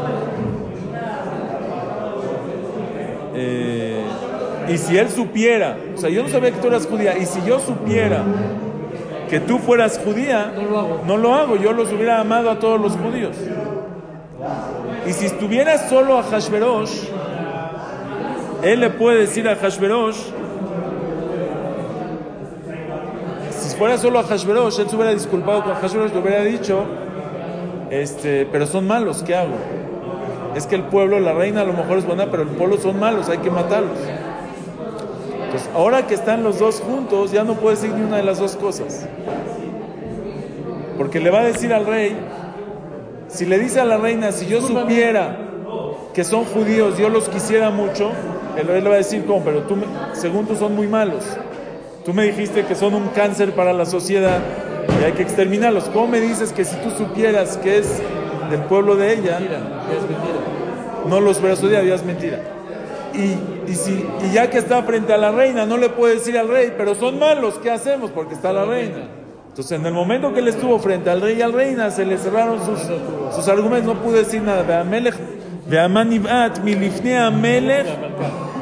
eh, 3.36 4.01
y 4.69 4.78
si 4.78 4.97
él 4.97 5.09
supiera, 5.09 5.78
o 5.95 5.97
sea, 5.97 6.09
yo 6.09 6.23
no 6.23 6.30
sabía 6.30 6.51
que 6.51 6.57
tú 6.59 6.67
eras 6.67 6.88
judía, 6.88 7.17
y 7.17 7.26
si 7.26 7.41
yo 7.45 7.59
supiera 7.59 8.23
que 9.30 9.39
tú 9.39 9.59
fueras 9.59 9.99
judía, 10.03 10.51
No 10.55 10.63
lo 10.69 10.80
hago. 10.80 11.01
no 11.05 11.17
lo 11.17 11.36
hago, 11.36 11.55
yo 11.57 11.71
los 11.73 11.91
hubiera 11.91 12.19
amado 12.21 12.49
a 12.49 12.59
todos 12.59 12.80
los 12.82 12.93
judíos. 12.93 13.36
Y 15.07 15.13
si 15.13 15.26
estuviera 15.28 15.78
solo 15.88 16.17
a 16.17 16.23
Hashverosh, 16.23 17.09
él 18.66 18.80
le 18.80 18.89
puede 18.89 19.20
decir 19.20 19.47
a 19.47 19.55
Hashverosh, 19.55 20.18
si 23.51 23.78
fuera 23.78 23.95
solo 23.99 24.18
a 24.18 24.24
Hashverosh, 24.24 24.80
él 24.80 24.89
se 24.89 24.95
hubiera 24.95 25.13
disculpado 25.13 25.63
con 25.63 25.76
Hashverosh, 25.76 26.11
le 26.11 26.20
hubiera 26.20 26.43
dicho, 26.43 26.84
este, 27.91 28.47
pero 28.51 28.66
son 28.66 28.88
malos, 28.88 29.22
¿qué 29.22 29.36
hago? 29.36 29.53
Es 30.55 30.66
que 30.66 30.74
el 30.74 30.82
pueblo, 30.84 31.20
la 31.20 31.34
reina 31.34 31.61
a 31.61 31.66
lo 31.66 31.74
mejor 31.74 31.99
es 31.99 32.07
buena, 32.07 32.32
pero 32.32 32.41
el 32.41 32.49
pueblo 32.49 32.78
son 32.78 32.99
malos, 32.99 33.30
hay 33.30 33.38
que 33.38 33.51
matarlos. 33.51 33.99
Entonces, 35.45 35.70
ahora 35.76 36.07
que 36.07 36.16
están 36.16 36.43
los 36.43 36.57
dos 36.57 36.82
juntos, 36.82 37.32
ya 37.32 37.43
no 37.43 37.53
puede 37.53 37.76
decir 37.76 37.91
ni 37.91 38.03
una 38.03 38.18
de 38.18 38.24
las 38.24 38.39
dos 38.39 38.55
cosas. 38.55 39.07
Porque 40.97 41.20
le 41.20 41.30
va 41.30 41.41
a 41.41 41.45
decir 41.45 41.72
al 41.72 41.86
rey, 41.86 42.18
si 43.28 43.45
le 43.45 43.59
dice 43.59 43.80
a 43.80 43.86
la 43.86 43.97
reina, 43.97 44.32
si 44.32 44.47
yo 44.47 44.59
supiera 44.61 45.38
que 46.16 46.24
son 46.24 46.45
judíos, 46.45 46.97
yo 46.97 47.09
los 47.09 47.30
quisiera 47.30 47.70
mucho, 47.70 48.11
el 48.58 48.68
rey 48.68 48.82
le 48.82 48.89
va 48.89 48.95
a 48.95 48.97
decir, 48.99 49.26
¿cómo? 49.26 49.43
Pero 49.43 49.62
tú, 49.62 49.76
me- 49.76 49.86
según 50.14 50.45
tú, 50.47 50.56
son 50.56 50.76
muy 50.76 50.88
malos. 50.88 51.24
Tú 52.06 52.14
me 52.14 52.24
dijiste 52.24 52.64
que 52.66 52.76
son 52.76 52.93
un 52.93 53.08
cáncer 53.10 53.51
para 53.53 53.74
la 53.74 53.86
sociedad 53.86 54.38
y 55.01 55.03
hay 55.03 55.14
que 55.14 55.24
exterminarlos. 55.24 55.86
¿Cómo 55.86 56.08
me 56.08 56.20
dices 56.22 56.53
que 56.53 56.64
si 56.64 56.76
tú 56.78 56.91
supieras 56.91 57.58
que 57.58 57.80
es 57.80 58.01
del 58.51 58.62
pueblo 58.62 58.95
de 58.95 59.14
ella, 59.14 59.39
Mira, 59.39 59.58
es 59.91 60.01
mentira. 60.01 60.39
no 61.10 61.20
los 61.20 61.39
hubieras 61.39 61.64
odiado? 61.64 61.84
Ya 61.86 61.95
es 61.95 62.03
mentira. 62.06 62.39
Y, 63.14 63.72
y, 63.72 63.76
si, 63.76 64.06
y 64.30 64.34
ya 64.34 64.49
que 64.49 64.58
está 64.58 64.84
frente 64.84 65.14
a 65.14 65.18
la 65.18 65.32
reina, 65.32 65.66
no 65.66 65.78
le 65.78 65.89
puede 65.89 66.16
decir 66.16 66.38
al 66.38 66.47
rey, 66.49 66.74
pero 66.78 66.93
son 66.95 67.18
malos, 67.18 67.56
¿qué 67.64 67.72
hacemos? 67.72 68.12
Porque 68.12 68.34
está 68.36 68.51
la 68.53 68.66
reina. 68.66 69.08
Entonces, 69.49 69.80
en 69.80 69.86
el 69.86 69.93
momento 69.93 70.34
que 70.34 70.41
él 70.41 70.49
estuvo 70.49 70.78
frente 70.80 71.10
al 71.10 71.22
rey 71.22 71.38
y 71.39 71.41
al 71.41 71.53
reina, 71.53 71.89
se 71.89 72.06
le 72.06 72.18
cerraron 72.18 72.60
sus, 72.66 72.78
sus 73.34 73.47
argumentos, 73.47 73.95
no 73.95 74.01
pudo 74.01 74.18
decir 74.18 74.41
nada. 74.41 74.64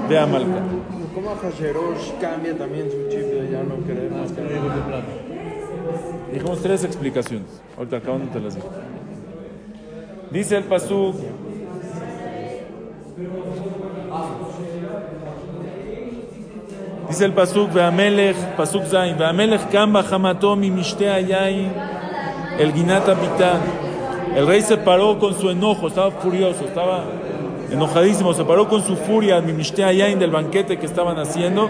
Amelech, 0.04 0.10
veamalka. 0.10 0.62
¿Cómo 1.14 1.36
Hashverosh 1.36 2.20
cambia 2.20 2.58
también 2.58 2.89
su 2.89 3.10
chip 3.10 3.22
de 3.22 3.51
ya 3.51 3.64
no 3.64 3.86
querer 3.86 4.12
más 4.12 4.32
que 4.32 4.41
de 4.41 4.60
plano. 4.60 5.06
Dijimos 6.32 6.62
tres 6.62 6.84
explicaciones. 6.84 7.62
Ahorita 7.78 7.97
acá 7.97 8.12
no 8.18 8.26
te 8.32 8.39
las 8.39 8.56
digo. 8.56 8.70
Dice 10.32 10.58
el 10.58 10.64
Pasuk. 10.64 11.16
Dice 17.08 17.26
el 17.26 17.34
Pasuk, 17.34 17.72
Veamelech, 17.72 18.36
Pasuk 18.56 18.86
Zain, 18.86 19.16
Veamelech 19.16 19.70
Kamba 19.70 20.04
Hamato 20.10 20.56
mi 20.56 20.72
mishte 20.72 21.08
ayain, 21.08 21.72
el 22.58 22.74
Ginata 22.74 23.14
Pitán. 23.14 23.62
El 24.36 24.47
rey 24.47 24.64
se 24.64 24.78
paró 24.78 25.20
con 25.20 25.36
su 25.36 25.51
enojo, 25.51 25.89
estaba 25.89 26.10
furioso, 26.10 26.66
estaba 26.66 27.04
enojadísimo, 27.74 28.34
se 28.34 28.44
paró 28.46 28.68
con 28.68 28.84
su 28.84 28.96
furia, 28.96 29.42
mi 29.42 29.54
mishte 29.54 29.84
ayain 29.84 30.20
del 30.20 30.32
banquete 30.32 30.78
que 30.80 30.86
estaban 30.86 31.18
haciendo. 31.20 31.70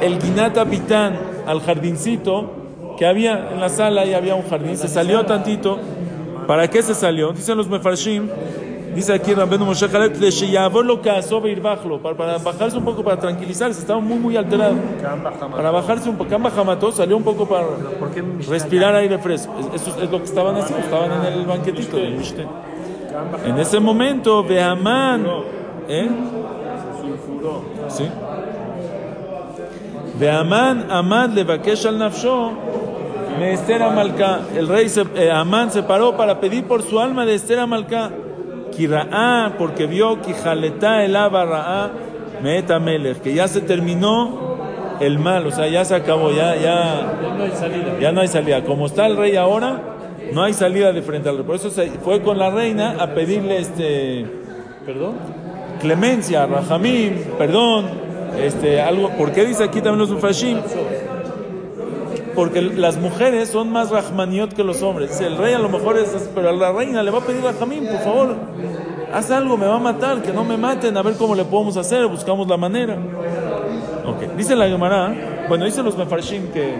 El 0.00 0.20
Ginata 0.20 0.64
Pitán 0.66 1.16
al 1.46 1.60
jardincito 1.62 2.52
que 2.98 3.06
había 3.06 3.50
en 3.52 3.60
la 3.60 3.68
sala 3.68 4.04
y 4.04 4.14
había 4.14 4.34
un 4.34 4.48
jardín, 4.48 4.76
se 4.76 4.88
salió 4.88 5.24
tantito. 5.26 5.78
¿Para 6.46 6.68
qué 6.68 6.82
se 6.82 6.94
salió? 6.94 7.32
Dicen 7.32 7.56
los 7.58 7.68
mefarshim, 7.68 8.28
dice 8.94 9.12
aquí 9.12 9.34
Rabbeinu 9.34 9.64
Moshe 9.64 9.88
Jalet, 9.88 10.16
lo 10.18 11.00
para, 12.00 12.16
para 12.16 12.38
bajarse 12.38 12.76
un 12.78 12.84
poco, 12.84 13.02
para 13.02 13.18
tranquilizarse, 13.18 13.80
estaba 13.80 14.00
muy, 14.00 14.18
muy 14.18 14.36
alterado. 14.36 14.74
Para 15.56 15.70
bajarse 15.72 16.08
un 16.08 16.16
poco, 16.16 16.30
Kamba 16.30 16.50
Hamato 16.56 16.92
salió 16.92 17.16
un 17.16 17.22
poco 17.24 17.46
para 17.48 17.66
respirar 18.48 18.94
aire 18.94 19.18
fresco. 19.18 19.52
Es- 19.74 19.82
Eso 19.82 19.90
es 20.02 20.10
lo 20.10 20.18
que 20.18 20.24
estaban 20.24 20.56
haciendo, 20.56 20.84
estaban 20.84 21.12
en 21.26 21.32
el 21.32 21.46
banquetito. 21.46 21.96
En 23.44 23.58
ese 23.58 23.80
momento, 23.80 24.42
Beamán, 24.44 25.26
¿eh? 25.88 26.08
Sí. 27.88 28.08
De 30.18 30.30
Amán, 30.30 30.86
Amán 30.90 31.34
le 31.34 31.44
al 31.88 31.98
nafsho, 31.98 32.50
me 33.38 33.52
Esther 33.52 33.82
Amalcá. 33.82 34.40
El 34.54 34.66
rey 34.66 34.86
eh, 35.14 35.30
Amán 35.30 35.70
se 35.70 35.82
paró 35.82 36.16
para 36.16 36.40
pedir 36.40 36.64
por 36.64 36.82
su 36.82 36.98
alma 36.98 37.26
de 37.26 37.34
Esther 37.34 37.58
Amalcá. 37.58 38.10
Kiraá, 38.74 39.54
porque 39.58 39.86
vio 39.86 40.18
el 41.04 41.16
meeta 42.42 42.78
melech, 42.78 43.20
que 43.20 43.34
ya 43.34 43.48
se 43.48 43.60
terminó 43.60 44.56
el 45.00 45.18
mal, 45.18 45.46
o 45.46 45.50
sea, 45.50 45.68
ya 45.68 45.84
se 45.84 45.94
acabó, 45.94 46.30
ya, 46.30 46.56
ya, 46.56 47.12
Ya 47.22 47.34
no 47.36 47.44
hay 47.44 47.50
salida. 47.52 47.98
ya 48.00 48.12
no 48.12 48.20
hay 48.22 48.28
salida. 48.28 48.64
Como 48.64 48.86
está 48.86 49.06
el 49.06 49.16
rey 49.16 49.36
ahora, 49.36 49.80
no 50.32 50.42
hay 50.42 50.54
salida 50.54 50.92
de 50.92 51.02
frente 51.02 51.28
al 51.28 51.36
rey. 51.36 51.46
Por 51.46 51.56
eso 51.56 51.70
se 51.70 51.88
fue 51.88 52.22
con 52.22 52.38
la 52.38 52.50
reina 52.50 52.96
a 52.98 53.14
pedirle 53.14 53.58
este 53.58 54.26
¿Perdón? 54.84 55.14
clemencia, 55.80 56.46
rajamim, 56.46 57.14
perdón, 57.38 57.86
este 58.40 58.80
algo. 58.80 59.10
¿Por 59.10 59.32
qué 59.32 59.44
dice 59.44 59.64
aquí 59.64 59.80
también 59.80 59.98
los 59.98 60.10
ufashim? 60.10 60.58
Porque 62.34 62.60
las 62.60 62.98
mujeres 62.98 63.48
son 63.48 63.70
más 63.70 63.90
rahmaniot 63.90 64.52
que 64.52 64.62
los 64.62 64.82
hombres. 64.82 65.20
El 65.20 65.38
rey 65.38 65.54
a 65.54 65.58
lo 65.58 65.68
mejor 65.68 65.98
es, 65.98 66.30
pero 66.34 66.50
a 66.50 66.52
la 66.52 66.70
reina 66.72 67.02
le 67.02 67.10
va 67.10 67.18
a 67.18 67.22
pedir 67.22 67.42
rajamim, 67.42 67.86
por 67.86 68.00
favor, 68.00 68.36
haz 69.12 69.30
algo, 69.30 69.56
me 69.56 69.66
va 69.66 69.76
a 69.76 69.80
matar, 69.80 70.22
que 70.22 70.32
no 70.32 70.44
me 70.44 70.56
maten, 70.56 70.96
a 70.96 71.02
ver 71.02 71.14
cómo 71.14 71.34
le 71.34 71.44
podemos 71.44 71.76
hacer, 71.76 72.06
buscamos 72.06 72.46
la 72.46 72.56
manera. 72.58 72.98
Ok, 74.06 74.36
dice 74.36 74.54
la 74.54 74.68
Gemara, 74.68 75.14
bueno, 75.48 75.64
dice 75.64 75.82
los 75.82 75.96
mefarshim 75.96 76.48
que, 76.52 76.74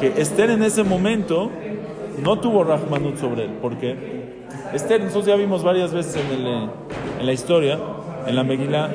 que 0.00 0.20
Esther 0.20 0.50
en 0.50 0.62
ese 0.62 0.84
momento 0.84 1.50
no 2.18 2.38
tuvo 2.38 2.64
rahmanut 2.64 3.18
sobre 3.18 3.44
él. 3.44 3.50
¿Por 3.60 3.76
qué? 3.76 4.22
Esther, 4.72 5.00
nosotros 5.00 5.26
ya 5.26 5.36
vimos 5.36 5.62
varias 5.62 5.92
veces 5.92 6.16
en, 6.16 6.40
el, 6.40 6.46
eh, 6.46 6.68
en 7.20 7.26
la 7.26 7.32
historia, 7.32 7.78
en 8.26 8.36
la 8.36 8.44
Megilá, 8.44 8.90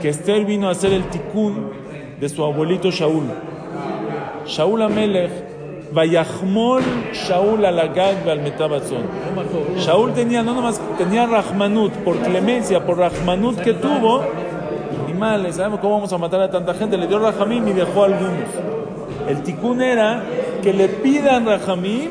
que 0.00 0.08
Esther 0.08 0.44
vino 0.44 0.68
a 0.68 0.72
hacer 0.72 0.92
el 0.92 1.04
tikkun 1.04 1.70
de 2.18 2.28
su 2.28 2.44
abuelito 2.44 2.90
Shaul. 2.90 3.24
Shaul 4.46 4.82
Amelech, 4.82 5.30
Vayahmol 5.92 6.82
Shaul 7.12 7.64
alagag 7.64 8.28
al 8.28 8.40
metabatzon. 8.40 9.02
No 9.02 9.42
mató. 9.42 9.66
¿no? 9.74 9.80
Shaul 9.80 10.12
tenía, 10.12 10.42
no 10.42 10.54
nomás, 10.54 10.80
tenía 10.96 11.26
Rahmanut, 11.26 11.92
por 12.04 12.16
clemencia, 12.18 12.84
por 12.84 12.98
Rahmanut 12.98 13.58
que 13.60 13.74
tuvo, 13.74 14.22
y 15.08 15.14
mal, 15.14 15.52
¿sabemos 15.52 15.80
cómo 15.80 15.94
vamos 15.94 16.12
a 16.12 16.18
matar 16.18 16.40
a 16.42 16.50
tanta 16.50 16.74
gente? 16.74 16.96
Le 16.96 17.06
dio 17.06 17.18
Rahamim 17.18 17.66
y 17.68 17.72
dejó 17.72 18.04
algunos. 18.04 18.48
El 19.28 19.42
tikkun 19.42 19.82
era 19.82 20.24
que 20.62 20.72
le 20.72 20.88
pidan 20.88 21.46
Rahamim 21.46 22.10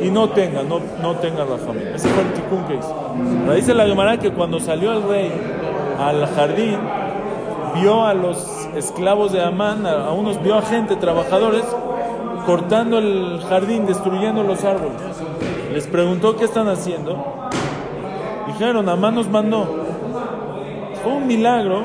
y 0.00 0.10
no 0.10 0.28
tenga, 0.30 0.62
no, 0.62 0.80
no 1.00 1.16
tenga 1.16 1.44
Rahamim. 1.44 1.88
Ese 1.94 2.08
fue 2.08 2.22
el 2.22 2.32
tikkun 2.32 2.64
que 2.64 2.74
hizo. 2.74 3.54
Dice 3.54 3.74
la 3.74 3.86
Gemara 3.86 4.18
que 4.18 4.30
cuando 4.30 4.60
salió 4.60 4.92
el 4.92 5.02
rey 5.02 5.32
al 5.98 6.26
jardín, 6.26 6.78
vio 7.74 8.04
a 8.04 8.14
los 8.14 8.68
esclavos 8.74 9.32
de 9.32 9.42
Amán, 9.42 9.86
a 9.86 10.12
unos, 10.12 10.42
vio 10.42 10.56
a 10.56 10.62
gente, 10.62 10.96
trabajadores, 10.96 11.64
cortando 12.44 12.98
el 12.98 13.40
jardín, 13.48 13.86
destruyendo 13.86 14.42
los 14.42 14.64
árboles. 14.64 15.00
Les 15.72 15.86
preguntó 15.86 16.36
qué 16.36 16.44
están 16.44 16.68
haciendo. 16.68 17.48
Dijeron, 18.46 18.88
Amán 18.88 19.14
nos 19.14 19.28
mandó. 19.28 19.66
Fue 21.02 21.12
un 21.12 21.26
milagro 21.26 21.82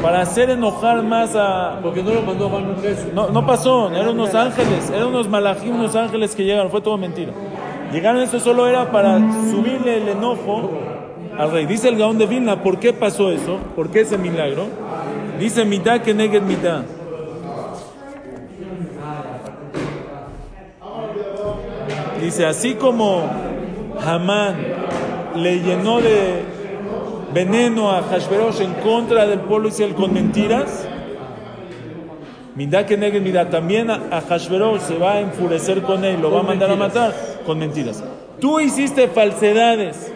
para 0.00 0.20
hacer 0.20 0.50
enojar 0.50 1.02
más 1.02 1.34
a... 1.36 1.80
Porque 1.82 2.02
no 2.02 2.14
lo 2.14 2.22
mandó 2.22 2.46
a 2.46 2.88
eso. 2.88 3.08
No, 3.14 3.28
no 3.30 3.46
pasó, 3.46 3.90
eran 3.92 4.10
unos 4.10 4.34
ángeles, 4.34 4.90
eran 4.90 5.08
unos 5.08 5.28
malajim, 5.28 5.74
unos 5.74 5.94
ángeles 5.94 6.34
que 6.34 6.44
llegaron, 6.44 6.70
fue 6.70 6.80
todo 6.80 6.96
mentira. 6.96 7.32
Llegaron, 7.92 8.22
esto 8.22 8.40
solo 8.40 8.66
era 8.66 8.90
para 8.90 9.18
subirle 9.50 9.98
el 9.98 10.08
enojo 10.08 10.70
al 11.36 11.50
rey. 11.50 11.66
Dice 11.66 11.88
el 11.88 11.98
Gaón 11.98 12.18
de 12.18 12.26
Vilna, 12.26 12.62
¿por 12.62 12.78
qué 12.78 12.92
pasó 12.92 13.30
eso? 13.30 13.58
¿Por 13.76 13.90
qué 13.90 14.00
ese 14.00 14.16
milagro? 14.16 14.66
Dice 15.38 15.64
mitad 15.64 16.00
que 16.00 16.14
neged 16.14 16.42
mitad. 16.42 16.82
Dice, 22.20 22.46
así 22.46 22.74
como 22.74 23.24
Hamán 24.06 24.56
le 25.34 25.60
llenó 25.60 26.00
de 26.00 26.51
veneno 27.32 27.90
a 27.90 28.02
Hashverosh 28.02 28.60
en 28.60 28.74
contra 28.74 29.26
del 29.26 29.40
pueblo 29.40 29.68
Israel 29.68 29.94
con 29.94 30.12
mentiras, 30.12 30.86
Midá 32.54 32.84
que 32.84 32.98
negue 32.98 33.20
midá. 33.20 33.48
También 33.48 33.90
a, 33.90 34.20
Hashverosh 34.20 34.80
se 34.80 34.98
va 34.98 35.14
a 35.14 35.20
enfurecer 35.20 35.82
con 35.82 36.04
él, 36.04 36.20
lo 36.20 36.30
va 36.30 36.40
a 36.40 36.42
mandar 36.42 36.70
a 36.70 36.76
matar 36.76 37.14
con 37.46 37.58
mentiras. 37.58 38.04
Tú 38.40 38.60
hiciste 38.60 39.08
falsedades 39.08 40.12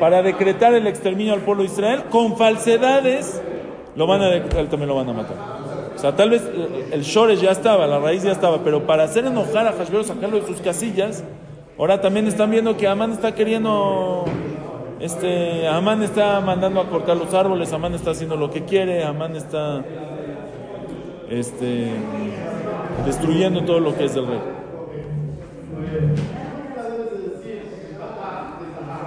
para 0.00 0.22
decretar 0.22 0.74
el 0.74 0.86
exterminio 0.86 1.34
al 1.34 1.40
pueblo 1.40 1.62
de 1.62 1.68
Israel. 1.68 2.04
Con 2.10 2.36
falsedades 2.36 3.40
lo 3.94 4.06
van 4.06 4.22
a 4.22 4.28
decretar, 4.28 4.66
también 4.66 4.88
lo 4.88 4.96
van 4.96 5.08
a 5.08 5.12
matar. 5.12 5.36
O 5.94 5.98
sea, 5.98 6.16
tal 6.16 6.30
vez 6.30 6.42
eh, 6.42 6.88
el 6.92 7.02
shores 7.02 7.40
ya 7.40 7.52
estaba, 7.52 7.86
la 7.86 7.98
raíz 8.00 8.22
ya 8.22 8.32
estaba, 8.32 8.58
pero 8.64 8.84
para 8.84 9.04
hacer 9.04 9.24
enojar 9.24 9.68
a 9.68 9.72
Hashverosh, 9.72 10.06
sacarlo 10.06 10.40
de 10.40 10.46
sus 10.46 10.60
casillas, 10.60 11.22
ahora 11.78 12.00
también 12.00 12.26
están 12.26 12.50
viendo 12.50 12.76
que 12.76 12.88
Amán 12.88 13.12
está 13.12 13.34
queriendo 13.34 14.24
este, 14.99 15.67
Amán 15.67 16.03
está 16.03 16.39
mandando 16.41 16.79
a 16.81 16.89
cortar 16.89 17.17
los 17.17 17.33
árboles, 17.33 17.71
Amán 17.73 17.93
está 17.95 18.11
haciendo 18.11 18.35
lo 18.35 18.49
que 18.51 18.63
quiere, 18.65 19.03
Amán 19.03 19.35
está 19.35 19.83
este, 21.29 21.87
destruyendo 23.05 23.63
todo 23.63 23.79
lo 23.79 23.95
que 23.95 24.05
es 24.05 24.13
del 24.15 24.27
rey. 24.27 24.39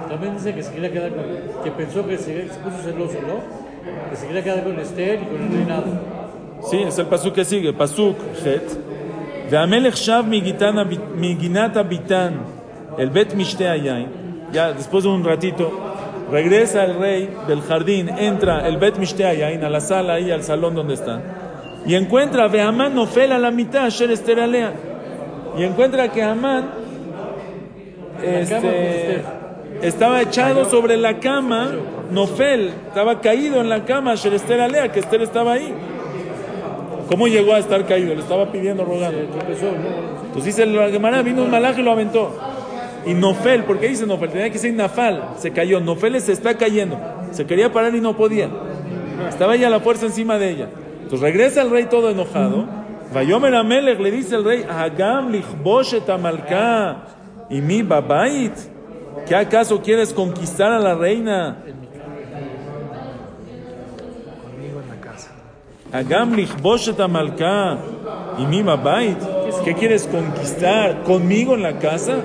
También 0.09 0.35
dice 0.35 0.53
que 0.53 0.63
se 0.63 0.71
quería 0.73 0.91
quedar 0.91 1.11
con. 1.11 1.25
que 1.63 1.71
pensó 1.71 2.05
que 2.07 2.17
se, 2.17 2.47
se 2.49 2.59
puso 2.59 2.77
celoso, 2.83 3.17
¿no? 3.21 4.09
Que 4.09 4.15
se 4.15 4.27
quería 4.27 4.43
quedar 4.43 4.63
con 4.63 4.79
Esther 4.79 5.19
y 5.21 5.25
con 5.25 5.41
el 5.41 5.51
reinado. 5.51 5.85
Sí, 6.69 6.77
es 6.81 6.97
el 6.97 7.05
pasuk 7.07 7.33
que 7.33 7.45
sigue, 7.45 7.73
pasuk 7.73 8.15
het. 8.45 8.77
והמלך 9.49 9.97
שב 9.97 10.23
מגיטן 10.29 10.77
הב- 10.77 11.15
מגינת 11.15 11.77
הביתן 11.77 12.33
el 12.97 13.09
bet 13.09 13.35
mishte 13.35 13.67
hayain. 13.67 14.07
ya 14.52 14.72
después 14.72 15.04
de 15.04 15.10
un 15.10 15.24
ratito, 15.24 15.70
regresa 16.30 16.84
el 16.84 16.98
rey 16.98 17.30
del 17.46 17.62
jardín, 17.62 18.08
entra 18.08 18.66
el 18.66 18.78
bet 18.78 18.96
mishte 18.96 19.24
hayain 19.24 19.62
a 19.64 19.70
la 19.70 19.80
sala 19.80 20.14
ahí, 20.14 20.30
al 20.30 20.42
salón 20.42 20.74
donde 20.74 20.94
están, 20.94 21.22
y 21.86 21.94
encuentra 21.94 22.44
a 22.44 22.68
Amán 22.68 22.94
Nofel 22.94 23.32
a 23.32 23.38
la 23.38 23.50
mitad, 23.50 23.86
Asher 23.86 24.10
Esther 24.10 24.40
Alea. 24.40 24.72
Y 25.56 25.64
encuentra 25.64 26.08
que 26.12 26.22
Amán 26.22 26.70
este, 28.22 29.22
estaba 29.82 30.22
echado 30.22 30.64
sobre 30.66 30.96
la 30.96 31.18
cama, 31.18 31.70
Nofel, 32.10 32.72
estaba 32.88 33.20
caído 33.20 33.60
en 33.60 33.68
la 33.68 33.84
cama, 33.84 34.12
Asher 34.12 34.34
Esther 34.34 34.60
Alea, 34.60 34.92
que 34.92 35.00
Esther 35.00 35.22
estaba 35.22 35.52
ahí. 35.52 35.72
¿Cómo 37.08 37.26
llegó 37.26 37.54
a 37.54 37.58
estar 37.58 37.84
caído? 37.86 38.14
Le 38.14 38.20
estaba 38.20 38.52
pidiendo, 38.52 38.84
rogando. 38.84 39.18
Entonces 39.18 40.44
dice 40.44 40.66
la 40.66 40.88
Gemara, 40.90 41.22
vino 41.22 41.42
un 41.42 41.50
malaje 41.50 41.80
y 41.80 41.84
lo 41.84 41.92
aventó. 41.92 42.36
Y 43.06 43.14
Nofel, 43.14 43.64
¿por 43.64 43.78
qué 43.78 43.88
dice 43.88 44.06
Nofel? 44.06 44.30
Tenía 44.30 44.50
que 44.50 44.58
ser 44.58 44.74
Nafal, 44.74 45.30
se 45.38 45.50
cayó. 45.50 45.80
Nofel 45.80 46.20
se 46.20 46.32
está 46.32 46.56
cayendo. 46.56 46.98
Se 47.32 47.46
quería 47.46 47.72
parar 47.72 47.94
y 47.94 48.00
no 48.00 48.16
podía. 48.16 48.48
Estaba 49.28 49.54
ella 49.54 49.70
la 49.70 49.80
fuerza 49.80 50.06
encima 50.06 50.38
de 50.38 50.50
ella. 50.50 50.68
Entonces 51.02 51.20
regresa 51.20 51.62
el 51.62 51.70
rey 51.70 51.86
todo 51.86 52.10
enojado. 52.10 52.66
Vayomer 53.12 53.54
Amelech 53.54 53.98
le 53.98 54.10
dice 54.10 54.36
el 54.36 54.44
rey, 54.44 54.64
Hagam 54.68 55.32
lichboshet 55.32 56.08
amalka 56.08 56.98
y 57.48 57.60
mi 57.60 57.82
babait. 57.82 58.52
¿Qué 59.26 59.34
acaso 59.34 59.82
quieres 59.82 60.12
conquistar 60.12 60.70
a 60.72 60.78
la 60.78 60.94
reina? 60.94 61.58
Conmigo 64.44 64.80
en 64.80 64.88
la 64.88 65.00
casa. 65.00 65.30
Hagam 65.92 66.34
lichboshet 66.34 67.00
amalka 67.00 67.78
y 68.38 68.46
mi 68.46 68.62
babait. 68.62 69.18
¿Qué 69.64 69.74
quieres 69.74 70.06
conquistar? 70.06 71.02
¿Conmigo 71.02 71.54
en 71.54 71.62
la 71.62 71.78
casa? 71.78 72.18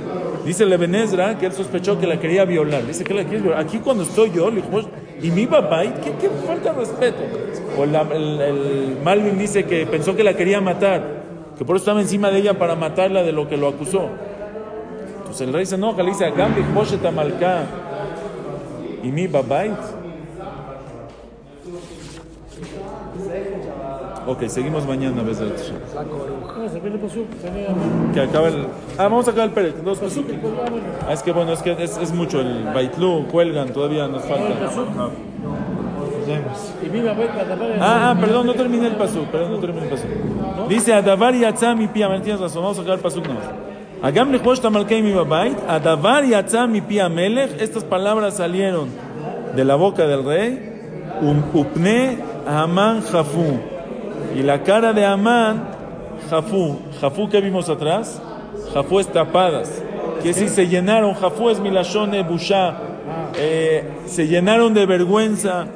Dice 0.46 0.66
Lebenezra 0.66 1.38
que 1.38 1.48
él 1.48 1.52
sospechó 1.54 2.00
que 2.00 2.06
la 2.06 2.20
quería 2.20 2.46
violar. 2.46 2.86
Dice 2.86 3.04
que 3.04 3.14
la 3.14 3.24
quieres 3.24 3.41
violar. 3.41 3.62
Aquí 3.62 3.80
cuando 3.80 4.04
estoy 4.04 4.32
yo, 4.32 4.52
lichbosh- 4.52 4.88
y 5.22 5.32
mi 5.32 5.46
babait, 5.48 5.93
¿qué, 6.02 6.12
qué 6.22 6.30
falta 6.46 6.72
de 6.72 6.80
respeto? 6.80 7.18
O 7.78 7.86
la- 7.86 8.02
el, 8.14 8.98
Malvin 9.04 9.38
dice 9.39 9.66
que 9.66 9.86
pensó 9.88 10.16
que 10.16 10.24
la 10.24 10.36
quería 10.36 10.62
matar, 10.62 11.02
que 11.58 11.66
por 11.66 11.76
eso 11.76 11.84
estaba 11.84 12.00
encima 12.02 12.30
de 12.30 12.39
ella 12.39 12.54
para 12.60 12.76
matarla 12.76 13.24
de 13.24 13.32
lo 13.32 13.48
que 13.50 13.58
lo 13.58 13.68
acusó. 13.70 14.08
Entonces 15.18 15.48
el 15.48 15.54
rey 15.54 15.66
se 15.66 15.76
enoja, 15.76 16.04
le 16.04 16.10
dice, 16.12 16.26
Hagam 16.26 16.56
lichboshet 16.56 17.04
amalka 17.04 17.64
y 19.04 19.08
mi 19.08 19.26
babait. 19.28 19.74
Ok, 24.28 24.47
seguimos 24.47 24.88
mañana, 24.88 25.21
Hashem. 25.23 25.76
Ah, 25.95 26.03
Que 28.13 28.21
acaba 28.21 28.47
el. 28.47 28.65
Ah, 28.97 29.03
vamos 29.03 29.28
a 29.28 29.32
acabar 29.32 29.49
el 29.49 29.53
Pérez. 29.53 29.84
Dos 29.84 29.99
pesukim. 29.99 30.39
pues, 30.39 30.53
ah. 30.59 31.05
Ah, 31.09 31.13
es 31.13 31.21
que 31.21 31.32
bueno, 31.32 31.53
es 31.53 31.61
que 31.61 31.71
es, 31.71 31.97
es 31.97 32.11
mucho 32.11 32.41
el 32.41 32.63
Baitlu, 32.73 33.28
cuelgan, 33.28 33.71
todavía 33.71 34.07
nos 34.07 34.23
falta. 34.23 34.55
Ah, 37.80 38.09
ah, 38.11 38.17
perdón, 38.19 38.47
no 38.47 38.53
terminé 38.53 38.88
el 38.88 38.95
pasuk, 38.95 39.26
perdón, 39.28 39.51
no 39.51 39.59
terminé 39.59 39.84
el 39.86 39.89
pasuk. 39.91 40.09
Dice, 40.69 40.93
Adavar 40.93 41.36
yatzá 41.36 41.76
mi 41.76 41.88
pia, 41.88 42.07
tienes 42.21 42.41
razón, 42.41 42.63
vamos 42.63 42.80
a 42.80 42.82
acabar 42.82 42.97
el 42.97 43.03
pasuk 43.03 43.28
nomás. 43.28 43.45
Agam 44.01 44.32
lechbosh 44.32 44.59
tamalkei 44.59 45.01
mi 45.01 45.13
babait, 45.13 45.57
Adavar 45.67 46.23
yatzá 46.26 46.65
mi 46.67 46.82
pia 46.82 47.09
melech, 47.09 47.51
estas 47.61 47.84
palabras 47.84 48.38
salieron 48.38 48.89
de 49.55 49.63
la 49.63 49.76
boca 49.76 50.07
del 50.07 50.23
rey, 50.26 50.59
um, 51.21 51.43
upne 51.53 52.17
haman 52.47 53.01
jafu, 53.03 53.59
Y 54.36 54.43
la 54.43 54.63
cara 54.63 54.91
de 54.91 55.05
Amán, 55.05 55.69
Jafú. 56.29 56.77
Jafú 56.99 57.29
que 57.29 57.39
vimos 57.39 57.69
atrás, 57.69 58.21
Jafú 58.73 58.99
es 58.99 59.07
tapadas. 59.07 59.81
Que 60.21 60.33
si 60.33 60.49
se 60.49 60.67
llenaron, 60.67 61.13
Jafú 61.13 61.49
es 61.49 61.59
milashone 61.59 62.21
busha. 62.23 62.75
Eh, 63.38 63.83
se 64.05 64.27
llenaron 64.27 64.73
de 64.73 64.86
vergüenza. 64.86 65.67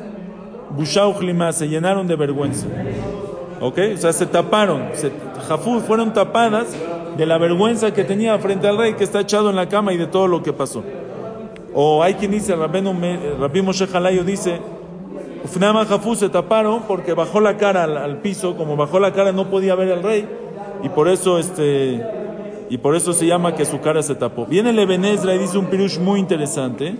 Busha 0.71 1.07
ujlima, 1.07 1.53
se 1.53 1.69
llenaron 1.69 2.05
de 2.05 2.17
vergüenza. 2.17 2.67
¿Ok? 3.61 3.79
O 3.95 3.97
sea, 3.97 4.11
se 4.11 4.25
taparon. 4.25 4.89
Se, 4.93 5.09
Jafú 5.47 5.79
fueron 5.79 6.13
tapadas 6.13 6.67
de 7.15 7.25
la 7.25 7.37
vergüenza 7.37 7.93
que 7.93 8.03
tenía 8.03 8.37
frente 8.39 8.67
al 8.67 8.77
rey 8.77 8.93
que 8.93 9.05
está 9.05 9.21
echado 9.21 9.49
en 9.49 9.55
la 9.55 9.69
cama 9.69 9.93
y 9.93 9.97
de 9.97 10.07
todo 10.07 10.27
lo 10.27 10.43
que 10.43 10.51
pasó. 10.51 10.83
O 11.73 12.03
hay 12.03 12.15
quien 12.15 12.31
dice, 12.31 12.55
Rabbi 12.55 13.61
Moshe 13.61 13.87
Halayo 13.93 14.23
dice, 14.23 14.59
Ufnama 15.43 15.85
Jafú 15.85 16.15
se 16.15 16.29
taparon 16.29 16.83
porque 16.87 17.13
bajó 17.13 17.39
la 17.39 17.57
cara 17.57 17.83
al, 17.83 18.17
piso, 18.17 18.57
como 18.57 18.75
bajó 18.75 18.99
la 18.99 19.13
cara 19.13 19.31
no 19.31 19.49
podía 19.49 19.75
ver 19.75 19.91
al 19.91 20.03
rey, 20.03 20.27
y 20.83 20.89
por 20.89 21.07
eso 21.07 21.39
este 21.39 22.05
y 22.69 22.77
por 22.77 22.95
eso 22.95 23.13
se 23.13 23.25
llama 23.25 23.55
que 23.55 23.65
su 23.65 23.79
cara 23.81 24.03
se 24.03 24.15
tapó. 24.15 24.45
Viene 24.45 24.69
el 24.69 24.79
Ebenezra 24.79 25.33
y 25.33 25.39
dice 25.39 25.57
un 25.57 25.67
pirush 25.67 25.97
muy 25.97 26.19
interesante. 26.19 26.95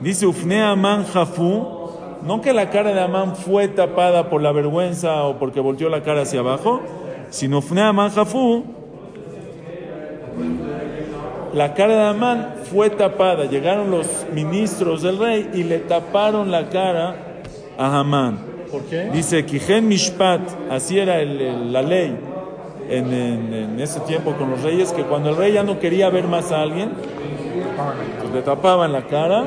Dice 0.00 0.26
Ufne 0.26 0.62
Amán 0.62 1.04
Jafú, 1.04 1.90
no 2.22 2.40
que 2.40 2.54
la 2.54 2.70
cara 2.70 2.94
de 2.94 3.00
Amán 3.00 3.36
fue 3.36 3.68
tapada 3.68 4.30
por 4.30 4.40
la 4.40 4.52
vergüenza 4.52 5.24
o 5.24 5.38
porque 5.38 5.60
volteó 5.60 5.90
la 5.90 6.02
cara 6.02 6.22
hacia 6.22 6.40
abajo, 6.40 6.80
sino 7.28 7.58
Ufne 7.58 7.82
Amán 7.82 8.10
Jafú, 8.10 8.64
la 11.52 11.74
cara 11.74 11.94
de 11.94 12.04
Amán 12.08 12.54
fue 12.70 12.90
tapada. 12.90 13.44
Llegaron 13.46 13.90
los 13.90 14.26
ministros 14.32 15.02
del 15.02 15.18
rey 15.18 15.50
y 15.54 15.62
le 15.62 15.78
taparon 15.78 16.50
la 16.50 16.68
cara 16.68 17.35
a 17.78 18.00
Hamán. 18.00 18.38
¿Por 18.70 18.82
qué? 18.82 19.10
Dice, 19.12 19.44
Kijen 19.44 19.86
Mishpat, 19.88 20.40
así 20.70 20.98
era 20.98 21.20
el, 21.20 21.40
el, 21.40 21.72
la 21.72 21.82
ley 21.82 22.16
en, 22.88 23.12
en, 23.12 23.54
en, 23.54 23.80
ese 23.80 24.00
tiempo 24.00 24.32
con 24.32 24.50
los 24.50 24.62
reyes, 24.62 24.92
que 24.92 25.02
cuando 25.02 25.30
el 25.30 25.36
rey 25.36 25.52
ya 25.52 25.62
no 25.62 25.78
quería 25.78 26.10
ver 26.10 26.26
más 26.28 26.52
a 26.52 26.62
alguien, 26.62 26.90
pues 28.20 28.32
le 28.32 28.42
tapaban 28.42 28.92
la 28.92 29.02
cara, 29.06 29.44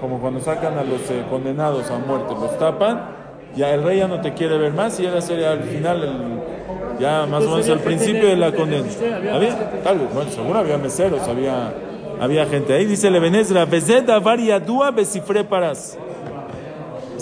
como 0.00 0.20
cuando 0.20 0.40
sacan 0.40 0.78
a 0.78 0.84
los 0.84 1.10
eh, 1.10 1.24
condenados 1.30 1.90
a 1.90 1.98
muerte, 1.98 2.34
los 2.40 2.58
tapan, 2.58 3.16
ya 3.56 3.72
el 3.72 3.82
rey 3.82 3.98
ya 3.98 4.08
no 4.08 4.20
te 4.20 4.34
quiere 4.34 4.58
ver 4.58 4.72
más, 4.72 4.98
y 5.00 5.06
era 5.06 5.20
sería 5.20 5.52
al 5.52 5.62
final 5.62 6.02
el, 6.02 7.00
ya 7.00 7.26
más 7.26 7.44
o 7.44 7.50
menos 7.50 7.68
el 7.68 7.80
principio 7.80 8.28
de 8.28 8.36
la 8.36 8.52
condena. 8.52 8.86
Había, 9.32 9.82
tal 9.82 9.98
vez, 9.98 10.14
bueno, 10.14 10.30
seguro 10.30 10.58
había 10.58 10.78
meseros, 10.78 11.22
había, 11.28 11.72
había 12.20 12.46
gente 12.46 12.74
ahí. 12.74 12.84
Dice 12.84 13.10
Levenezra, 13.10 13.64
Bezeda 13.64 14.18
variadúa 14.18 14.90
besifre 14.90 15.44
paras. 15.44 15.98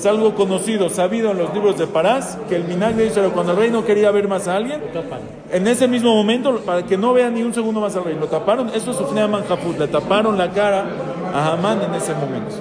Es 0.04 0.10
algo 0.10 0.34
conocido, 0.34 0.90
sabido 0.90 1.30
en 1.30 1.38
los 1.38 1.54
libros 1.54 1.78
de 1.78 1.86
Parás, 1.86 2.36
que 2.46 2.56
el 2.56 2.64
minagre 2.64 3.04
dice, 3.04 3.22
cuando 3.32 3.52
el 3.52 3.58
rey 3.58 3.70
no 3.70 3.86
quería 3.86 4.10
ver 4.10 4.28
más 4.28 4.46
a 4.48 4.56
alguien, 4.56 4.82
en 5.50 5.66
ese 5.66 5.88
mismo 5.88 6.14
momento, 6.14 6.58
para 6.58 6.84
que 6.84 6.98
no 6.98 7.14
vea 7.14 7.30
ni 7.30 7.42
un 7.42 7.54
segundo 7.54 7.80
más 7.80 7.96
al 7.96 8.04
rey, 8.04 8.14
lo 8.20 8.26
taparon, 8.26 8.68
esto 8.74 8.90
es 8.90 9.00
Ufnea 9.00 9.26
Manjafut, 9.26 9.78
le 9.78 9.88
taparon 9.88 10.36
la 10.36 10.50
cara 10.50 10.84
a 11.32 11.54
Hamán 11.54 11.80
en 11.80 11.94
ese 11.94 12.12
momento. 12.12 12.54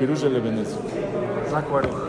Pirush. 0.00 0.22
De 0.22 1.56
acuerdo. 1.56 2.08